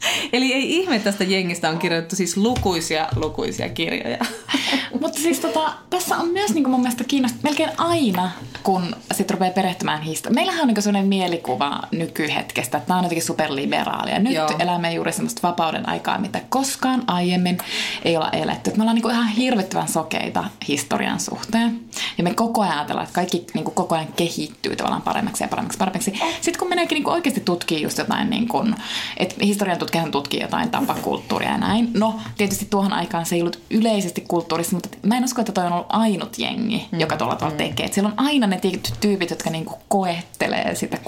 Eli 0.33 0.53
ei 0.53 0.77
ihme 0.77 0.99
tästä 0.99 1.25
jengistä 1.25 1.71
on 1.71 1.79
kirjoitettu 1.79 2.17
siis 2.17 2.37
lukuisia, 2.37 3.09
lukuisia 3.17 3.69
kirjoja. 3.69 4.19
Mutta 5.01 5.21
siis 5.21 5.41
tota, 5.41 5.73
tässä 5.91 6.17
on 6.17 6.29
myös 6.29 6.55
niinku 6.55 6.71
mun 6.71 6.81
mielestä 6.81 7.05
kiinnostaa 7.05 7.41
melkein 7.43 7.71
aina, 7.79 8.31
kun 8.63 8.97
sit 9.13 9.31
rupeaa 9.31 9.53
perehtymään 9.53 10.03
historiaa. 10.03 10.35
Meillähän 10.35 10.61
on 10.61 10.67
niinku 10.67 10.83
sellainen 10.83 11.09
mielikuva 11.09 11.83
nykyhetkestä, 11.93 12.77
että 12.79 12.87
tämä 12.89 12.99
on 12.99 13.05
jotenkin 13.05 13.27
superliberaalia. 13.27 14.19
Nyt 14.19 14.35
Joo. 14.35 14.51
elämme 14.59 14.93
juuri 14.93 15.13
semmoista 15.13 15.49
vapauden 15.49 15.89
aikaa, 15.89 16.19
mitä 16.19 16.41
koskaan 16.49 17.03
aiemmin 17.07 17.59
ei 18.05 18.17
olla 18.17 18.31
eletty. 18.31 18.71
me 18.77 18.83
ollaan 18.83 18.95
niinku 18.95 19.09
ihan 19.09 19.29
hirvittävän 19.29 19.89
sokeita 19.89 20.45
historian 20.69 21.21
suhteen. 21.21 21.81
Ja 22.19 22.25
me 22.25 22.35
koko 22.35 22.63
ajan 22.63 22.79
ajatellaan, 22.79 23.05
että 23.05 23.15
kaikki 23.15 23.47
niin 23.55 23.65
kuin 23.65 23.75
koko 23.75 23.95
ajan 23.95 24.13
kehittyy 24.17 24.77
tavallaan 24.77 25.03
paremmaksi 25.03 25.45
ja 25.45 25.49
paremmaksi 25.49 25.79
paremmaksi. 25.79 26.13
Sitten 26.41 26.59
kun 26.59 26.69
meneekin 26.69 26.97
niin 26.97 27.05
kuin 27.05 27.15
oikeasti 27.15 27.41
tutkii 27.41 27.83
just 27.83 27.99
jotain, 27.99 28.31
niin 28.31 28.49
kuin, 28.49 28.75
että 29.17 29.35
historian 29.43 29.79
tutkijan 29.79 30.11
tutkii 30.11 30.41
jotain 30.41 30.71
tapakulttuuria 30.71 31.51
ja 31.51 31.59
näin. 31.59 31.91
No, 31.95 32.21
tietysti 32.37 32.67
tuohon 32.71 32.93
aikaan 32.93 33.27
se 33.27 33.35
ei 33.35 33.43
ollut 33.43 33.61
yleisesti 33.71 34.25
kulttuurissa, 34.29 34.77
mutta 34.77 34.89
mä 35.03 35.17
en 35.17 35.25
usko, 35.25 35.41
että 35.41 35.53
toi 35.53 35.67
on 35.67 35.73
ollut 35.73 35.87
ainut 35.89 36.39
jengi, 36.39 36.89
mm. 36.93 37.01
joka 37.01 37.17
tuolla 37.17 37.37
tavalla 37.37 37.55
mm. 37.55 37.69
tekee. 37.69 37.87
Et 37.87 37.93
siellä 37.93 38.09
on 38.09 38.27
aina 38.27 38.47
ne 38.47 38.59
tietyt 38.59 38.95
tyypit, 39.01 39.31
jotka 39.31 39.51
niin 39.51 39.65
kuin 39.65 39.81
koettelee 39.89 40.75
sitä 40.75 40.99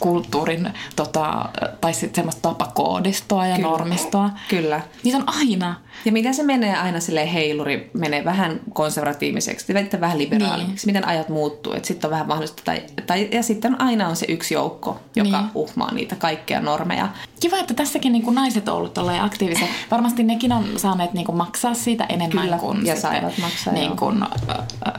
kulttuurin 0.00 0.70
tota, 0.96 1.48
tai 1.80 1.94
sitten 1.94 2.14
semmoista 2.14 2.48
tapakoodistoa 2.48 3.46
ja 3.46 3.56
Kyllä. 3.56 3.68
normistoa. 3.68 4.30
Kyllä. 4.48 4.80
Niitä 5.04 5.18
on 5.18 5.24
aina. 5.26 5.74
Ja 6.04 6.12
miten 6.12 6.34
se 6.34 6.42
menee 6.42 6.76
aina 6.76 7.00
sille 7.00 7.32
heiluri, 7.32 7.90
menee 7.94 8.24
vähän 8.24 8.60
konservatiiviseksi, 8.72 9.74
vähän 10.00 10.18
liberaaliksi, 10.18 10.46
niin. 10.48 10.49
Miten 10.86 11.08
ajat 11.08 11.28
muuttuu, 11.28 11.72
että 11.72 11.86
sitten 11.86 12.08
on 12.08 12.10
vähän 12.10 12.26
mahdollista, 12.26 12.62
tai, 12.64 12.82
tai, 13.06 13.28
ja 13.32 13.42
sitten 13.42 13.80
aina 13.80 14.08
on 14.08 14.16
se 14.16 14.26
yksi 14.28 14.54
joukko, 14.54 15.00
joka 15.16 15.40
niin. 15.40 15.50
uhmaa 15.54 15.94
niitä 15.94 16.16
kaikkea 16.16 16.60
normeja. 16.60 17.08
Kiva, 17.40 17.58
että 17.58 17.74
tässäkin 17.74 18.12
niin 18.12 18.22
kuin 18.22 18.34
naiset 18.34 18.68
on 18.68 18.76
ollut 18.76 18.98
aktiivisia. 19.20 19.66
Varmasti 19.90 20.22
nekin 20.22 20.52
on 20.52 20.64
saaneet 20.76 21.12
niin 21.12 21.26
kuin 21.26 21.36
maksaa 21.36 21.74
siitä 21.74 22.04
enemmän 22.04 22.44
Kyllä, 22.44 22.58
kuin 22.58 22.86
ja 22.86 22.94
sitten, 22.94 23.12
saivat 23.12 23.38
maksaa, 23.38 23.72
niin 23.72 23.96
kuin, 23.96 24.24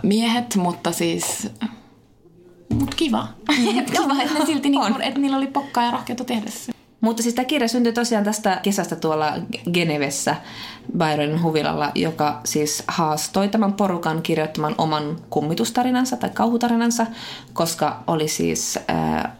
miehet, 0.04 0.56
mutta 0.56 0.92
siis... 0.92 1.50
Mut 2.74 2.96
kiva. 2.96 3.28
kiva, 3.92 4.22
että 4.24 4.40
ne 4.40 4.46
silti 4.52 4.70
niin 4.70 4.82
kuin, 4.82 5.02
että 5.02 5.20
niillä 5.20 5.38
oli 5.38 5.48
pokkaa 5.48 5.84
ja 5.84 5.92
rohkeutta 5.92 6.26
tehdä 6.26 6.52
se. 6.52 6.72
Mutta 7.02 7.24
siis 7.24 7.36
tämä 7.36 7.46
kirja 7.46 7.68
syntyi 7.68 7.94
tosiaan 7.94 8.24
tästä 8.24 8.60
kesästä 8.64 8.96
tuolla 8.96 9.34
Genevessä 9.74 10.36
Byronin 10.98 11.44
huvilalla, 11.44 11.92
joka 11.96 12.42
siis 12.44 12.84
haastoi 12.88 13.48
tämän 13.50 13.74
porukan 13.74 14.22
kirjoittamaan 14.22 14.76
oman 14.78 15.20
kummitustarinansa 15.30 16.18
tai 16.18 16.30
kauhutarinansa, 16.30 17.06
koska 17.54 18.04
oli 18.08 18.28
siis 18.28 18.80
äh, 18.90 19.32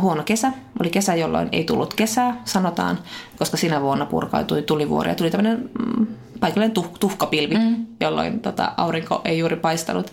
huono 0.00 0.22
kesä. 0.22 0.52
Oli 0.80 0.90
kesä, 0.90 1.14
jolloin 1.14 1.48
ei 1.52 1.64
tullut 1.64 1.94
kesää, 1.94 2.40
sanotaan, 2.44 2.98
koska 3.38 3.56
sinä 3.56 3.80
vuonna 3.80 4.06
purkautui 4.06 4.62
tulivuori 4.62 5.10
ja 5.10 5.14
tuli 5.14 5.30
tämmöinen 5.30 5.70
mm, 5.78 6.06
paikallinen 6.40 6.76
tuh- 6.76 6.98
tuhkapilvi, 7.00 7.54
mm. 7.54 7.86
jolloin 8.00 8.40
tota, 8.40 8.72
aurinko 8.76 9.20
ei 9.24 9.38
juuri 9.38 9.56
paistanut. 9.56 10.10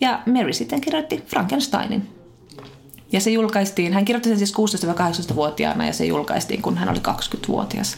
Ja 0.00 0.20
Mary 0.26 0.52
sitten 0.52 0.80
kirjoitti 0.80 1.24
Frankensteinin. 1.26 2.15
Ja 3.12 3.20
se 3.20 3.30
julkaistiin, 3.30 3.92
hän 3.92 4.04
kirjoitti 4.04 4.28
sen 4.28 4.38
siis 4.38 4.54
16-18-vuotiaana 5.32 5.86
ja 5.86 5.92
se 5.92 6.04
julkaistiin, 6.04 6.62
kun 6.62 6.78
hän 6.78 6.88
oli 6.88 6.98
20-vuotias. 6.98 7.96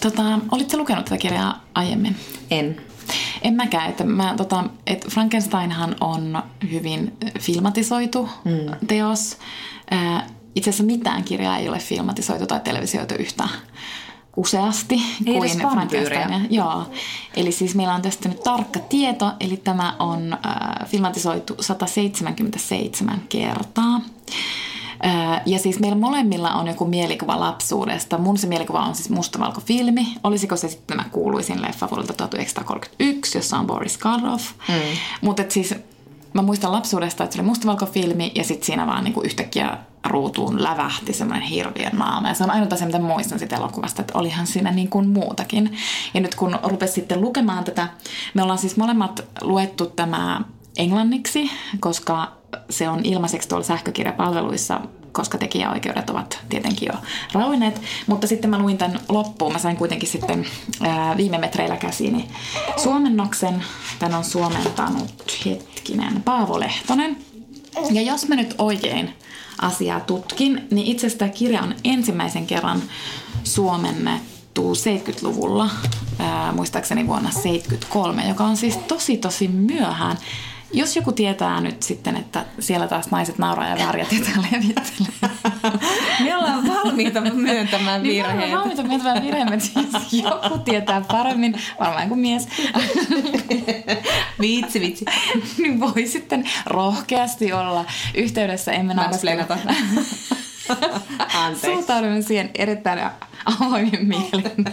Tota, 0.00 0.38
olitko 0.50 0.76
lukenut 0.76 1.04
tätä 1.04 1.18
kirjaa 1.18 1.64
aiemmin? 1.74 2.16
En. 2.50 2.80
En 3.42 3.54
mäkään. 3.54 3.90
Että 3.90 4.04
mä, 4.04 4.34
tota, 4.36 4.64
et 4.86 5.06
Frankensteinhan 5.10 5.96
on 6.00 6.42
hyvin 6.70 7.16
filmatisoitu 7.40 8.28
mm. 8.44 8.86
teos. 8.86 9.36
Äh, 9.92 10.24
itse 10.54 10.70
asiassa 10.70 10.84
mitään 10.84 11.24
kirjaa 11.24 11.58
ei 11.58 11.68
ole 11.68 11.78
filmatisoitu 11.78 12.46
tai 12.46 12.60
televisioitu 12.60 13.14
yhtä 13.18 13.48
useasti 14.36 14.94
Ei 15.26 15.34
kuin. 15.34 15.58
Frankenstein. 15.58 16.46
Joo. 16.50 16.86
Eli 17.36 17.52
siis 17.52 17.74
meillä 17.74 17.94
on 17.94 18.02
tästä 18.02 18.28
nyt 18.28 18.42
tarkka 18.42 18.80
tieto, 18.80 19.32
eli 19.40 19.56
tämä 19.56 19.96
on 19.98 20.32
äh, 20.32 20.88
filmatisoitu 20.88 21.54
177 21.60 23.22
kertaa. 23.28 24.00
Äh, 25.06 25.42
Ja 25.46 25.58
siis 25.58 25.78
meillä 25.80 25.98
molemmilla 25.98 26.50
on 26.50 26.66
joku 26.66 26.84
mielikuva 26.84 27.40
lapsuudesta. 27.40 28.18
Mun 28.18 28.38
se 28.38 28.46
mielikuva 28.46 28.80
on 28.80 28.94
siis 28.94 29.10
mustavalkofilmi. 29.10 30.06
Olisiko 30.24 30.56
se 30.56 30.68
sitten 30.68 30.96
tämä 30.96 31.08
kuuluisin 31.10 31.62
leffa 31.62 31.90
vuodelta 31.90 32.12
1931, 32.12 33.38
jossa 33.38 33.58
on 33.58 33.66
Boris 33.66 33.98
Karloff. 33.98 34.44
Mm. 34.68 34.74
Mutta 35.20 35.42
siis 35.48 35.74
mä 36.42 36.46
muistan 36.46 36.72
lapsuudesta, 36.72 37.24
että 37.24 37.36
se 37.36 37.40
oli 37.40 37.48
mustavalkofilmi 37.48 38.32
ja 38.34 38.44
sitten 38.44 38.66
siinä 38.66 38.86
vaan 38.86 39.04
niinku 39.04 39.20
yhtäkkiä 39.20 39.78
ruutuun 40.04 40.62
lävähti 40.62 41.12
semmoinen 41.12 41.48
hirviön 41.48 41.98
naama. 41.98 42.28
Ja 42.28 42.34
se 42.34 42.44
on 42.44 42.50
ainut 42.50 42.72
asia, 42.72 42.86
mitä 42.86 42.98
muistan 42.98 43.38
siitä 43.38 43.56
elokuvasta, 43.56 44.02
että 44.02 44.18
olihan 44.18 44.46
siinä 44.46 44.70
niin 44.70 44.88
kuin 44.88 45.08
muutakin. 45.08 45.76
Ja 46.14 46.20
nyt 46.20 46.34
kun 46.34 46.58
rupesi 46.62 46.92
sitten 46.92 47.20
lukemaan 47.20 47.64
tätä, 47.64 47.88
me 48.34 48.42
ollaan 48.42 48.58
siis 48.58 48.76
molemmat 48.76 49.24
luettu 49.40 49.86
tämä 49.86 50.40
englanniksi, 50.76 51.50
koska 51.80 52.32
se 52.70 52.88
on 52.88 53.00
ilmaiseksi 53.04 53.48
tuolla 53.48 53.64
sähkökirjapalveluissa, 53.64 54.80
koska 55.12 55.38
tekijäoikeudet 55.38 56.10
ovat 56.10 56.40
tietenkin 56.48 56.88
jo 56.92 56.98
rauenneet. 57.32 57.80
Mutta 58.06 58.26
sitten 58.26 58.50
mä 58.50 58.58
luin 58.58 58.78
tämän 58.78 59.00
loppuun. 59.08 59.52
Mä 59.52 59.58
sain 59.58 59.76
kuitenkin 59.76 60.08
sitten 60.08 60.46
ää, 60.80 61.16
viime 61.16 61.38
metreillä 61.38 61.76
käsiini 61.76 62.28
suomennoksen. 62.76 63.64
Tän 63.98 64.14
on 64.14 64.24
suomentanut 64.24 65.24
hetkinen 65.88 66.22
Paavo 66.22 66.60
Lehtonen. 66.60 67.16
Ja 67.90 68.02
jos 68.02 68.28
mä 68.28 68.36
nyt 68.36 68.54
oikein 68.58 69.10
asiaa 69.60 70.00
tutkin, 70.00 70.66
niin 70.70 70.86
itse 70.86 71.06
asiassa 71.06 71.18
tämä 71.18 71.28
kirja 71.28 71.62
on 71.62 71.74
ensimmäisen 71.84 72.46
kerran 72.46 72.82
suomennettu 73.44 74.72
70-luvulla, 74.72 75.70
ää, 76.18 76.52
muistaakseni 76.52 77.06
vuonna 77.06 77.30
73, 77.30 78.28
joka 78.28 78.44
on 78.44 78.56
siis 78.56 78.76
tosi 78.76 79.16
tosi 79.16 79.48
myöhään. 79.48 80.18
Jos 80.72 80.96
joku 80.96 81.12
tietää 81.12 81.60
nyt 81.60 81.82
sitten, 81.82 82.16
että 82.16 82.44
siellä 82.58 82.88
taas 82.88 83.10
naiset 83.10 83.38
nauraa 83.38 83.68
ja 83.68 83.86
värjät 83.86 84.12
ja 84.12 84.18
levittelee. 84.52 85.30
Me 86.24 86.36
ollaan 86.36 86.68
valmiita 86.68 87.20
myöntämään 87.20 88.02
Niin 88.02 88.22
mä 88.26 88.28
virheet. 88.28 88.48
olen 88.50 88.58
valmiita 88.58 88.82
myöntämään 88.82 89.22
virheen, 89.22 89.52
että 89.52 89.80
jos 89.92 90.12
joku 90.12 90.58
tietää 90.58 91.00
paremmin, 91.00 91.54
varmaan 91.80 92.08
kuin 92.08 92.20
mies, 92.20 92.48
Vitsi, 94.40 94.80
vitsi. 94.80 95.04
niin 95.62 95.80
voi 95.80 96.06
sitten 96.06 96.44
rohkeasti 96.66 97.52
olla 97.52 97.84
yhteydessä. 98.14 98.72
Emme 98.72 98.94
flenata. 99.20 99.58
Anteeksi. 101.34 101.66
Suhtaudumme 101.66 102.22
siihen 102.22 102.50
erittäin 102.54 103.10
avoimin 103.44 104.06
mielin. 104.08 104.64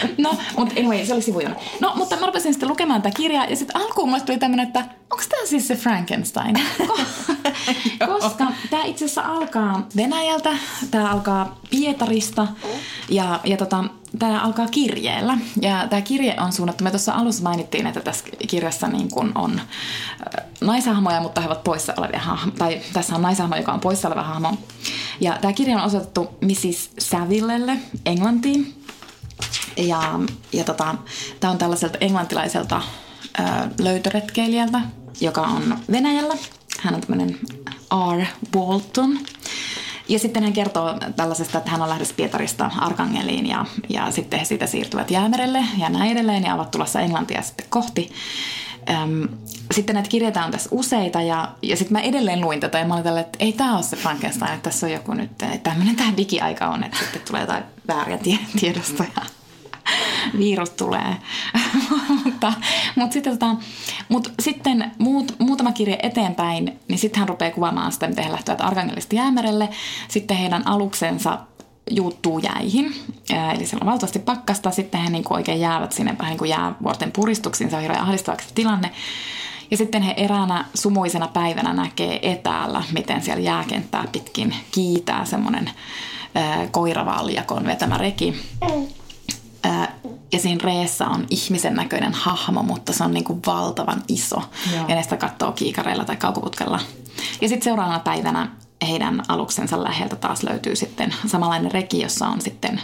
No, 0.18 0.36
mutta 0.56 0.74
anyway, 0.80 1.06
se 1.06 1.14
oli 1.14 1.22
sivujon. 1.22 1.56
No, 1.80 1.92
mutta 1.94 2.16
mä 2.16 2.26
rupesin 2.26 2.52
sitten 2.54 2.68
lukemaan 2.68 3.02
tätä 3.02 3.16
kirjaa 3.16 3.44
ja 3.44 3.56
sitten 3.56 3.76
alkuun 3.76 4.08
mulle 4.08 4.22
tuli 4.22 4.38
tämmönen, 4.38 4.66
että 4.66 4.80
onko 5.10 5.24
tämä 5.28 5.46
siis 5.46 5.68
se 5.68 5.76
Frankenstein? 5.76 6.54
Koska 8.20 8.46
tämä 8.70 8.84
itse 8.84 9.04
asiassa 9.04 9.22
alkaa 9.22 9.88
Venäjältä, 9.96 10.50
tämä 10.90 11.10
alkaa 11.10 11.60
Pietarista 11.70 12.48
ja, 13.08 13.40
ja 13.44 13.56
tota, 13.56 13.84
tämä 14.18 14.40
alkaa 14.40 14.66
kirjeellä. 14.68 15.38
Ja 15.62 15.86
tämä 15.90 16.02
kirje 16.02 16.36
on 16.40 16.52
suunnattu, 16.52 16.84
me 16.84 16.90
tuossa 16.90 17.12
alussa 17.12 17.42
mainittiin, 17.42 17.86
että 17.86 18.00
tässä 18.00 18.24
kirjassa 18.48 18.88
niin 18.88 19.10
kun 19.10 19.32
on 19.34 19.60
äh, 19.60 20.44
naishahmoja, 20.60 21.20
mutta 21.20 21.40
he 21.40 21.46
ovat 21.46 21.64
poissa 21.64 21.94
olevia 21.96 22.20
hahmoja. 22.20 22.58
Tai 22.58 22.80
tässä 22.92 23.14
on 23.14 23.22
naishahmo, 23.22 23.56
joka 23.56 23.72
on 23.72 23.80
poissa 23.80 24.08
oleva 24.08 24.22
hahmo. 24.22 24.54
Ja 25.20 25.38
tämä 25.40 25.52
kirja 25.52 25.76
on 25.76 25.84
osoitettu 25.84 26.28
Mrs. 26.40 26.90
Savillelle 26.98 27.76
Englantiin. 28.06 28.79
Ja, 29.80 30.20
ja 30.52 30.64
tota, 30.64 30.94
tämä 31.40 31.50
on 31.50 31.58
tällaiselta 31.58 31.98
englantilaiselta 32.00 32.82
ö, 33.38 33.42
löytöretkeilijältä, 33.78 34.80
joka 35.20 35.40
on 35.40 35.78
Venäjällä. 35.92 36.34
Hän 36.80 36.94
on 36.94 37.00
tämmöinen 37.00 37.38
R. 38.16 38.24
Walton. 38.56 39.18
Ja 40.08 40.18
sitten 40.18 40.42
hän 40.42 40.52
kertoo 40.52 40.98
tällaisesta, 41.16 41.58
että 41.58 41.70
hän 41.70 41.82
on 41.82 41.88
lähdössä 41.88 42.14
Pietarista 42.16 42.70
Arkangeliin 42.78 43.46
ja, 43.46 43.66
ja 43.88 44.10
sitten 44.10 44.38
he 44.38 44.44
siitä 44.44 44.66
siirtyvät 44.66 45.10
Jäämerelle 45.10 45.64
ja 45.78 45.88
näin 45.88 46.12
edelleen 46.12 46.44
ja 46.44 46.54
ovat 46.54 46.70
tulossa 46.70 47.00
Englantia 47.00 47.42
sitten 47.42 47.66
kohti. 47.68 48.12
Öm, 48.90 49.28
sitten 49.74 49.94
näitä 49.94 50.08
kirjeitä 50.08 50.44
on 50.44 50.50
tässä 50.50 50.68
useita 50.72 51.22
ja, 51.22 51.48
ja 51.62 51.76
sitten 51.76 51.92
mä 51.92 52.00
edelleen 52.00 52.40
luin 52.40 52.60
tätä 52.60 52.78
ja 52.78 52.84
mä 52.84 52.94
olin 52.94 53.04
tällä, 53.04 53.20
että 53.20 53.38
ei 53.40 53.52
tämä 53.52 53.74
ole 53.74 53.82
se 53.82 53.96
Frankenstein, 53.96 54.52
että 54.52 54.70
tässä 54.70 54.86
on 54.86 54.92
joku 54.92 55.14
nyt, 55.14 55.30
tämmöinen 55.62 55.96
tämä 55.96 56.16
digiaika 56.16 56.68
on, 56.68 56.84
että 56.84 56.98
sitten 56.98 57.22
tulee 57.26 57.40
jotain 57.40 57.64
vääriä 57.88 58.18
tie- 58.18 58.38
tiedostoja 58.60 59.39
virus 60.38 60.70
tulee. 60.70 61.16
mutta, 62.24 62.52
mutta, 62.96 63.12
sitten, 63.12 63.38
tota, 63.38 63.56
mutta 64.08 64.30
sitten 64.40 64.90
muut, 64.98 65.34
muutama 65.38 65.72
kirje 65.72 65.98
eteenpäin, 66.02 66.80
niin 66.88 66.98
sitten 66.98 67.20
hän 67.20 67.28
rupeaa 67.28 67.50
kuvaamaan 67.50 67.92
sitä, 67.92 68.08
miten 68.08 68.24
he 68.24 68.32
lähtevät 68.32 68.60
Arkangelista 68.60 69.16
jäämerelle. 69.16 69.68
Sitten 70.08 70.36
heidän 70.36 70.66
aluksensa 70.66 71.38
juuttuu 71.90 72.38
jäihin, 72.38 72.94
eli 73.54 73.66
siellä 73.66 73.84
on 73.84 73.90
valtavasti 73.90 74.18
pakkasta. 74.18 74.70
Sitten 74.70 75.00
he 75.00 75.10
niin 75.10 75.24
kuin 75.24 75.36
oikein 75.36 75.60
jäävät 75.60 75.92
sinne 75.92 76.18
vähän 76.18 76.30
niin 76.30 76.38
kuin 76.38 76.50
jäävuorten 76.50 77.12
puristuksiin, 77.12 77.70
se 77.70 77.76
on 77.76 77.82
hirveän 77.82 78.02
ahdistavaksi 78.02 78.54
tilanne. 78.54 78.90
Ja 79.70 79.76
sitten 79.76 80.02
he 80.02 80.14
eräänä 80.16 80.64
sumuisena 80.74 81.28
päivänä 81.28 81.72
näkee 81.72 82.30
etäällä, 82.32 82.82
miten 82.92 83.22
siellä 83.22 83.42
jääkenttää 83.42 84.04
pitkin 84.12 84.54
kiitää 84.70 85.24
semmoinen 85.24 85.70
koiravaljakon 86.70 87.66
vetämä 87.66 87.98
reki. 87.98 88.42
Ää, 89.62 89.94
ja 90.32 90.38
siinä 90.38 90.60
reessä 90.64 91.06
on 91.06 91.26
ihmisen 91.30 91.74
näköinen 91.74 92.14
hahmo, 92.14 92.62
mutta 92.62 92.92
se 92.92 93.04
on 93.04 93.14
niin 93.14 93.24
kuin 93.24 93.40
valtavan 93.46 94.02
iso. 94.08 94.42
Joo. 94.74 94.88
Ja 94.88 94.94
ne 94.94 95.02
sitä 95.02 95.16
katsoo 95.16 95.52
kiikareilla 95.52 96.04
tai 96.04 96.16
kaukoputkella. 96.16 96.80
Ja 97.40 97.48
sitten 97.48 97.64
seuraavana 97.64 97.98
päivänä 97.98 98.48
heidän 98.88 99.22
aluksensa 99.28 99.82
läheltä 99.82 100.16
taas 100.16 100.42
löytyy 100.42 100.76
sitten 100.76 101.14
samanlainen 101.26 101.72
reki, 101.72 102.00
jossa 102.00 102.26
on 102.26 102.40
sitten 102.40 102.80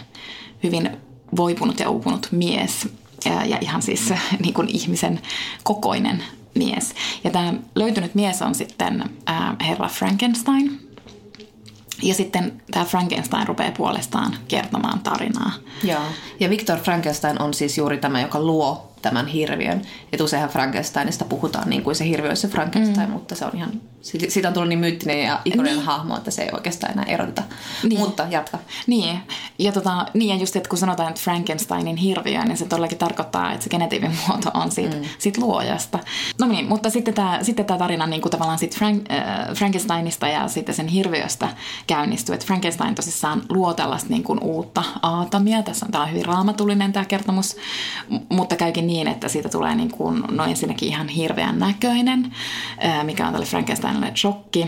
hyvin 0.63 0.97
voipunut 1.37 1.79
ja 1.79 1.89
uupunut 1.89 2.27
mies. 2.31 2.89
ja, 3.25 3.45
ja 3.45 3.57
ihan 3.61 3.81
siis 3.81 4.13
niin 4.43 4.53
kuin 4.53 4.69
ihmisen 4.69 5.21
kokoinen 5.63 6.23
mies. 6.55 6.93
Ja 7.23 7.29
tämä 7.29 7.53
löytynyt 7.75 8.15
mies 8.15 8.41
on 8.41 8.55
sitten 8.55 9.03
ää, 9.25 9.55
herra 9.61 9.87
Frankenstein. 9.87 10.86
Ja 12.03 12.13
sitten 12.13 12.61
tämä 12.71 12.85
Frankenstein 12.85 13.47
rupeaa 13.47 13.71
puolestaan 13.71 14.35
kertomaan 14.47 14.99
tarinaa. 14.99 15.51
Joo. 15.83 16.01
Ja 16.39 16.49
Victor 16.49 16.79
Frankenstein 16.79 17.41
on 17.41 17.53
siis 17.53 17.77
juuri 17.77 17.97
tämä, 17.97 18.21
joka 18.21 18.39
luo 18.39 18.91
tämän 19.01 19.27
hirviön. 19.27 19.81
Että 20.11 20.23
useinhan 20.23 20.49
Frankensteinista 20.49 21.25
puhutaan 21.25 21.69
niin 21.69 21.83
kuin 21.83 21.95
se 21.95 22.07
hirviö 22.07 22.29
olisi 22.29 22.41
se 22.41 22.47
Frankenstein, 22.47 23.07
mm. 23.07 23.13
mutta 23.13 23.35
se 23.35 23.45
on 23.45 23.51
ihan, 23.55 23.81
siitä 24.27 24.47
on 24.47 24.53
tullut 24.53 24.69
niin 24.69 24.79
myyttinen 24.79 25.23
ja 25.23 25.39
ikoninen 25.45 25.75
niin. 25.75 25.85
hahmo, 25.85 26.17
että 26.17 26.31
se 26.31 26.41
ei 26.41 26.49
oikeastaan 26.53 26.93
enää 26.93 27.05
eroteta. 27.05 27.43
Niin. 27.83 27.99
Mutta 27.99 28.25
jatka. 28.29 28.57
Niin, 28.87 29.19
ja, 29.59 29.71
tota, 29.71 30.05
niin, 30.13 30.29
ja 30.29 30.35
just 30.35 30.55
että 30.55 30.69
kun 30.69 30.77
sanotaan, 30.77 31.09
että 31.09 31.21
Frankensteinin 31.21 31.97
hirviö, 31.97 32.43
niin 32.43 32.57
se 32.57 32.65
todellakin 32.65 32.97
tarkoittaa, 32.97 33.51
että 33.51 33.63
se 33.63 33.69
genetiivin 33.69 34.17
muoto 34.27 34.51
on 34.53 34.71
siitä, 34.71 34.95
mm. 34.95 35.03
siitä 35.17 35.41
luojasta. 35.41 35.99
No 36.39 36.47
niin, 36.47 36.67
mutta 36.67 36.89
sitten 36.89 37.13
tämä, 37.13 37.39
sitten 37.41 37.65
tämä 37.65 37.77
tarina 37.77 38.07
niin 38.07 38.21
kuin 38.21 38.31
tavallaan 38.31 38.59
sit 38.59 38.77
Frank, 38.77 39.11
äh, 39.11 39.55
Frankensteinista 39.55 40.27
ja 40.27 40.47
sitten 40.47 40.75
sen 40.75 40.87
hirviöstä 40.87 41.49
käynnistyy, 41.87 42.35
että 42.35 42.45
Frankenstein 42.45 42.95
tosissaan 42.95 43.41
luo 43.49 43.73
tällaista 43.73 44.09
niin 44.09 44.23
kuin 44.23 44.39
uutta 44.43 44.83
aatamia. 45.01 45.63
Tässä 45.63 45.85
on, 45.85 45.91
tämä 45.91 46.03
on 46.03 46.11
hyvin 46.11 46.25
raamatullinen 46.25 46.93
tämä 46.93 47.05
kertomus, 47.05 47.57
mutta 48.29 48.55
käykin 48.55 48.87
niin, 48.87 49.07
että 49.07 49.27
siitä 49.27 49.49
tulee 49.49 49.75
niin 49.75 49.91
kuin, 49.91 50.23
no 50.31 50.45
ensinnäkin 50.45 50.89
ihan 50.89 51.07
hirveän 51.07 51.59
näköinen, 51.59 52.35
mikä 53.03 53.27
on 53.27 53.33
tälle 53.33 53.45
Frankensteinille 53.97 54.17
shokki. 54.17 54.67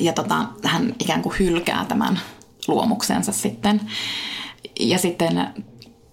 Ja 0.00 0.12
tota, 0.12 0.46
hän 0.64 0.94
ikään 0.98 1.22
kuin 1.22 1.36
hylkää 1.38 1.84
tämän 1.84 2.20
luomuksensa 2.68 3.32
sitten. 3.32 3.80
Ja 4.80 4.98
sitten 4.98 5.48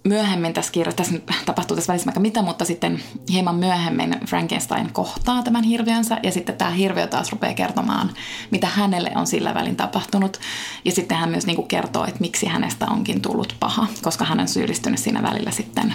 myöhemmin 0.04 0.52
tässä 0.52 0.72
kirjassa, 0.72 0.96
tässä 0.96 1.14
tapahtuu 1.46 1.76
tässä 1.76 1.92
välissä 1.92 2.20
mitä, 2.20 2.42
mutta 2.42 2.64
sitten 2.64 3.02
hieman 3.32 3.54
myöhemmin 3.54 4.16
Frankenstein 4.26 4.92
kohtaa 4.92 5.42
tämän 5.42 5.64
hirviönsä 5.64 6.18
ja 6.22 6.32
sitten 6.32 6.56
tämä 6.56 6.70
hirviö 6.70 7.06
taas 7.06 7.32
rupeaa 7.32 7.54
kertomaan, 7.54 8.10
mitä 8.50 8.66
hänelle 8.66 9.12
on 9.14 9.26
sillä 9.26 9.54
välin 9.54 9.76
tapahtunut. 9.76 10.40
Ja 10.84 10.92
sitten 10.92 11.18
hän 11.18 11.30
myös 11.30 11.46
niin 11.46 11.56
kuin 11.56 11.68
kertoo, 11.68 12.04
että 12.04 12.20
miksi 12.20 12.46
hänestä 12.46 12.86
onkin 12.86 13.22
tullut 13.22 13.56
paha, 13.60 13.86
koska 14.02 14.24
hän 14.24 14.40
on 14.40 14.48
syyllistynyt 14.48 15.00
siinä 15.00 15.22
välillä 15.22 15.50
sitten 15.50 15.94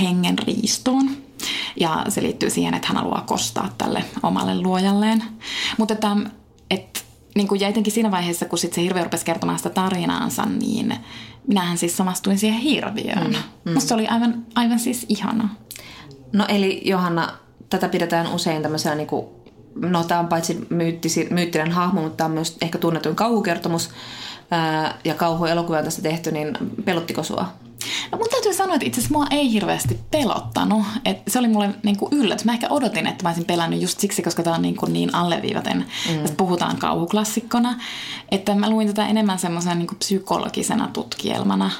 hengen 0.00 0.38
riistoon. 0.38 1.29
Ja 1.76 2.04
se 2.08 2.22
liittyy 2.22 2.50
siihen, 2.50 2.74
että 2.74 2.88
hän 2.88 2.96
haluaa 2.96 3.24
kostaa 3.26 3.70
tälle 3.78 4.04
omalle 4.22 4.60
luojalleen. 4.60 5.22
Mutta 5.78 5.94
että, 5.94 6.16
että 6.70 7.00
niin 7.34 7.48
kuin, 7.48 7.60
ja 7.60 7.68
etenkin 7.68 7.92
siinä 7.92 8.10
vaiheessa, 8.10 8.46
kun 8.46 8.58
sit 8.58 8.72
se 8.72 8.82
hirviö 8.82 9.04
rupesi 9.04 9.24
kertomaan 9.24 9.58
sitä 9.58 9.70
tarinaansa, 9.70 10.42
niin 10.46 10.96
minähän 11.46 11.78
siis 11.78 11.96
samastuin 11.96 12.38
siihen 12.38 12.60
hirviöön. 12.60 13.30
Mm, 13.30 13.36
mm. 13.64 13.72
Musta 13.72 13.88
se 13.88 13.94
oli 13.94 14.06
aivan, 14.06 14.46
aivan 14.54 14.78
siis 14.78 15.06
ihana. 15.08 15.48
No 16.32 16.44
eli 16.48 16.82
Johanna, 16.84 17.32
tätä 17.70 17.88
pidetään 17.88 18.32
usein 18.32 18.62
tämmöisenä 18.62 18.94
niin 18.94 19.06
kuin, 19.06 19.26
no 19.74 20.04
tämä 20.04 20.20
on 20.20 20.28
paitsi 20.28 20.66
myyttisi, 20.70 21.26
myyttinen 21.30 21.72
hahmo, 21.72 22.02
mutta 22.02 22.16
tämä 22.16 22.26
on 22.26 22.34
myös 22.34 22.56
ehkä 22.62 22.78
tunnetuin 22.78 23.16
kauhukertomus. 23.16 23.90
Ää, 24.50 24.98
ja 25.04 25.14
kauhuelokuva 25.14 25.78
on 25.78 25.84
tästä 25.84 26.02
tehty, 26.02 26.32
niin 26.32 26.52
pelottiko 26.84 27.22
sua? 27.22 27.52
No 28.12 28.18
mun 28.18 28.26
täytyy 28.30 28.54
sanoa, 28.54 28.74
että 28.74 28.86
itse 28.86 29.00
asiassa 29.00 29.18
mua 29.18 29.26
ei 29.30 29.52
hirveästi 29.52 30.00
pelottanut. 30.10 30.82
Et 31.04 31.18
se 31.28 31.38
oli 31.38 31.48
mulle 31.48 31.70
niinku 31.82 32.08
yllätys. 32.12 32.44
Mä 32.44 32.52
ehkä 32.52 32.68
odotin, 32.70 33.06
että 33.06 33.24
mä 33.24 33.28
olisin 33.28 33.44
pelännyt 33.44 33.82
just 33.82 34.00
siksi, 34.00 34.22
koska 34.22 34.42
tämä 34.42 34.56
on 34.56 34.62
niinku 34.62 34.86
niin 34.86 35.14
alleviivaten. 35.14 35.84
Mm. 36.10 36.20
Tästä 36.20 36.36
puhutaan 36.36 36.76
kauhuklassikkona. 36.76 37.74
Että 38.30 38.54
mä 38.54 38.70
luin 38.70 38.88
tätä 38.88 39.06
enemmän 39.06 39.38
semmoisena 39.38 39.74
niinku 39.74 39.94
psykologisena 39.94 40.88
tutkielmana. 40.92 41.70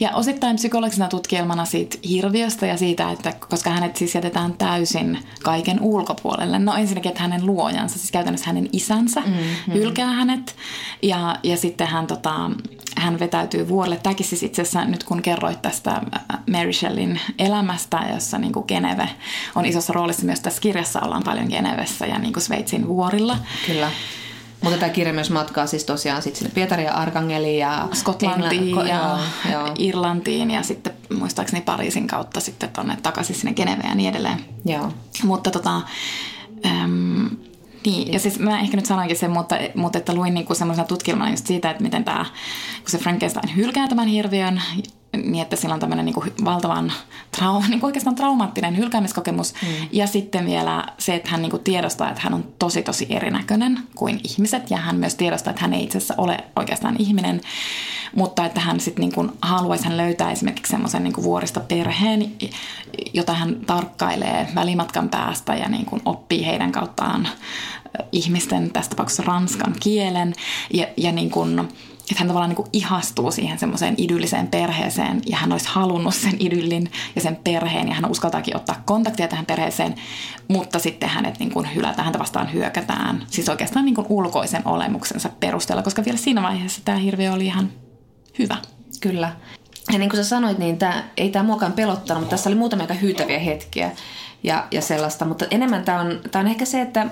Ja 0.00 0.10
osittain 0.14 0.56
psykologisena 0.56 1.08
tutkielmana 1.08 1.64
siitä 1.64 1.98
hirviöstä 2.08 2.66
ja 2.66 2.76
siitä, 2.76 3.10
että 3.10 3.32
koska 3.48 3.70
hänet 3.70 3.96
siis 3.96 4.14
jätetään 4.14 4.52
täysin 4.52 5.18
kaiken 5.42 5.80
ulkopuolelle. 5.80 6.58
No 6.58 6.74
ensinnäkin, 6.74 7.08
että 7.08 7.22
hänen 7.22 7.46
luojansa, 7.46 7.98
siis 7.98 8.10
käytännössä 8.10 8.46
hänen 8.46 8.68
isänsä, 8.72 9.20
mm-hmm. 9.20 9.74
hylkää 9.74 10.12
hänet. 10.12 10.56
Ja, 11.02 11.36
ja 11.42 11.56
sitten 11.56 11.86
hän, 11.86 12.06
tota, 12.06 12.50
hän 12.98 13.20
vetäytyy 13.20 13.68
vuorelle. 13.68 13.96
Tämäkin 14.02 14.26
siis 14.26 14.42
itse 14.42 14.62
asiassa 14.62 14.84
nyt 14.84 15.04
kun 15.04 15.22
kerroit 15.22 15.62
tästä 15.62 16.02
Mary 16.50 16.72
Shelleyn 16.72 17.20
elämästä, 17.38 18.00
jossa 18.14 18.38
niin 18.38 18.52
kuin 18.52 18.64
Geneve 18.68 19.08
on 19.54 19.66
isossa 19.66 19.92
roolissa. 19.92 20.26
Myös 20.26 20.40
tässä 20.40 20.60
kirjassa 20.60 21.00
ollaan 21.00 21.22
paljon 21.22 21.46
Genevessä 21.48 22.06
ja 22.06 22.18
niin 22.18 22.32
kuin 22.32 22.42
Sveitsin 22.42 22.88
vuorilla. 22.88 23.36
Kyllä. 23.66 23.90
Mutta 24.60 24.78
tämä 24.78 24.90
kirja 24.90 25.12
myös 25.12 25.30
matkaa 25.30 25.66
siis 25.66 25.84
tosiaan 25.84 26.22
sit 26.22 26.36
sinne 26.36 26.50
Pietariin 26.54 26.86
ja 26.86 26.94
Arkangeliin 26.94 27.58
ja 27.58 27.88
Skotlantiin 27.92 28.62
Engla- 28.62 28.88
ja 28.88 29.18
joo, 29.52 29.66
joo. 29.66 29.74
Irlantiin 29.78 30.50
ja 30.50 30.62
sitten 30.62 30.92
muistaakseni 31.18 31.62
Pariisin 31.62 32.06
kautta 32.06 32.40
sitten 32.40 32.70
tuonne 32.70 32.96
takaisin 33.02 33.36
sinne 33.36 33.54
Geneveen 33.54 33.88
ja 33.88 33.94
niin 33.94 34.10
edelleen. 34.10 34.44
Joo. 34.64 34.92
Mutta 35.24 35.50
tota, 35.50 35.82
äm, 36.66 37.30
niin, 37.86 38.12
ja 38.12 38.18
siis 38.18 38.38
mä 38.38 38.60
ehkä 38.60 38.76
nyt 38.76 38.86
sanoinkin 38.86 39.16
sen, 39.16 39.30
mutta, 39.30 39.56
mutta 39.74 39.98
että 39.98 40.14
luin 40.14 40.34
niinku 40.34 40.54
semmoisena 40.54 40.86
tutkielmana 40.86 41.30
just 41.30 41.46
siitä, 41.46 41.70
että 41.70 41.82
miten 41.82 42.04
tämä, 42.04 42.24
kun 42.80 42.90
se 42.90 42.98
Frankenstein 42.98 43.56
hylkää 43.56 43.88
tämän 43.88 44.08
hirviön, 44.08 44.62
niin 45.16 45.42
että 45.42 45.56
sillä 45.56 45.74
on 45.74 45.80
tämmöinen 45.80 46.04
niin 46.04 46.14
kuin 46.14 46.32
valtavan 46.44 46.92
trau, 47.36 47.60
niin 47.68 47.80
kuin 47.80 47.88
oikeastaan 47.88 48.16
traumaattinen 48.16 48.76
hylkäämiskokemus. 48.76 49.54
Mm. 49.62 49.68
Ja 49.92 50.06
sitten 50.06 50.46
vielä 50.46 50.86
se, 50.98 51.14
että 51.14 51.30
hän 51.30 51.42
niin 51.42 51.50
kuin 51.50 51.64
tiedostaa, 51.64 52.08
että 52.08 52.20
hän 52.22 52.34
on 52.34 52.44
tosi 52.58 52.82
tosi 52.82 53.06
erinäköinen 53.10 53.78
kuin 53.94 54.20
ihmiset. 54.24 54.70
Ja 54.70 54.76
hän 54.76 54.96
myös 54.96 55.14
tiedostaa, 55.14 55.50
että 55.50 55.62
hän 55.62 55.74
ei 55.74 55.84
itse 55.84 55.98
asiassa 55.98 56.14
ole 56.18 56.44
oikeastaan 56.56 56.96
ihminen. 56.98 57.40
Mutta 58.16 58.44
että 58.44 58.60
hän 58.60 58.80
sitten 58.80 59.00
niin 59.00 59.14
kuin 59.14 59.32
haluaisi 59.42 59.84
hän 59.84 59.96
löytää 59.96 60.30
esimerkiksi 60.30 60.70
semmoisen 60.70 61.04
niin 61.04 61.22
vuorista 61.22 61.60
perheen, 61.60 62.32
jota 63.14 63.34
hän 63.34 63.56
tarkkailee 63.66 64.48
välimatkan 64.54 65.08
päästä 65.08 65.54
ja 65.54 65.68
niin 65.68 65.86
kuin 65.86 66.02
oppii 66.04 66.46
heidän 66.46 66.72
kauttaan 66.72 67.28
ihmisten, 68.12 68.70
tässä 68.70 68.90
tapauksessa 68.90 69.22
ranskan 69.22 69.74
kielen. 69.80 70.34
Ja, 70.74 70.86
ja 70.96 71.12
niin 71.12 71.30
kuin, 71.30 71.68
että 72.10 72.18
hän 72.18 72.28
tavallaan 72.28 72.48
niin 72.50 72.56
kuin 72.56 72.68
ihastuu 72.72 73.30
siihen 73.30 73.58
semmoiseen 73.58 73.94
idylliseen 73.98 74.48
perheeseen 74.48 75.22
ja 75.26 75.36
hän 75.36 75.52
olisi 75.52 75.68
halunnut 75.68 76.14
sen 76.14 76.36
idyllin 76.38 76.90
ja 77.14 77.20
sen 77.20 77.36
perheen 77.36 77.88
ja 77.88 77.94
hän 77.94 78.10
uskaltaakin 78.10 78.56
ottaa 78.56 78.82
kontaktia 78.84 79.28
tähän 79.28 79.46
perheeseen, 79.46 79.94
mutta 80.48 80.78
sitten 80.78 81.08
hänet 81.08 81.38
niin 81.38 81.52
kuin 81.52 81.74
hylätään, 81.74 82.04
häntä 82.04 82.18
vastaan 82.18 82.52
hyökätään. 82.52 83.26
Siis 83.26 83.48
oikeastaan 83.48 83.84
niin 83.84 83.94
kuin 83.94 84.06
ulkoisen 84.10 84.62
olemuksensa 84.64 85.30
perusteella, 85.40 85.82
koska 85.82 86.04
vielä 86.04 86.18
siinä 86.18 86.42
vaiheessa 86.42 86.80
tämä 86.84 86.98
hirviö 86.98 87.32
oli 87.32 87.46
ihan 87.46 87.70
hyvä. 88.38 88.56
Kyllä. 89.00 89.32
Ja 89.92 89.98
niin 89.98 90.10
kuin 90.10 90.24
sä 90.24 90.28
sanoit, 90.28 90.58
niin 90.58 90.78
tämä, 90.78 91.04
ei 91.16 91.30
tämä 91.30 91.42
muokaan 91.42 91.72
pelottanut, 91.72 92.22
mutta 92.22 92.30
tässä 92.30 92.50
oli 92.50 92.56
muutamia 92.56 92.84
aika 92.84 92.94
hyytäviä 92.94 93.38
hetkiä 93.38 93.90
ja, 94.42 94.66
ja 94.70 94.82
sellaista. 94.82 95.24
Mutta 95.24 95.46
enemmän 95.50 95.84
tämä 95.84 96.00
on, 96.00 96.20
tämä 96.30 96.40
on 96.40 96.48
ehkä 96.48 96.64
se, 96.64 96.80
että 96.80 97.06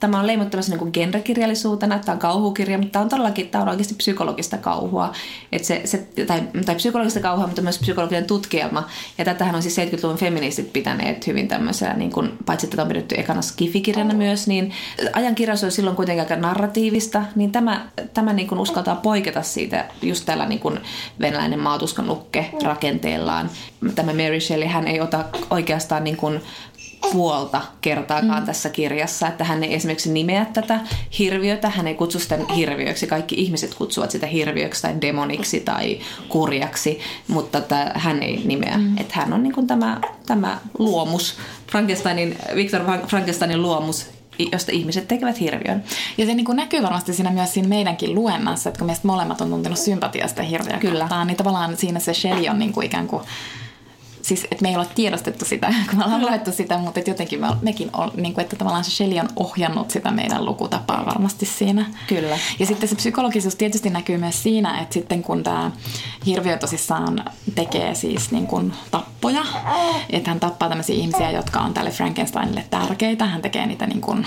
tämä 0.00 0.20
on 0.20 0.26
leimattu 0.26 0.56
niin 0.68 0.90
genrekirjallisuutena, 0.92 1.98
tämä 1.98 2.14
on 2.14 2.18
kauhukirja, 2.18 2.78
mutta 2.78 2.92
tämä 2.92 3.02
on 3.02 3.08
todellakin 3.08 3.48
tämä 3.48 3.62
on 3.62 3.68
oikeasti 3.68 3.94
psykologista 3.94 4.58
kauhua. 4.58 5.12
Et 5.52 5.64
se, 5.64 5.80
se, 5.84 5.98
tai, 6.26 6.42
tai 6.66 6.74
psykologista 6.74 7.20
kauhua, 7.20 7.46
mutta 7.46 7.62
myös 7.62 7.78
psykologinen 7.78 8.26
tutkielma. 8.26 8.88
Ja 9.18 9.24
tätähän 9.24 9.54
on 9.54 9.62
siis 9.62 9.78
70-luvun 9.78 10.18
feministit 10.18 10.72
pitäneet 10.72 11.26
hyvin 11.26 11.48
tämmöisenä, 11.48 11.94
niin 11.94 12.12
kuin, 12.12 12.32
paitsi 12.46 12.66
että 12.66 12.76
tämä 12.76 12.84
on 12.84 12.88
pidetty 12.88 13.14
ekana 13.18 13.42
skifikirjana 13.42 14.14
myös, 14.14 14.46
niin 14.46 14.72
ajan 15.12 15.34
kirjaus 15.34 15.64
on 15.64 15.72
silloin 15.72 15.96
kuitenkin 15.96 16.22
aika 16.22 16.36
narratiivista, 16.36 17.22
niin 17.34 17.52
tämä, 17.52 17.88
tämä 18.14 18.32
niin 18.32 18.48
kuin 18.48 18.58
uskaltaa 18.58 18.96
poiketa 18.96 19.42
siitä 19.42 19.84
just 20.02 20.26
tällä 20.26 20.46
niin 20.46 20.60
kuin 20.60 20.80
venäläinen 21.20 21.60
maatuskan 21.60 22.06
nukke 22.06 22.50
rakenteellaan. 22.62 23.50
Tämä 23.94 24.12
Mary 24.12 24.40
Shelley, 24.40 24.68
hän 24.68 24.88
ei 24.88 25.00
ota 25.00 25.24
oikeastaan 25.50 26.04
niin 26.04 26.16
kuin 26.16 26.40
puolta 27.12 27.62
kertaakaan 27.80 28.42
mm. 28.42 28.46
tässä 28.46 28.68
kirjassa, 28.68 29.28
että 29.28 29.44
hän 29.44 29.64
ei 29.64 29.74
esimerkiksi 29.74 30.12
nimeä 30.12 30.44
tätä 30.44 30.80
hirviötä, 31.18 31.70
hän 31.70 31.86
ei 31.86 31.94
kutsu 31.94 32.18
sitä 32.18 32.38
hirviöksi, 32.56 33.06
kaikki 33.06 33.34
ihmiset 33.38 33.74
kutsuvat 33.74 34.10
sitä 34.10 34.26
hirviöksi 34.26 34.82
tai 34.82 34.94
demoniksi 35.00 35.60
tai 35.60 36.00
kurjaksi, 36.28 37.00
mutta 37.28 37.58
että 37.58 37.92
hän 37.94 38.22
ei 38.22 38.42
nimeä, 38.44 38.78
mm. 38.78 38.98
että 38.98 39.14
hän 39.14 39.32
on 39.32 39.42
niin 39.42 39.52
kuin 39.52 39.66
tämä, 39.66 40.00
tämä 40.26 40.58
luomus, 40.78 41.36
Frankensteinin, 41.70 42.38
Victor 42.54 42.80
Frankensteinin 43.06 43.62
luomus, 43.62 44.06
josta 44.52 44.72
ihmiset 44.72 45.08
tekevät 45.08 45.40
hirviön. 45.40 45.84
Ja 46.18 46.26
se 46.26 46.34
niin 46.34 46.46
kuin 46.46 46.56
näkyy 46.56 46.82
varmasti 46.82 47.12
siinä 47.12 47.30
myös 47.30 47.54
siinä 47.54 47.68
meidänkin 47.68 48.14
luennassa, 48.14 48.68
että 48.68 48.78
kun 48.78 48.86
meistä 48.86 49.08
molemmat 49.08 49.40
on 49.40 49.50
tuntenut 49.50 49.78
sympatiasta 49.78 50.42
hirviöä 50.42 50.78
Kyllä. 50.78 51.00
kohtaan, 51.00 51.26
niin 51.26 51.36
tavallaan 51.36 51.76
siinä 51.76 52.00
se 52.00 52.14
Shelley 52.14 52.48
on 52.48 52.58
niin 52.58 52.72
kuin 52.72 52.86
ikään 52.86 53.06
kuin 53.06 53.22
siis 54.26 54.44
että 54.44 54.62
me 54.62 54.68
ei 54.68 54.76
ole 54.76 54.86
tiedostettu 54.94 55.44
sitä, 55.44 55.74
kun 55.90 55.98
me 55.98 56.04
ollaan 56.04 56.20
luettu 56.20 56.52
sitä, 56.52 56.78
mutta 56.78 57.00
että 57.00 57.10
jotenkin 57.10 57.40
me, 57.40 57.46
mekin 57.62 57.90
on, 57.92 58.10
niin 58.16 58.34
kuin, 58.34 58.42
että 58.42 58.56
tavallaan 58.56 58.84
se 58.84 58.90
Shelley 58.90 59.20
on 59.20 59.28
ohjannut 59.36 59.90
sitä 59.90 60.10
meidän 60.10 60.44
lukutapaa 60.44 61.06
varmasti 61.06 61.46
siinä. 61.46 61.86
Kyllä. 62.06 62.38
Ja 62.58 62.66
sitten 62.66 62.88
se 62.88 62.94
psykologisuus 62.96 63.54
tietysti 63.54 63.90
näkyy 63.90 64.18
myös 64.18 64.42
siinä, 64.42 64.80
että 64.80 64.94
sitten 64.94 65.22
kun 65.22 65.42
tämä 65.42 65.70
hirviö 66.26 66.58
tosissaan 66.58 67.24
tekee 67.54 67.94
siis 67.94 68.30
niin 68.30 68.46
kuin 68.46 68.72
tappoja, 68.90 69.44
että 70.10 70.30
hän 70.30 70.40
tappaa 70.40 70.68
tämmöisiä 70.68 70.96
ihmisiä, 70.96 71.30
jotka 71.30 71.60
on 71.60 71.74
tälle 71.74 71.90
Frankensteinille 71.90 72.64
tärkeitä, 72.70 73.24
hän 73.24 73.42
tekee 73.42 73.66
niitä 73.66 73.86
niin 73.86 74.00
kuin 74.00 74.26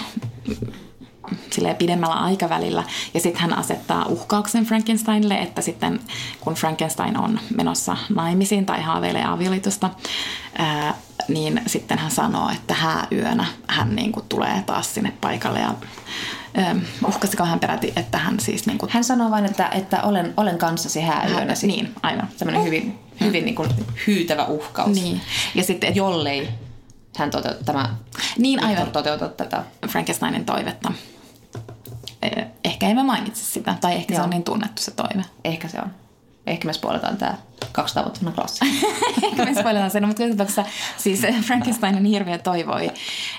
silleen 1.52 1.76
pidemmällä 1.76 2.16
aikavälillä. 2.16 2.84
Ja 3.14 3.20
sitten 3.20 3.42
hän 3.42 3.58
asettaa 3.58 4.06
uhkauksen 4.06 4.66
Frankensteinille, 4.66 5.36
että 5.36 5.62
sitten 5.62 6.00
kun 6.40 6.54
Frankenstein 6.54 7.20
on 7.20 7.40
menossa 7.56 7.98
naimisiin 8.16 8.66
tai 8.66 8.82
haaveilee 8.82 9.26
avioliitosta, 9.26 9.90
ää, 10.58 10.94
niin 11.28 11.62
sitten 11.68 11.98
hän 11.98 12.12
sanoo, 12.12 12.50
että 12.50 12.74
hääyönä 12.74 13.46
hän 13.68 13.96
niin 13.96 14.12
kuin 14.12 14.26
tulee 14.30 14.64
taas 14.66 14.94
sinne 14.94 15.14
paikalle 15.22 15.60
ja 15.60 15.74
uhkasiko 17.08 17.46
hän 17.46 17.60
peräti, 17.60 17.94
että 17.96 18.18
hän 18.18 18.40
siis... 18.40 18.66
Niin 18.66 18.78
kuin... 18.78 18.92
Hän 18.92 19.04
sanoo 19.04 19.32
vain, 19.32 19.46
että, 19.46 19.68
että 19.68 20.04
olen, 20.04 20.34
olen 20.38 20.58
kanssasi 20.58 21.02
hääyönä. 21.02 21.54
Niin, 21.62 21.94
aivan. 22.04 22.28
Tämmöinen 22.40 22.64
hyvin, 22.64 23.00
hyvin 23.22 23.46
niin 23.46 23.56
kuin 23.56 23.70
hyytävä 24.08 24.46
uhkaus. 24.46 25.02
Niin. 25.02 25.22
Ja 25.56 25.64
sitten, 25.64 25.96
Jollei 25.96 26.50
hän 27.18 27.32
toteut, 27.32 27.66
tämä 27.66 27.96
niin, 28.38 28.64
aivan. 28.64 28.92
toteuta 28.92 29.30
tätä. 29.30 29.64
Frankensteinin 29.88 30.46
toivetta. 30.46 30.92
Ehkä 32.64 32.88
emme 32.88 33.04
mainitse 33.04 33.44
sitä, 33.44 33.76
tai 33.82 33.96
ehkä 33.96 34.14
Joo. 34.14 34.20
se 34.20 34.24
on 34.24 34.30
niin 34.30 34.44
tunnettu 34.44 34.82
se 34.82 34.92
toive. 34.92 35.26
Ehkä 35.44 35.68
se 35.68 35.80
on. 35.80 35.92
Ehkä 36.48 36.66
me 36.66 36.74
spoiletaan 36.74 37.18
tämä 37.18 37.38
200 37.72 38.04
vuotta 38.04 38.32
klassi. 38.32 38.60
Ehkä 39.24 39.46
me 39.46 39.54
spoiletaan 39.54 39.92
sen, 39.92 40.08
mutta 40.08 40.24
katsotaan, 40.38 40.68
siis 40.98 41.22
Frankensteinin 41.42 42.06
hirviö 42.06 42.38
toivoi 42.38 42.92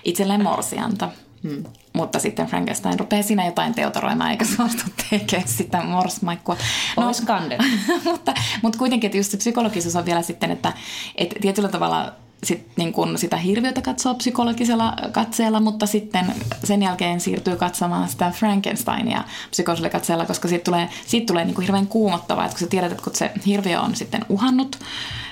itselleen 0.05 0.43
morsianta. 0.43 1.09
Hmm. 1.43 1.65
Mutta 1.93 2.19
sitten 2.19 2.47
Frankenstein 2.47 3.01
rupeaa 3.01 3.23
siinä 3.23 3.47
jotain 3.47 3.75
teotoroimaan 3.75 4.31
eikä 4.31 4.45
suostu 4.45 4.83
tekemään 5.11 5.49
sitä 5.49 5.83
morsmaikkua. 5.83 6.57
No, 6.97 7.07
Ois 7.07 7.23
mutta, 8.05 8.35
mutta 8.63 8.79
kuitenkin, 8.79 9.09
että 9.09 9.19
just 9.19 9.31
se 9.31 9.37
psykologisuus 9.37 9.97
on 9.97 10.07
vielä 10.07 10.23
sitten, 10.23 10.51
että, 10.51 10.73
että 11.15 11.37
tietyllä 11.41 11.69
tavalla 11.69 12.13
sit, 12.45 12.67
niin 12.77 12.93
kun 12.93 13.19
sitä 13.19 13.37
hirviötä 13.37 13.83
katsoo 13.83 14.15
psykologisella 14.15 14.95
katseella, 15.13 15.61
mutta 15.61 15.87
sitten 15.87 16.35
sen 16.65 16.83
jälkeen 16.83 17.21
siirtyy 17.21 17.57
katsomaan 17.57 18.09
sitä 18.09 18.31
Frankensteinia 18.31 19.25
psykologisella 19.51 19.91
katseella, 19.91 20.27
koska 20.27 20.49
siitä 20.49 20.65
tulee, 20.65 20.89
siitä 21.07 21.27
tulee 21.27 21.45
niin 21.45 21.55
kuin 21.55 21.63
hirveän 21.63 21.87
kuumottavaa, 21.87 22.45
että 22.45 22.55
kun 22.59 22.61
sä 22.61 22.71
tiedät, 22.71 22.93
että 22.93 23.05
kun 23.05 23.15
se 23.15 23.31
hirviö 23.47 23.81
on 23.81 23.97
sitten 23.97 24.25
uhannut, 24.29 24.79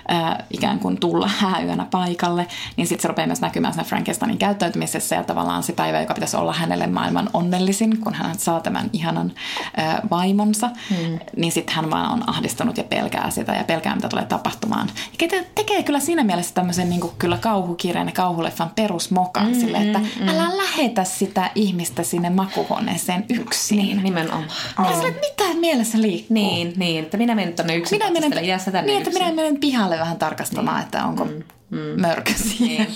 ää, 0.09 0.45
ikään 0.51 0.79
kuin 0.79 1.01
tulla 1.01 1.31
hääyönä 1.39 1.87
paikalle, 1.91 2.47
niin 2.77 2.87
sitten 2.87 3.03
se 3.03 3.09
rupeaa 3.09 3.27
myös 3.27 3.41
näkymään 3.41 3.75
sen 3.75 3.85
Frankensteinin 3.85 4.39
käyttäytymisessä 4.39 5.17
ja 5.17 5.25
tavallaan 5.25 5.63
se 5.63 5.73
päivä, 5.73 6.01
joka 6.01 6.15
pitäisi 6.15 6.37
olla 6.37 6.53
hänelle 6.53 6.87
maailman 6.87 7.31
onnellisin, 7.33 8.01
kun 8.01 8.15
hän 8.15 8.39
saa 8.39 8.61
tämän 8.61 8.91
ihanan 8.93 9.33
ää, 9.77 10.03
vaimonsa, 10.11 10.71
hmm. 10.91 11.19
niin 11.37 11.53
sitten 11.53 11.75
hän 11.75 11.91
vaan 11.91 12.13
on 12.13 12.31
ahdistunut 12.31 12.77
ja 12.77 12.85
pelkää 12.85 13.31
sitä 13.31 13.53
ja 13.53 13.65
pelkää, 13.65 13.95
mitä 13.95 14.09
tulee 14.09 14.25
tapahtumaan. 14.25 14.91
Ja 15.21 15.29
tekee 15.55 15.83
kyllä 15.83 16.01
siinä 16.01 16.25
mielessä 16.25 16.55
tämmöisen 16.55 16.91
niin 16.91 17.01
kuin 17.01 17.13
kyllä 17.19 17.37
kauhukirjan 17.37 18.07
ja 18.07 18.13
kauhuleffan 18.13 18.71
perusmokan 18.77 19.47
mm, 19.47 19.55
sille, 19.55 19.79
että 19.79 19.99
mm, 19.99 20.29
älä 20.29 20.49
mm. 20.49 20.57
lähetä 20.57 21.05
sitä 21.05 21.51
ihmistä 21.55 22.03
sinne 22.03 22.31
makuhuoneeseen 22.31 23.25
yksin. 23.29 23.79
Niin, 23.79 24.03
nimenomaan. 24.03 24.45
Niin. 24.79 24.97
Sille, 24.97 25.11
mitä 25.11 25.55
mielessä 25.61 26.01
liikkuu? 26.01 26.35
Niin, 26.35 26.73
niin, 26.77 27.05
että 27.05 27.17
minä 27.17 27.35
menen 27.35 27.55
tuonne 27.55 27.77
yksin. 27.77 27.99
Minä 27.99 28.11
menen, 28.11 28.31
niin, 28.31 28.55
yksin. 28.55 28.99
että 28.99 29.11
minä 29.11 29.33
menen 29.33 29.61
pihalle 29.61 29.98
vähän 30.01 30.19
tarkastamaan, 30.19 30.77
niin. 30.77 30.85
että 30.85 31.05
onko 31.05 31.25
mm 31.25 31.43
mm. 31.71 32.01
mörkö 32.01 32.33
Niin. 32.61 32.87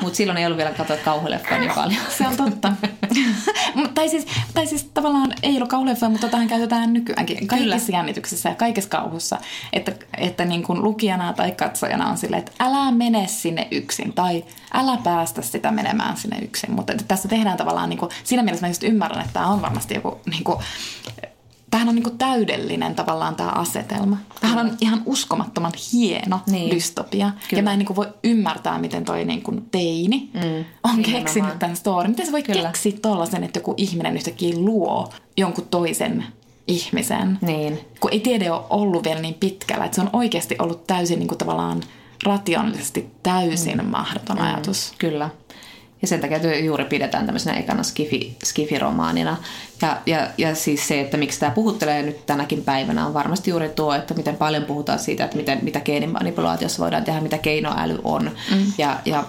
Mutta 0.00 0.16
silloin 0.16 0.38
ei 0.38 0.46
ollut 0.46 0.56
vielä 0.56 0.70
katsoa 0.70 0.96
kauhuleffoja 0.96 1.60
niin 1.60 1.72
paljon. 1.74 2.00
Se 2.18 2.26
on 2.26 2.36
totta. 2.36 2.72
tai, 3.94 4.08
siis, 4.08 4.26
tai 4.54 4.66
siis 4.66 4.84
tavallaan 4.94 5.34
ei 5.42 5.56
ollut 5.56 5.68
kauhuleffoja, 5.68 6.10
mutta 6.10 6.28
tähän 6.28 6.48
käytetään 6.48 6.92
nykyäänkin 6.92 7.46
kaikissa 7.46 7.86
Kyllä. 7.86 7.98
jännityksissä 7.98 8.48
ja 8.48 8.54
kaikessa 8.54 8.90
kauhussa. 8.90 9.38
Että, 9.72 9.92
että 10.18 10.44
niin 10.44 10.62
kuin 10.62 10.82
lukijana 10.82 11.32
tai 11.32 11.52
katsojana 11.52 12.08
on 12.08 12.18
silleen, 12.18 12.38
että 12.38 12.52
älä 12.60 12.90
mene 12.90 13.26
sinne 13.26 13.68
yksin 13.70 14.12
tai 14.12 14.44
älä 14.74 14.98
päästä 15.04 15.42
sitä 15.42 15.70
menemään 15.70 16.16
sinne 16.16 16.38
yksin. 16.38 16.72
Mutta 16.72 16.92
tässä 17.08 17.28
tehdään 17.28 17.56
tavallaan, 17.56 17.88
niin 17.88 17.98
kuin, 17.98 18.10
siinä 18.24 18.42
mielessä 18.42 18.66
mä 18.66 18.70
just 18.70 18.82
ymmärrän, 18.82 19.20
että 19.20 19.32
tämä 19.32 19.46
on 19.46 19.62
varmasti 19.62 19.94
joku 19.94 20.20
niin 20.30 20.44
kuin, 20.44 20.58
tämähän 21.72 21.88
on 21.88 21.94
niinku 21.94 22.10
täydellinen 22.10 22.94
tavallaan 22.94 23.36
tämä 23.36 23.48
asetelma. 23.48 24.16
Tämähän 24.40 24.66
on 24.66 24.76
ihan 24.80 25.02
uskomattoman 25.06 25.72
hieno 25.92 26.40
niin. 26.46 26.70
dystopia. 26.74 27.32
Kyllä. 27.48 27.58
Ja 27.58 27.62
mä 27.62 27.72
en 27.72 27.78
niinku 27.78 27.96
voi 27.96 28.08
ymmärtää, 28.24 28.78
miten 28.78 29.04
toi 29.04 29.24
niinku 29.24 29.52
teini 29.70 30.30
mm. 30.34 30.64
on 30.82 31.02
keksinyt 31.02 31.58
tämän 31.58 31.76
storin. 31.76 32.10
Miten 32.10 32.26
se 32.26 32.32
voi 32.32 32.42
Kyllä. 32.42 32.62
keksiä 32.62 32.92
tollasen, 33.02 33.44
että 33.44 33.58
joku 33.58 33.74
ihminen 33.76 34.16
yhtäkkiä 34.16 34.54
luo 34.56 35.12
jonkun 35.36 35.68
toisen 35.70 36.24
ihmisen. 36.66 37.38
Niin. 37.40 37.80
Kun 38.00 38.12
ei 38.12 38.20
tiede 38.20 38.50
ole 38.50 38.62
ollut 38.70 39.04
vielä 39.04 39.20
niin 39.20 39.34
pitkällä. 39.34 39.84
Että 39.84 39.94
se 39.94 40.00
on 40.00 40.10
oikeasti 40.12 40.56
ollut 40.58 40.86
täysin 40.86 41.18
niinku 41.18 41.36
tavallaan 41.36 41.82
rationaalisesti 42.24 43.10
täysin 43.22 43.78
mm. 43.78 43.90
mahdoton 43.90 44.36
mm. 44.36 44.42
ajatus. 44.42 44.92
Kyllä. 44.98 45.30
Ja 46.02 46.08
sen 46.08 46.20
takia 46.20 46.58
juuri 46.58 46.84
pidetään 46.84 47.26
tämmöisenä 47.26 47.58
ekana 47.58 47.82
skifi, 47.82 48.36
skifiromaanina. 48.44 49.36
Ja, 49.82 49.96
ja, 50.06 50.28
ja 50.38 50.54
siis 50.54 50.88
se, 50.88 51.00
että 51.00 51.16
miksi 51.16 51.40
tämä 51.40 51.52
puhuttelee 51.52 52.02
nyt 52.02 52.26
tänäkin 52.26 52.62
päivänä, 52.62 53.06
on 53.06 53.14
varmasti 53.14 53.50
juuri 53.50 53.68
tuo, 53.68 53.94
että 53.94 54.14
miten 54.14 54.36
paljon 54.36 54.64
puhutaan 54.64 54.98
siitä, 54.98 55.24
että 55.24 55.36
miten, 55.36 55.58
mitä 55.62 55.80
geenimanipulaatiossa 55.80 56.82
voidaan 56.82 57.04
tehdä, 57.04 57.20
mitä 57.20 57.38
keinoäly 57.38 57.98
on 58.04 58.30
mm. 58.50 58.72
ja, 58.78 59.00
ja 59.04 59.24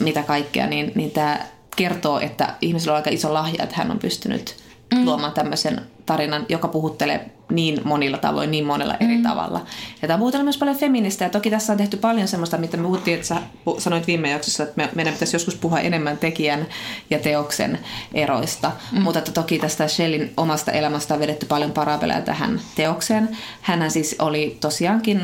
mitä 0.00 0.22
kaikkea. 0.22 0.66
Niin, 0.66 0.92
niin 0.94 1.10
tämä 1.10 1.40
kertoo, 1.76 2.20
että 2.20 2.54
ihmisellä 2.60 2.92
on 2.92 2.96
aika 2.96 3.10
iso 3.10 3.34
lahja, 3.34 3.64
että 3.64 3.76
hän 3.76 3.90
on 3.90 3.98
pystynyt 3.98 4.56
mm. 4.94 5.04
luomaan 5.04 5.32
tämmöisen 5.32 5.80
tarinan, 6.08 6.46
joka 6.48 6.68
puhuttelee 6.68 7.30
niin 7.52 7.80
monilla 7.84 8.18
tavoin, 8.18 8.50
niin 8.50 8.64
monella 8.64 8.94
eri 9.00 9.16
mm. 9.16 9.22
tavalla. 9.22 9.66
Ja 10.02 10.08
tämä 10.08 10.18
puhutaan 10.18 10.44
myös 10.44 10.58
paljon 10.58 10.76
feministä, 10.76 11.24
ja 11.24 11.30
toki 11.30 11.50
tässä 11.50 11.72
on 11.72 11.76
tehty 11.76 11.96
paljon 11.96 12.28
semmoista, 12.28 12.58
mitä 12.58 12.76
me 12.76 12.82
puhuttiin, 12.82 13.14
että 13.14 13.26
sä 13.26 13.36
sanoit 13.78 14.06
viime 14.06 14.30
jaksossa, 14.30 14.62
että 14.62 14.74
me, 14.76 14.88
meidän 14.94 15.12
pitäisi 15.12 15.36
joskus 15.36 15.54
puhua 15.54 15.80
enemmän 15.80 16.18
tekijän 16.18 16.66
ja 17.10 17.18
teoksen 17.18 17.78
eroista. 18.14 18.72
Mm. 18.92 19.02
Mutta 19.02 19.18
että 19.18 19.32
toki 19.32 19.58
tästä 19.58 19.88
Shellin 19.88 20.32
omasta 20.36 20.72
elämästä 20.72 21.14
on 21.14 21.20
vedetty 21.20 21.46
paljon 21.46 21.72
parabeleja 21.72 22.20
tähän 22.20 22.60
teokseen. 22.74 23.28
Hänhän 23.60 23.90
siis 23.90 24.16
oli 24.18 24.56
tosiaankin, 24.60 25.20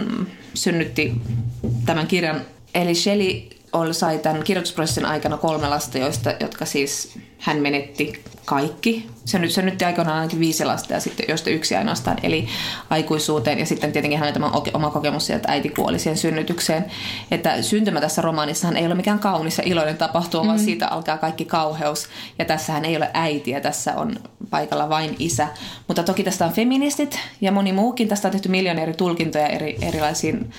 synnytti 0.55 1.13
tämän 1.87 2.07
kirjan, 2.07 2.41
eli 2.75 2.95
Shelley 2.95 3.43
sai 3.93 4.19
tämän 4.19 4.43
kirjoitusprosessin 4.43 5.05
aikana 5.05 5.37
kolme 5.37 5.69
lasta, 5.69 5.99
joista, 5.99 6.35
jotka 6.41 6.65
siis 6.65 7.19
hän 7.39 7.59
menetti 7.59 8.25
kaikki. 8.45 9.07
Se 9.25 9.39
nyt 9.39 9.51
synnytti 9.51 9.85
aikoinaan 9.85 10.17
ainakin 10.17 10.41
viisi 10.41 10.65
lasta 10.65 10.93
ja 10.93 11.01
sitten 11.01 11.27
joista 11.29 11.51
yksi 11.51 11.77
ainoastaan 11.77 12.17
eli 12.23 12.49
aikuisuuteen. 12.91 13.59
Ja 13.59 13.67
sitten 13.67 13.93
tietenkin 13.93 14.19
hänellä 14.19 14.35
tämä 14.35 14.51
oma 14.75 14.91
kokemus 14.91 15.27
siitä, 15.27 15.37
että 15.37 15.53
äiti 15.53 15.69
kuoli 15.69 15.99
siihen 15.99 16.19
synnytykseen. 16.19 16.85
Että 17.31 17.63
syntymä 17.63 18.01
tässä 18.01 18.23
romaanissahan 18.23 18.77
ei 18.77 18.87
ole 18.87 18.95
mikään 18.95 19.19
kaunis 19.19 19.59
ja 19.59 19.65
iloinen 19.67 19.97
tapahtuma, 19.97 20.43
mm. 20.43 20.49
vaan 20.49 20.59
siitä 20.59 20.89
alkaa 20.89 21.19
kaikki 21.19 21.45
kauheus. 21.45 22.09
Ja 22.39 22.45
tässähän 22.45 22.85
ei 22.85 22.97
ole 22.97 23.11
äitiä, 23.15 23.61
tässä 23.61 23.95
on 23.97 24.17
paikalla 24.51 24.89
vain 24.89 25.17
isä. 25.19 25.49
Mutta 25.89 26.03
toki 26.03 26.25
tästä 26.25 26.47
on 26.47 26.53
feministit 26.53 27.21
ja 27.41 27.53
moni 27.53 27.73
muukin. 27.73 28.09
Tästä 28.09 28.29
on 28.29 28.33
tehty 28.33 28.49
miljoonia 28.49 28.83
eri 28.83 28.95
tulkintoja 28.95 29.47
eri, 29.47 29.79
erilaisiin 29.83 30.51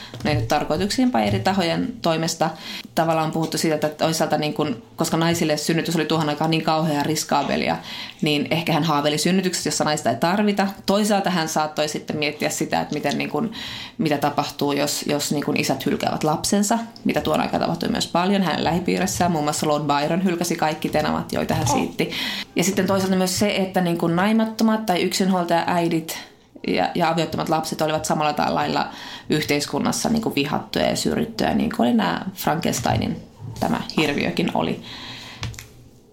tarkoituksiin 0.48 1.14
vai 1.14 1.28
eri 1.28 1.40
tahojen 1.40 1.94
toimesta. 2.02 2.50
Tavallaan 2.96 3.26
on 3.26 3.32
puhuttu 3.32 3.58
siitä, 3.58 3.76
että 3.76 3.90
toisaalta 3.90 4.38
niin 4.38 4.54
kun, 4.54 4.84
koska 4.96 5.18
naisille 5.18 5.58
synnytys 5.58 5.96
oli 5.96 6.06
tuohon 6.06 6.30
aikaan 6.30 6.52
niin 6.52 6.64
kauhea 6.64 7.04
riskaabelia, 7.04 7.75
niin 8.22 8.48
ehkä 8.52 8.74
hän 8.74 8.84
haaveili 8.84 9.18
synnytyksestä, 9.18 9.68
jossa 9.68 9.84
naista 9.84 10.10
ei 10.10 10.16
tarvita. 10.16 10.68
Toisaalta 10.86 11.30
hän 11.30 11.50
saattoi 11.50 11.88
sitten 11.88 12.18
miettiä 12.18 12.50
sitä, 12.50 12.82
että 12.82 12.94
miten, 12.94 13.18
niin 13.18 13.30
kuin, 13.30 13.52
mitä 13.98 14.18
tapahtuu, 14.18 14.72
jos, 14.72 15.06
jos 15.08 15.32
niin 15.32 15.46
kuin 15.46 15.60
isät 15.60 15.86
hylkäävät 15.86 16.24
lapsensa, 16.24 16.80
mitä 17.04 17.22
tuon 17.22 17.42
aikaan 17.42 17.62
tapahtui 17.62 17.90
myös 17.90 18.08
paljon 18.08 18.44
hänen 18.44 18.64
lähipiirissään. 18.64 19.32
Muun 19.32 19.44
muassa 19.44 19.68
Lord 19.68 19.84
Byron 19.86 20.24
hylkäsi 20.24 20.56
kaikki 20.56 20.90
tenavat, 20.90 21.34
joita 21.34 21.54
hän 21.54 21.68
siitti. 21.68 22.12
Ja 22.56 22.64
sitten 22.64 22.88
toisaalta 22.88 23.16
myös 23.16 23.40
se, 23.40 23.56
että 23.56 23.82
niin 23.82 23.98
kuin 23.98 24.16
naimattomat 24.16 24.86
tai 24.86 25.02
yksinhuoltaja 25.02 25.64
äidit 25.68 26.18
ja, 26.68 26.90
ja 26.96 27.10
aviottomat 27.10 27.50
lapset 27.50 27.82
olivat 27.82 28.06
samalla 28.06 28.54
lailla 28.56 28.88
yhteiskunnassa 29.30 30.10
niin 30.10 30.22
kuin 30.22 30.36
vihattuja 30.36 30.90
ja 30.90 30.96
syrjittyjä, 30.96 31.54
niin 31.54 31.70
kuin 31.76 31.88
oli 31.88 31.96
nämä 31.96 32.22
Frankensteinin 32.34 33.16
tämä 33.60 33.82
hirviökin 33.98 34.52
oli. 34.54 34.82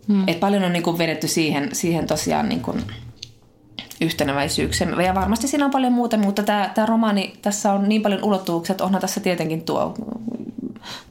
Mm. 0.09 0.29
Et 0.29 0.41
paljon 0.41 0.65
on 0.65 0.73
niin 0.73 0.83
kuin 0.83 0.99
vedetty 0.99 1.29
siihen, 1.29 1.69
siihen 1.73 2.07
tosiaan 2.07 2.49
niin 2.49 2.61
kuin 2.61 2.83
yhtenäväisyyksiä. 4.01 4.87
Ja 5.07 5.15
varmasti 5.15 5.49
siinä 5.49 5.65
on 5.65 5.71
paljon 5.71 5.93
muuta, 5.93 6.17
mutta 6.17 6.43
tämä, 6.43 6.71
tämä 6.75 6.87
romaani, 6.87 7.33
tässä 7.43 7.73
on 7.73 7.89
niin 7.89 8.03
paljon 8.03 8.25
ulottuvuuksia, 8.25 8.73
että 8.73 8.85
onhan 8.85 9.01
tässä 9.01 9.21
tietenkin 9.21 9.63
tuo, 9.63 9.95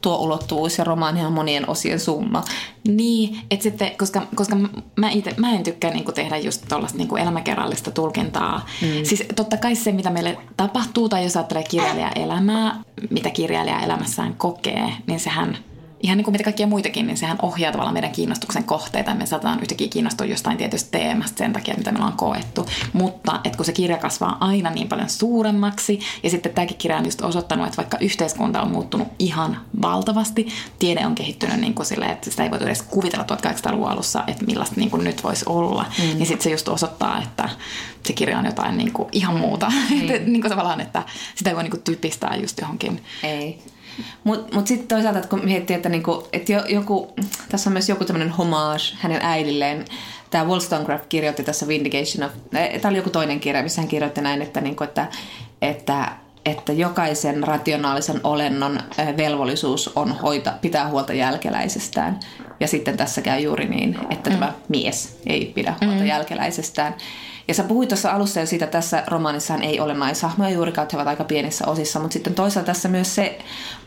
tuo 0.02 0.18
ulottuvuus 0.18 0.78
ja 0.78 0.84
romaani 0.84 1.26
on 1.26 1.34
monien 1.34 1.70
osien 1.70 2.00
summa. 2.00 2.44
Niin, 2.88 3.40
että 3.52 3.64
sitten, 3.64 3.92
koska, 3.98 4.28
koska 4.36 4.56
mä, 4.96 5.10
ite, 5.10 5.34
mä 5.38 5.52
en 5.52 5.64
tykkää 5.64 5.92
niinku 5.92 6.12
tehdä 6.12 6.38
just 6.38 6.64
tuollaista 6.70 6.98
niinku 6.98 7.16
elämäkerrallista 7.16 7.92
tulkintaa. 7.92 8.66
Mm. 8.82 8.88
Siis 9.04 9.24
totta 9.36 9.58
kai 9.58 9.76
se, 9.76 9.92
mitä 9.92 10.10
meille 10.10 10.38
tapahtuu, 10.58 11.10
tai 11.10 11.24
jos 11.24 11.38
ajattelee 11.38 11.64
kirjailijan 11.64 12.18
elämää, 12.18 12.84
mitä 13.10 13.30
kirjailija 13.30 13.80
elämässään 13.80 14.36
kokee, 14.36 14.94
niin 15.08 15.20
sehän– 15.20 15.58
ihan 16.04 16.18
niin 16.18 16.26
kuin 16.26 16.32
mitä 16.32 16.44
kaikkia 16.44 16.68
muitakin, 16.68 17.08
niin 17.08 17.18
sehän 17.18 17.38
ohjaa 17.42 17.72
tavallaan 17.72 17.94
meidän 17.94 18.12
kiinnostuksen 18.12 18.64
kohteita. 18.64 19.16
Me 19.16 19.26
saatetaan 19.26 19.60
yhtäkkiä 19.60 19.88
kiinnostua 19.88 20.28
jostain 20.28 20.58
tietystä 20.58 20.92
teemasta 20.92 21.38
sen 21.38 21.54
takia, 21.54 21.76
mitä 21.78 21.92
meillä 21.92 22.08
on 22.08 22.14
koettu. 22.14 22.66
Mutta 22.94 23.40
että 23.44 23.58
kun 23.58 23.66
se 23.66 23.74
kirja 23.74 23.98
kasvaa 23.98 24.38
aina 24.40 24.70
niin 24.70 24.88
paljon 24.88 25.10
suuremmaksi, 25.10 26.00
ja 26.24 26.30
sitten 26.30 26.54
tämäkin 26.54 26.78
kirja 26.78 26.98
on 26.98 27.06
just 27.06 27.22
osoittanut, 27.22 27.66
että 27.66 27.78
vaikka 27.78 27.98
yhteiskunta 28.02 28.62
on 28.62 28.72
muuttunut 28.72 29.08
ihan 29.20 29.58
valtavasti, 29.82 30.48
tiede 30.80 31.06
on 31.06 31.16
kehittynyt 31.16 31.60
niin 31.60 31.74
kuin 31.74 31.86
silleen, 31.86 32.12
että 32.12 32.30
sitä 32.30 32.44
ei 32.44 32.52
voitu 32.52 32.66
edes 32.66 32.82
kuvitella 32.82 33.26
1800-luvun 33.26 33.90
alussa, 33.90 34.24
että 34.28 34.46
millaista 34.46 34.76
niin 34.78 34.92
kuin 34.92 35.04
nyt 35.04 35.24
voisi 35.24 35.46
olla. 35.48 35.86
Mm. 35.98 36.04
Niin 36.04 36.26
sitten 36.26 36.44
se 36.44 36.50
just 36.50 36.68
osoittaa, 36.68 37.22
että 37.22 37.50
se 38.04 38.14
kirja 38.14 38.40
on 38.40 38.46
jotain 38.46 38.78
niin 38.78 38.94
kuin 38.94 39.10
ihan 39.12 39.36
muuta. 39.36 39.72
Mm. 39.92 40.08
niin 40.08 40.42
kuin 40.42 40.50
tavallaan, 40.50 40.82
että 40.82 41.04
sitä 41.36 41.50
ei 41.50 41.56
voi 41.56 41.64
niin 41.64 41.72
kuin 41.72 41.84
typistää 41.84 42.36
just 42.36 42.60
johonkin. 42.60 43.04
Ei. 43.24 43.60
Mutta 44.24 44.56
mut 44.56 44.68
sitten 44.68 44.88
toisaalta, 44.88 45.20
että 45.20 45.30
kun 45.30 45.46
miettii, 45.46 45.76
että, 45.76 45.90
niinku, 45.90 46.28
että 46.34 46.54
joku, 46.54 47.14
tässä 47.50 47.70
on 47.70 47.74
myös 47.74 47.90
joku 47.90 48.06
tämmöinen 48.06 48.30
homage 48.30 48.84
hänen 48.96 49.20
äidilleen. 49.22 49.86
Tämä 50.30 50.46
Wollstonecraft 50.46 51.06
kirjoitti 51.10 51.44
tässä 51.44 51.68
Vindication 51.68 52.30
of... 52.30 52.32
Tämä 52.52 52.90
oli 52.90 52.98
joku 52.98 53.10
toinen 53.10 53.40
kirja, 53.40 53.64
missä 53.64 53.82
hän 53.82 53.88
kirjoitti 53.88 54.22
näin, 54.22 54.42
että, 54.42 54.62
niinku, 54.62 54.84
että, 54.84 55.08
että 55.62 56.12
että 56.46 56.74
jokaisen 56.74 57.44
rationaalisen 57.44 58.20
olennon 58.24 58.80
velvollisuus 59.18 59.92
on 59.96 60.12
hoita, 60.12 60.54
pitää 60.62 60.90
huolta 60.90 61.14
jälkeläisestään. 61.14 62.20
Ja 62.60 62.68
sitten 62.68 62.98
tässä 62.98 63.22
käy 63.22 63.40
juuri 63.40 63.70
niin, 63.70 63.98
että 64.10 64.30
mm. 64.30 64.36
tämä 64.36 64.54
mies 64.70 65.20
ei 65.26 65.52
pidä 65.56 65.74
huolta 65.82 66.02
mm. 66.02 66.06
jälkeläisestään. 66.06 66.96
Ja 67.52 67.56
sä 67.56 67.64
puhuit 67.64 67.90
tuossa 67.90 68.12
alussa 68.12 68.40
jo 68.40 68.46
siitä, 68.46 68.66
että 68.66 68.78
tässä 68.78 69.04
romaanissahan 69.08 69.64
ei 69.64 69.80
ole 69.80 69.94
naishahmoja 69.94 70.50
juurikaan, 70.50 70.84
että 70.84 70.96
he 70.96 70.98
ovat 70.98 71.08
aika 71.08 71.24
pienissä 71.24 71.68
osissa, 71.68 72.00
mutta 72.00 72.14
sitten 72.14 72.36
toisaalta 72.36 72.66
tässä 72.66 72.90
myös 72.90 73.16
se, 73.16 73.40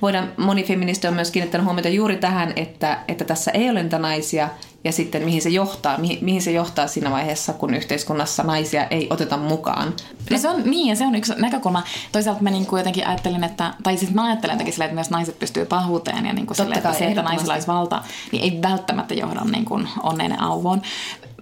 voidaan, 0.03 0.33
moni 0.37 0.65
feministi 0.65 1.07
on 1.07 1.15
myös 1.15 1.31
kiinnittänyt 1.31 1.65
huomiota 1.65 1.89
juuri 1.89 2.17
tähän, 2.17 2.53
että, 2.57 2.99
että 3.09 3.25
tässä 3.25 3.51
ei 3.51 3.71
ole 3.71 3.83
niitä 3.83 3.99
naisia 3.99 4.49
ja 4.85 4.93
sitten 4.93 5.25
mihin 5.25 5.43
se 5.43 5.49
johtaa, 5.49 5.99
mihin, 5.99 6.19
mihin 6.21 6.43
se 6.43 6.53
johtaa 6.53 6.87
siinä 6.87 7.11
vaiheessa, 7.11 7.53
kun 7.53 7.75
yhteiskunnassa 7.75 8.43
naisia 8.43 8.87
ei 8.87 9.07
oteta 9.11 9.37
mukaan. 9.37 9.95
No 10.31 10.39
se 10.39 10.49
on 10.49 10.63
niin, 10.65 10.89
ja 10.89 10.97
se 10.97 11.07
on 11.07 11.15
yksi 11.15 11.33
näkökulma. 11.37 11.83
Toisaalta 12.13 12.43
mä 12.43 12.51
niin 12.51 12.67
kuin 12.67 12.81
jotenkin 12.81 13.07
ajattelin, 13.07 13.45
että, 13.45 13.75
tai 13.83 13.97
siis 13.97 14.15
mä 14.15 14.25
ajattelen 14.25 14.55
jotenkin 14.55 14.73
silleen, 14.73 14.89
että 14.89 14.95
myös 14.95 15.11
naiset 15.11 15.39
pystyy 15.39 15.65
pahuuteen 15.65 16.27
ja 16.27 16.33
niin 16.33 16.47
kuin 16.47 16.57
silleen, 16.57 16.79
että 16.79 16.93
se, 16.93 17.07
että 17.07 17.23
naisilla 17.23 17.55
olisi 17.55 17.67
valta, 17.67 18.03
niin 18.33 18.43
ei 18.43 18.63
välttämättä 18.63 19.15
johda 19.15 19.45
niin 19.45 19.65
kuin 19.65 19.89
onneen 20.03 20.41
auvoon 20.41 20.83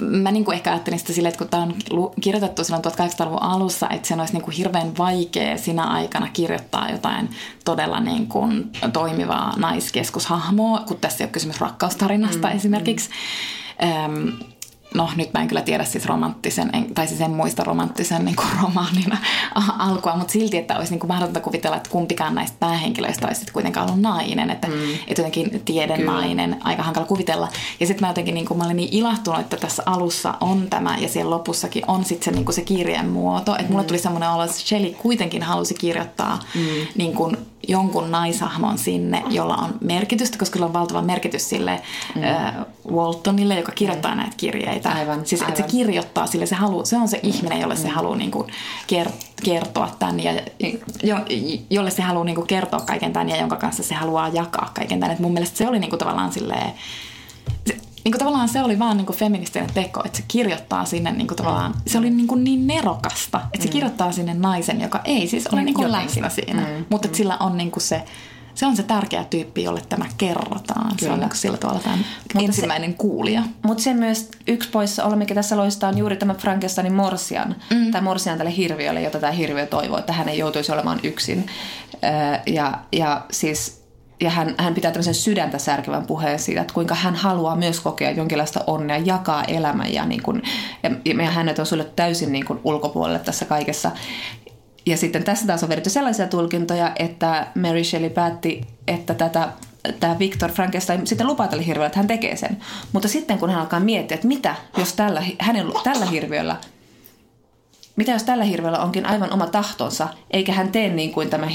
mä 0.03 0.33
niin 0.33 0.45
kuin 0.45 0.55
ehkä 0.55 0.70
ajattelin 0.70 0.99
sitä 0.99 1.12
silleen, 1.12 1.29
että 1.29 1.39
kun 1.39 1.49
tämä 1.49 1.62
on 1.62 1.75
kirjoitettu 2.21 2.65
silloin 2.65 2.85
1800-luvun 2.85 3.43
alussa, 3.43 3.89
että 3.91 4.09
sen 4.09 4.21
olisi 4.21 4.33
niin 4.33 4.43
kuin 4.43 4.57
hirveän 4.57 4.99
vaikea 4.99 5.59
sinä 5.59 5.85
aikana 5.85 6.29
kirjoittaa 6.33 6.91
jotain 6.91 7.31
todella 7.65 8.01
niin 8.01 8.27
kuin 8.27 8.73
toimivaa 8.93 9.55
naiskeskushahmoa, 9.57 10.81
kun 10.81 10.97
tässä 10.97 11.25
ei 11.25 11.27
ole 11.27 11.33
kysymys 11.33 11.61
rakkaustarinasta 11.61 12.49
mm, 12.49 12.57
esimerkiksi. 12.57 13.11
Mm 14.09 14.52
no 14.95 15.09
nyt 15.16 15.32
mä 15.32 15.40
en 15.40 15.49
kyllä 15.49 15.62
tiedä 15.62 15.84
siis 15.84 16.07
romanttisen, 16.07 16.70
en, 16.72 16.95
tai 16.95 17.07
siis 17.07 17.20
en 17.20 17.30
muista 17.30 17.64
romanttisen 17.64 18.24
niin 18.24 18.36
kuin 18.36 18.49
romaanin 18.62 19.12
alkua, 19.78 20.16
mutta 20.16 20.32
silti, 20.32 20.57
että 20.57 20.76
olisi 20.76 20.93
niin 20.93 21.01
kuin 21.01 21.09
mahdotonta 21.09 21.40
kuvitella, 21.40 21.76
että 21.76 21.90
kumpikaan 21.90 22.34
näistä 22.34 22.57
päähenkilöistä 22.61 23.26
olisi 23.26 23.38
sitten 23.38 23.53
kuitenkaan 23.53 23.86
ollut 23.86 24.03
nainen, 24.03 24.51
että, 24.51 24.68
mm. 24.68 24.74
että 25.07 25.22
jotenkin 25.22 25.62
tiedennainen, 25.64 26.57
aika 26.64 26.82
hankala 26.82 27.07
kuvitella. 27.07 27.49
Ja 27.80 27.86
sitten 27.86 28.01
mä 28.07 28.11
jotenkin, 28.11 28.34
niin 28.34 28.47
kuin, 28.47 28.59
mä 28.59 28.64
olin 28.64 28.76
niin 28.76 28.93
ilahtunut, 28.93 29.40
että 29.40 29.57
tässä 29.57 29.82
alussa 29.86 30.34
on 30.40 30.66
tämä 30.70 30.97
ja 30.99 31.09
siellä 31.09 31.30
lopussakin 31.30 31.84
on 31.86 32.05
sitten 32.05 32.24
se, 32.24 32.30
niin 32.30 32.45
kuin 32.45 32.55
se 32.55 32.62
kirjeen 32.62 33.09
muoto, 33.09 33.53
että 33.53 33.62
mm. 33.62 33.72
mulle 33.72 33.84
tuli 33.84 33.99
semmoinen 33.99 34.30
olo, 34.30 34.45
että 34.45 34.57
Shelley 34.57 34.90
kuitenkin 34.90 35.43
halusi 35.43 35.74
kirjoittaa 35.74 36.38
mm. 36.55 36.61
niin 36.97 37.14
kuin 37.14 37.36
jonkun 37.69 38.11
naishahmon 38.11 38.79
sinne, 38.79 39.23
jolla 39.31 39.55
on 39.55 39.75
merkitystä, 39.81 40.39
koska 40.39 40.55
sillä 40.55 40.67
on 40.67 40.73
valtava 40.73 41.03
merkitys 41.03 41.49
sille 41.49 41.83
mm. 42.15 42.23
äh, 42.23 42.55
Waltonille, 42.91 43.55
joka 43.55 43.73
kirjoittaa 43.73 44.11
mm. 44.11 44.17
näitä 44.17 44.37
kirjeitä. 44.37 44.91
Aivan, 44.91 45.27
siis 45.27 45.43
aivan. 45.43 45.53
että 45.53 45.63
se 45.63 45.77
kirjoittaa 45.77 46.27
sille, 46.27 46.47
se, 46.47 46.55
halu, 46.55 46.85
se 46.85 46.97
on 46.97 47.09
se 47.09 47.21
ihminen, 47.23 47.61
jolle 47.61 47.75
mm. 47.75 47.81
se 47.81 47.89
haluaa 47.89 48.17
niin 48.17 48.31
kuin, 48.31 48.53
kertoa 49.45 49.91
tämän 49.99 50.21
ja 50.21 50.33
jo, 51.03 51.17
jolle 51.71 51.91
se 51.91 52.03
haluaa 52.03 52.25
niin 52.25 52.37
kuin, 52.37 52.47
kertoa 52.47 52.81
kaiken 52.81 53.13
tämän 53.13 53.29
ja 53.29 53.37
jonka 53.37 53.57
kanssa 53.57 53.83
se 53.83 53.95
haluaa 53.95 54.29
jakaa 54.29 54.71
kaiken 54.75 55.01
tämän. 55.01 55.15
Et 55.15 55.21
mun 55.21 55.33
mielestä 55.33 55.59
se 55.59 55.69
oli 55.69 55.79
niin 55.79 55.91
kuin, 55.91 55.99
tavallaan 55.99 56.33
silleen, 56.33 56.73
se, 57.67 57.77
niin 58.05 58.13
kuin 58.13 58.19
tavallaan 58.19 58.49
se 58.49 58.63
oli 58.63 58.79
vaan 58.79 58.97
niin 58.97 59.07
kuin 59.07 59.17
feministinen 59.17 59.71
teko, 59.75 60.03
että 60.05 60.19
se 60.19 60.25
kirjoittaa 60.29 60.85
sinne 60.85 61.13
niin 61.13 61.27
kuin 61.27 61.37
tavallaan, 61.37 61.75
se 61.87 61.99
oli 61.99 62.11
niin, 62.11 62.27
kuin 62.27 62.45
niin 62.45 62.67
nerokasta, 62.67 63.41
että 63.45 63.63
se 63.63 63.69
mm. 63.69 63.73
kirjoittaa 63.73 64.13
sinne 64.13 64.35
naisen, 64.35 64.81
joka 64.81 65.01
ei 65.05 65.29
siis 65.29 65.47
ole 65.47 65.63
niin 65.63 65.75
kuin 65.75 65.93
läsnä 65.93 66.29
siinä, 66.29 66.61
mm. 66.61 66.85
mutta 66.91 67.09
että 67.09 67.19
sillä 67.19 67.37
on 67.41 67.57
niin 67.57 67.71
kuin 67.71 67.83
se, 67.83 68.03
se 68.55 68.67
on 68.67 68.77
se 68.77 68.83
tärkeä 68.83 69.25
tyyppi, 69.25 69.63
jolle 69.63 69.83
tämä 69.89 70.07
kerrotaan. 70.19 70.97
Kyllä. 70.97 70.99
Se 70.99 71.11
on 71.11 71.21
niin 71.21 71.37
sillä 71.37 71.57
tavalla 71.57 71.81
tämä 71.81 71.97
mutta 71.97 72.39
ensimmäinen 72.41 72.91
se, 72.91 72.97
kuulija. 72.97 73.43
Mutta 73.63 73.83
se 73.83 73.95
myös 73.95 74.29
yksi 74.47 74.69
poissa 74.69 75.05
olla, 75.05 75.17
mikä 75.17 75.35
tässä 75.35 75.57
loistaa, 75.57 75.91
on 75.91 75.99
juuri 75.99 76.17
tämä 76.17 76.35
Frankensteinin 76.35 76.95
Morsian, 76.95 77.57
mm. 77.71 77.91
tai 77.91 78.01
Morsian 78.01 78.39
tälle 78.39 78.57
hirviölle, 78.57 79.03
jota 79.03 79.21
tämä 79.21 79.33
hirviö 79.33 79.67
toivoo, 79.67 79.99
että 79.99 80.13
hän 80.13 80.29
ei 80.29 80.39
joutuisi 80.39 80.73
olemaan 80.73 81.01
yksin. 81.03 81.47
ja, 82.47 82.79
ja 82.93 83.25
siis 83.31 83.82
ja 84.23 84.31
hän, 84.31 84.55
hän 84.59 84.75
pitää 84.75 84.91
tämmöisen 84.91 85.14
sydäntä 85.14 85.59
särkevän 85.59 86.07
puheen 86.07 86.39
siitä, 86.39 86.61
että 86.61 86.75
kuinka 86.75 86.95
hän 86.95 87.14
haluaa 87.14 87.57
myös 87.57 87.81
kokea 87.81 88.11
jonkinlaista 88.11 88.64
onnea, 88.66 88.99
jakaa 88.99 89.45
elämän 89.45 89.93
ja, 89.93 90.07
niin 90.07 90.23
kuin, 90.23 90.43
ja, 90.83 90.91
ja 91.25 91.31
hänet 91.31 91.59
on 91.59 91.66
sulle 91.66 91.85
täysin 91.97 92.33
niin 92.33 92.45
kuin 92.45 92.61
ulkopuolelle 92.64 93.18
tässä 93.18 93.45
kaikessa. 93.45 93.91
Ja 94.87 94.97
sitten 94.97 95.25
tässä 95.25 95.47
taas 95.47 95.62
on 95.62 95.68
vedetty 95.68 95.91
sellaisia 95.91 96.27
tulkintoja, 96.27 96.93
että 96.97 97.47
Mary 97.55 97.85
Shelley 97.85 98.11
päätti, 98.11 98.61
että 98.87 99.14
tätä 99.14 99.49
tämä 100.01 100.18
Victor 100.18 100.53
Frankenstein 100.53 101.07
sitten 101.07 101.27
lupaa 101.27 101.49
tälle 101.49 101.66
hirviölle, 101.66 101.87
että 101.87 101.99
hän 101.99 102.07
tekee 102.07 102.37
sen. 102.37 102.57
Mutta 102.93 103.09
sitten 103.09 103.39
kun 103.39 103.51
hän 103.51 103.61
alkaa 103.61 103.81
miettiä, 103.81 104.14
että 104.14 104.27
mitä 104.27 104.55
jos 104.79 104.93
tällä, 104.93 105.23
hänen, 105.39 105.66
tällä 105.85 106.07
hirviöllä 106.07 106.57
mitä 107.97 108.12
jos 108.12 108.23
tällä 108.23 108.45
hirviöllä 108.45 108.79
onkin 108.79 109.07
aivan 109.07 109.33
oma 109.33 109.47
tahtonsa, 109.47 110.09
eikä 110.31 110.53
hän 110.53 110.73
tee 110.73 110.89
niin 110.89 111.12
kuin 111.12 111.31
tämä 111.31 111.49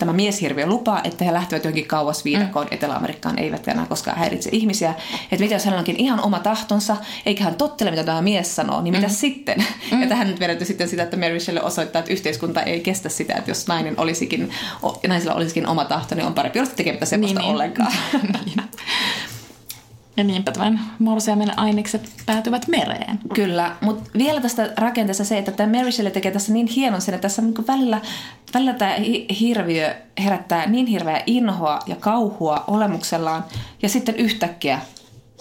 tämä 0.00 0.12
mieshirviö 0.12 0.66
lupaa, 0.66 1.00
että 1.04 1.24
he 1.24 1.32
lähtevät 1.32 1.64
johonkin 1.64 1.86
kauas 1.86 2.24
viidakkoon 2.24 2.66
mm. 2.66 2.74
Etelä-Amerikkaan, 2.74 3.38
eivät 3.38 3.68
enää 3.68 3.86
koskaan 3.86 4.18
häiritse 4.18 4.50
ihmisiä. 4.52 4.94
Että 5.22 5.42
mitä 5.44 5.54
jos 5.54 5.64
hänellä 5.64 5.78
onkin 5.78 5.96
ihan 5.96 6.20
oma 6.20 6.38
tahtonsa, 6.38 6.96
eikä 7.26 7.44
hän 7.44 7.54
tottele, 7.54 7.90
mitä 7.90 8.04
tämä 8.04 8.22
mies 8.22 8.56
sanoo, 8.56 8.82
niin 8.82 8.94
mitä 8.94 9.06
mm. 9.06 9.12
sitten? 9.12 9.64
Mm. 9.92 10.02
Ja 10.02 10.08
tähän 10.08 10.26
nyt 10.26 10.40
vedetty 10.40 10.64
sitten 10.64 10.88
sitä, 10.88 11.02
että 11.02 11.16
Mary 11.16 11.40
Shelley 11.40 11.64
osoittaa, 11.64 12.00
että 12.00 12.12
yhteiskunta 12.12 12.62
ei 12.62 12.80
kestä 12.80 13.08
sitä, 13.08 13.34
että 13.34 13.50
jos 13.50 13.66
nainen 13.66 13.94
olisikin, 14.00 14.50
naisilla 15.08 15.34
olisikin 15.34 15.66
oma 15.66 15.84
tahto, 15.84 16.14
niin 16.14 16.26
on 16.26 16.34
parempi 16.34 16.58
olla 16.60 16.70
tekemättä 16.76 17.06
sellaista 17.06 17.40
niin, 17.40 17.46
niin. 17.46 17.54
ollenkaan. 17.54 17.92
niin. 18.46 18.62
Ja 20.20 20.24
niinpä 20.24 20.52
tämän 20.52 20.80
morsiamen 20.98 21.58
ainekset 21.58 22.10
päätyvät 22.26 22.68
mereen. 22.68 23.20
Kyllä, 23.34 23.76
mutta 23.80 24.10
vielä 24.18 24.40
tästä 24.40 24.72
rakenteesta 24.76 25.24
se, 25.24 25.38
että 25.38 25.52
tämä 25.52 25.78
Mary 25.78 25.92
Shelley 25.92 26.12
tekee 26.12 26.32
tässä 26.32 26.52
niin 26.52 26.66
hienon 26.66 27.00
sen, 27.00 27.14
että 27.14 27.22
tässä 27.22 27.42
niin 27.42 27.66
välillä, 27.68 28.00
välillä 28.54 28.72
tämä 28.72 28.94
hirviö 29.40 29.94
herättää 30.24 30.66
niin 30.66 30.86
hirveä 30.86 31.22
inhoa 31.26 31.78
ja 31.86 31.96
kauhua 31.96 32.64
olemuksellaan, 32.66 33.44
ja 33.82 33.88
sitten 33.88 34.16
yhtäkkiä 34.16 34.80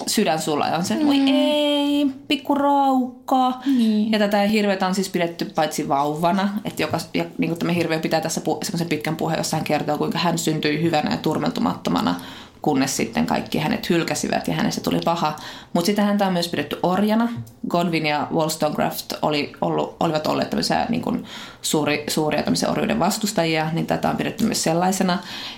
sydän 0.07 0.41
sulla 0.41 0.65
on 0.65 0.85
se, 0.85 0.95
mm. 0.95 1.27
ei, 1.27 2.07
pikku 2.27 2.55
raukka. 2.55 3.53
Niin. 3.65 4.11
Ja 4.11 4.19
tätä 4.19 4.37
hirveätä 4.37 4.87
on 4.87 4.95
siis 4.95 5.09
pidetty 5.09 5.45
paitsi 5.45 5.87
vauvana, 5.87 6.49
että 6.65 6.81
joka, 6.81 6.97
ja 7.13 7.25
niin 7.37 7.49
kuin 7.49 7.59
tämä 7.59 7.71
hirviö 7.71 7.99
pitää 7.99 8.21
tässä 8.21 8.41
pu, 8.41 8.59
semmoisen 8.63 8.89
pitkän 8.89 9.15
puheen, 9.15 9.37
jossa 9.37 9.57
hän 9.57 9.63
kertoo, 9.63 9.97
kuinka 9.97 10.17
hän 10.17 10.37
syntyi 10.37 10.81
hyvänä 10.81 11.11
ja 11.11 11.17
turmeltumattomana 11.17 12.15
kunnes 12.61 12.97
sitten 12.97 13.25
kaikki 13.25 13.57
hänet 13.57 13.89
hylkäsivät 13.89 14.47
ja 14.47 14.53
hänestä 14.53 14.81
tuli 14.81 14.99
paha. 15.05 15.35
Mutta 15.73 15.85
sitten 15.85 16.05
häntä 16.05 16.27
on 16.27 16.33
myös 16.33 16.47
pidetty 16.47 16.79
orjana. 16.83 17.29
Godwin 17.67 18.05
ja 18.05 18.27
Wollstonecraft 18.31 19.13
oli, 19.21 19.53
ollut, 19.61 19.95
olivat 19.99 20.27
olleet 20.27 20.49
tämmöisiä 20.49 20.85
niin 20.89 21.01
kuin 21.01 21.25
suuri, 21.61 22.03
suuria 22.07 22.43
orjuuden 22.67 22.99
vastustajia, 22.99 23.69
niin 23.73 23.85
tätä 23.85 24.09
on 24.09 24.17
pidetty 24.17 24.43
myös 24.43 24.63
sellaisena. 24.63 25.17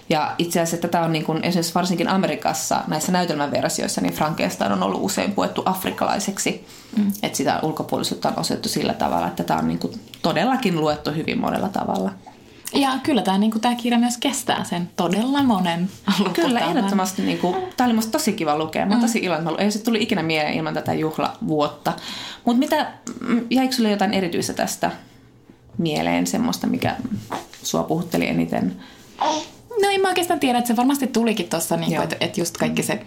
Ja 0.10 0.36
itse 0.38 0.60
asiassa 0.60 0.88
tätä 0.88 1.02
on 1.02 1.14
niin 1.14 1.26
kuin, 1.26 1.44
esimerkiksi 1.44 1.76
varsinkin 1.76 2.08
Amerikassa 2.08 2.84
näissä 2.88 3.12
näytelmäversioissa, 3.12 4.02
niin 4.02 4.14
Frankenstein 4.14 4.72
on 4.72 4.84
ollut 4.84 5.04
usein 5.04 5.32
puettu 5.32 5.64
afrikkalaiseksi. 5.66 6.68
Mm. 6.98 7.12
Että 7.24 7.38
sitä 7.38 7.60
ulkopuolisuutta 7.62 8.30
on 8.30 8.40
osoitettu 8.40 8.70
sillä 8.70 8.94
tavalla, 8.94 9.28
että 9.28 9.44
tätä 9.44 9.60
on 9.60 9.68
niin 9.68 9.80
kuin 9.80 9.94
todellakin 10.22 10.82
luettu 10.82 11.12
hyvin 11.12 11.40
monella 11.40 11.70
tavalla. 11.70 12.12
Ja 12.74 13.00
kyllä 13.04 13.22
tämä, 13.22 13.38
niin 13.38 13.62
tämä 13.62 13.76
kirja 13.76 14.00
myös 14.00 14.18
kestää 14.18 14.64
sen 14.64 14.90
todella 14.96 15.44
monen 15.44 15.90
Kyllä, 16.34 16.60
ehdottomasti. 16.60 17.22
Niin 17.22 17.38
kuin, 17.38 17.56
tämä 17.78 17.86
oli 17.86 17.94
musta 17.94 18.12
tosi 18.12 18.34
kiva 18.34 18.58
lukea. 18.58 18.86
Mä 18.86 18.96
mm. 18.96 19.02
tosi 19.02 19.20
iloinen. 19.20 19.56
Ei 19.58 19.72
se 19.72 19.84
tuli 19.84 20.04
ikinä 20.04 20.24
mieleen 20.24 20.54
ilman 20.54 20.74
tätä 20.74 20.94
juhlavuotta. 20.94 21.94
Mutta 22.46 22.60
mitä, 22.60 22.92
jäikö 23.50 23.76
sulle 23.76 23.92
jotain 23.92 24.14
erityistä 24.14 24.54
tästä 24.54 24.92
mieleen, 25.78 26.28
semmoista, 26.28 26.68
mikä 26.68 26.96
sua 27.64 27.84
puhutteli 27.84 28.28
eniten? 28.28 28.76
No 29.82 29.90
en 29.92 30.02
mä 30.02 30.08
oikeastaan 30.08 30.40
tiedä, 30.40 30.58
että 30.58 30.68
se 30.68 30.76
varmasti 30.76 31.08
tulikin 31.08 31.50
tuossa, 31.50 31.78
niin 31.78 32.02
että, 32.02 32.16
että 32.20 32.42
just 32.42 32.58
kaikki 32.58 32.84
se 32.84 33.06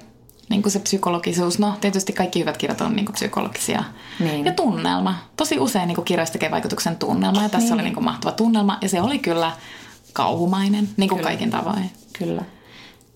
niin 0.48 0.62
kuin 0.62 0.72
se 0.72 0.78
psykologisuus, 0.78 1.58
no 1.58 1.74
tietysti 1.80 2.12
kaikki 2.12 2.40
hyvät 2.40 2.56
kirjat 2.56 2.80
on 2.80 2.96
niin 2.96 3.06
kuin 3.06 3.14
psykologisia. 3.14 3.84
Niin. 4.20 4.46
Ja 4.46 4.52
tunnelma. 4.52 5.14
Tosi 5.36 5.58
usein 5.58 5.88
niin 5.88 5.96
kuin 5.96 6.04
kirjoista 6.04 6.32
tekee 6.32 6.50
vaikutuksen 6.50 6.96
tunnelma 6.96 7.42
ja 7.42 7.48
tässä 7.48 7.66
niin. 7.66 7.74
oli 7.74 7.82
niin 7.82 7.94
kuin 7.94 8.04
mahtava 8.04 8.32
tunnelma 8.32 8.78
ja 8.80 8.88
se 8.88 9.00
oli 9.00 9.18
kyllä 9.18 9.52
kauhumainen, 10.12 10.88
niin 10.96 11.08
kuin 11.08 11.18
kyllä. 11.18 11.30
kaikin 11.30 11.50
tavoin. 11.50 11.90
Kyllä. 12.18 12.42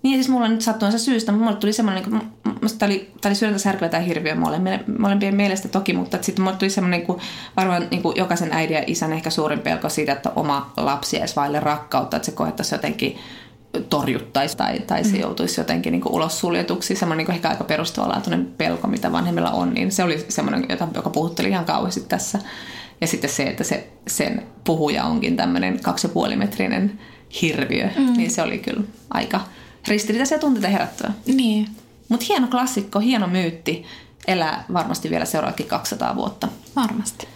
Niin 0.03 0.14
siis 0.14 0.29
mulla 0.29 0.49
nyt 0.49 0.61
sattuansa 0.61 0.99
syystä, 0.99 1.33
mutta 1.33 1.45
mulle 1.45 1.61
tuli 1.61 1.72
semmoinen, 1.72 2.03
niin 2.03 2.20
kuin, 2.20 2.55
musta 2.62 2.79
tämä 2.79 2.93
oli, 2.93 3.12
tää 3.20 3.31
oli 3.31 3.37
sydäntä 3.37 3.59
särkyvä 3.59 3.89
tämä 3.89 4.03
hirviö 4.03 4.35
molemmille, 4.35 4.81
molempien 4.99 5.35
mielestä 5.35 5.68
toki, 5.68 5.93
mutta 5.93 6.18
sitten 6.20 6.45
mulle 6.45 6.57
tuli 6.57 6.70
semmoinen, 6.70 7.01
niin 7.01 7.20
varmaan 7.57 7.87
niin 7.91 8.03
kuin 8.03 8.16
jokaisen 8.16 8.53
äidin 8.53 8.76
ja 8.76 8.85
isän 8.87 9.12
ehkä 9.12 9.31
suurin 9.31 9.59
pelko 9.59 9.89
siitä, 9.89 10.12
että 10.12 10.31
oma 10.37 10.72
lapsi 10.76 11.16
jäisi 11.16 11.37
vaille 11.37 11.61
rakkautta, 11.61 12.16
että 12.16 12.26
se 12.26 12.33
koettaisi 12.33 12.74
jotenkin 12.74 13.18
torjuttaisi 13.81 14.57
tai, 14.57 14.81
tai 14.81 15.05
se 15.05 15.12
mm. 15.12 15.20
joutuisi 15.20 15.61
jotenkin 15.61 15.93
niin 15.93 16.09
ulos 16.09 16.41
suljetuksi. 16.41 16.97
Semmoinen 16.97 17.26
niin 17.26 17.35
ehkä 17.35 17.49
aika 17.49 17.64
perustavanlaatuinen 17.64 18.47
pelko, 18.59 18.89
mitä 18.89 19.12
vanhemmilla 19.12 19.51
on, 19.51 19.74
niin 19.74 19.93
se 19.93 20.03
oli 20.03 20.24
semmoinen, 20.29 20.66
jota, 20.68 20.89
joka 20.95 21.11
puhutteli 21.11 21.49
ihan 21.49 21.64
kauheasti 21.64 22.01
tässä. 22.09 22.39
Ja 23.01 23.07
sitten 23.07 23.31
se, 23.31 23.43
että 23.43 23.64
se, 23.64 23.89
sen 24.07 24.43
puhuja 24.64 25.05
onkin 25.05 25.37
tämmöinen 25.37 25.81
kaksi 25.83 26.07
ja 26.07 26.12
puoli 26.12 26.37
metrinen 26.37 26.99
hirviö, 27.43 27.89
mm. 27.97 28.16
niin 28.16 28.31
se 28.31 28.43
oli 28.43 28.59
kyllä 28.59 28.83
aika 29.11 29.41
ristiriitaisia 29.89 30.39
tunteita 30.39 30.68
herättävä. 30.68 31.12
Niin. 31.26 31.68
Mutta 32.09 32.26
hieno 32.29 32.47
klassikko, 32.47 32.99
hieno 32.99 33.26
myytti, 33.26 33.85
elää 34.26 34.64
varmasti 34.72 35.11
vielä 35.11 35.24
seuraavatkin 35.24 35.66
200 35.66 36.16
vuotta. 36.16 36.49
Varmasti. 36.76 37.29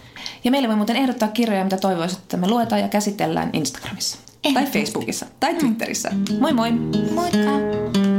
Ja 0.43 0.51
meille 0.51 0.67
voi 0.67 0.75
muuten 0.75 0.95
ehdottaa 0.95 1.27
kirjoja, 1.27 1.63
mitä 1.63 1.77
toivoisit, 1.77 2.19
että 2.19 2.37
me 2.37 2.47
luetaan 2.47 2.81
ja 2.81 2.87
käsitellään 2.87 3.49
Instagramissa. 3.53 4.17
Tai 4.53 4.65
Facebookissa. 4.65 5.25
Tai 5.39 5.55
Twitterissä. 5.55 6.09
Mm. 6.09 6.39
Moi 6.39 6.53
moi! 6.53 6.71
Moikka! 7.13 8.12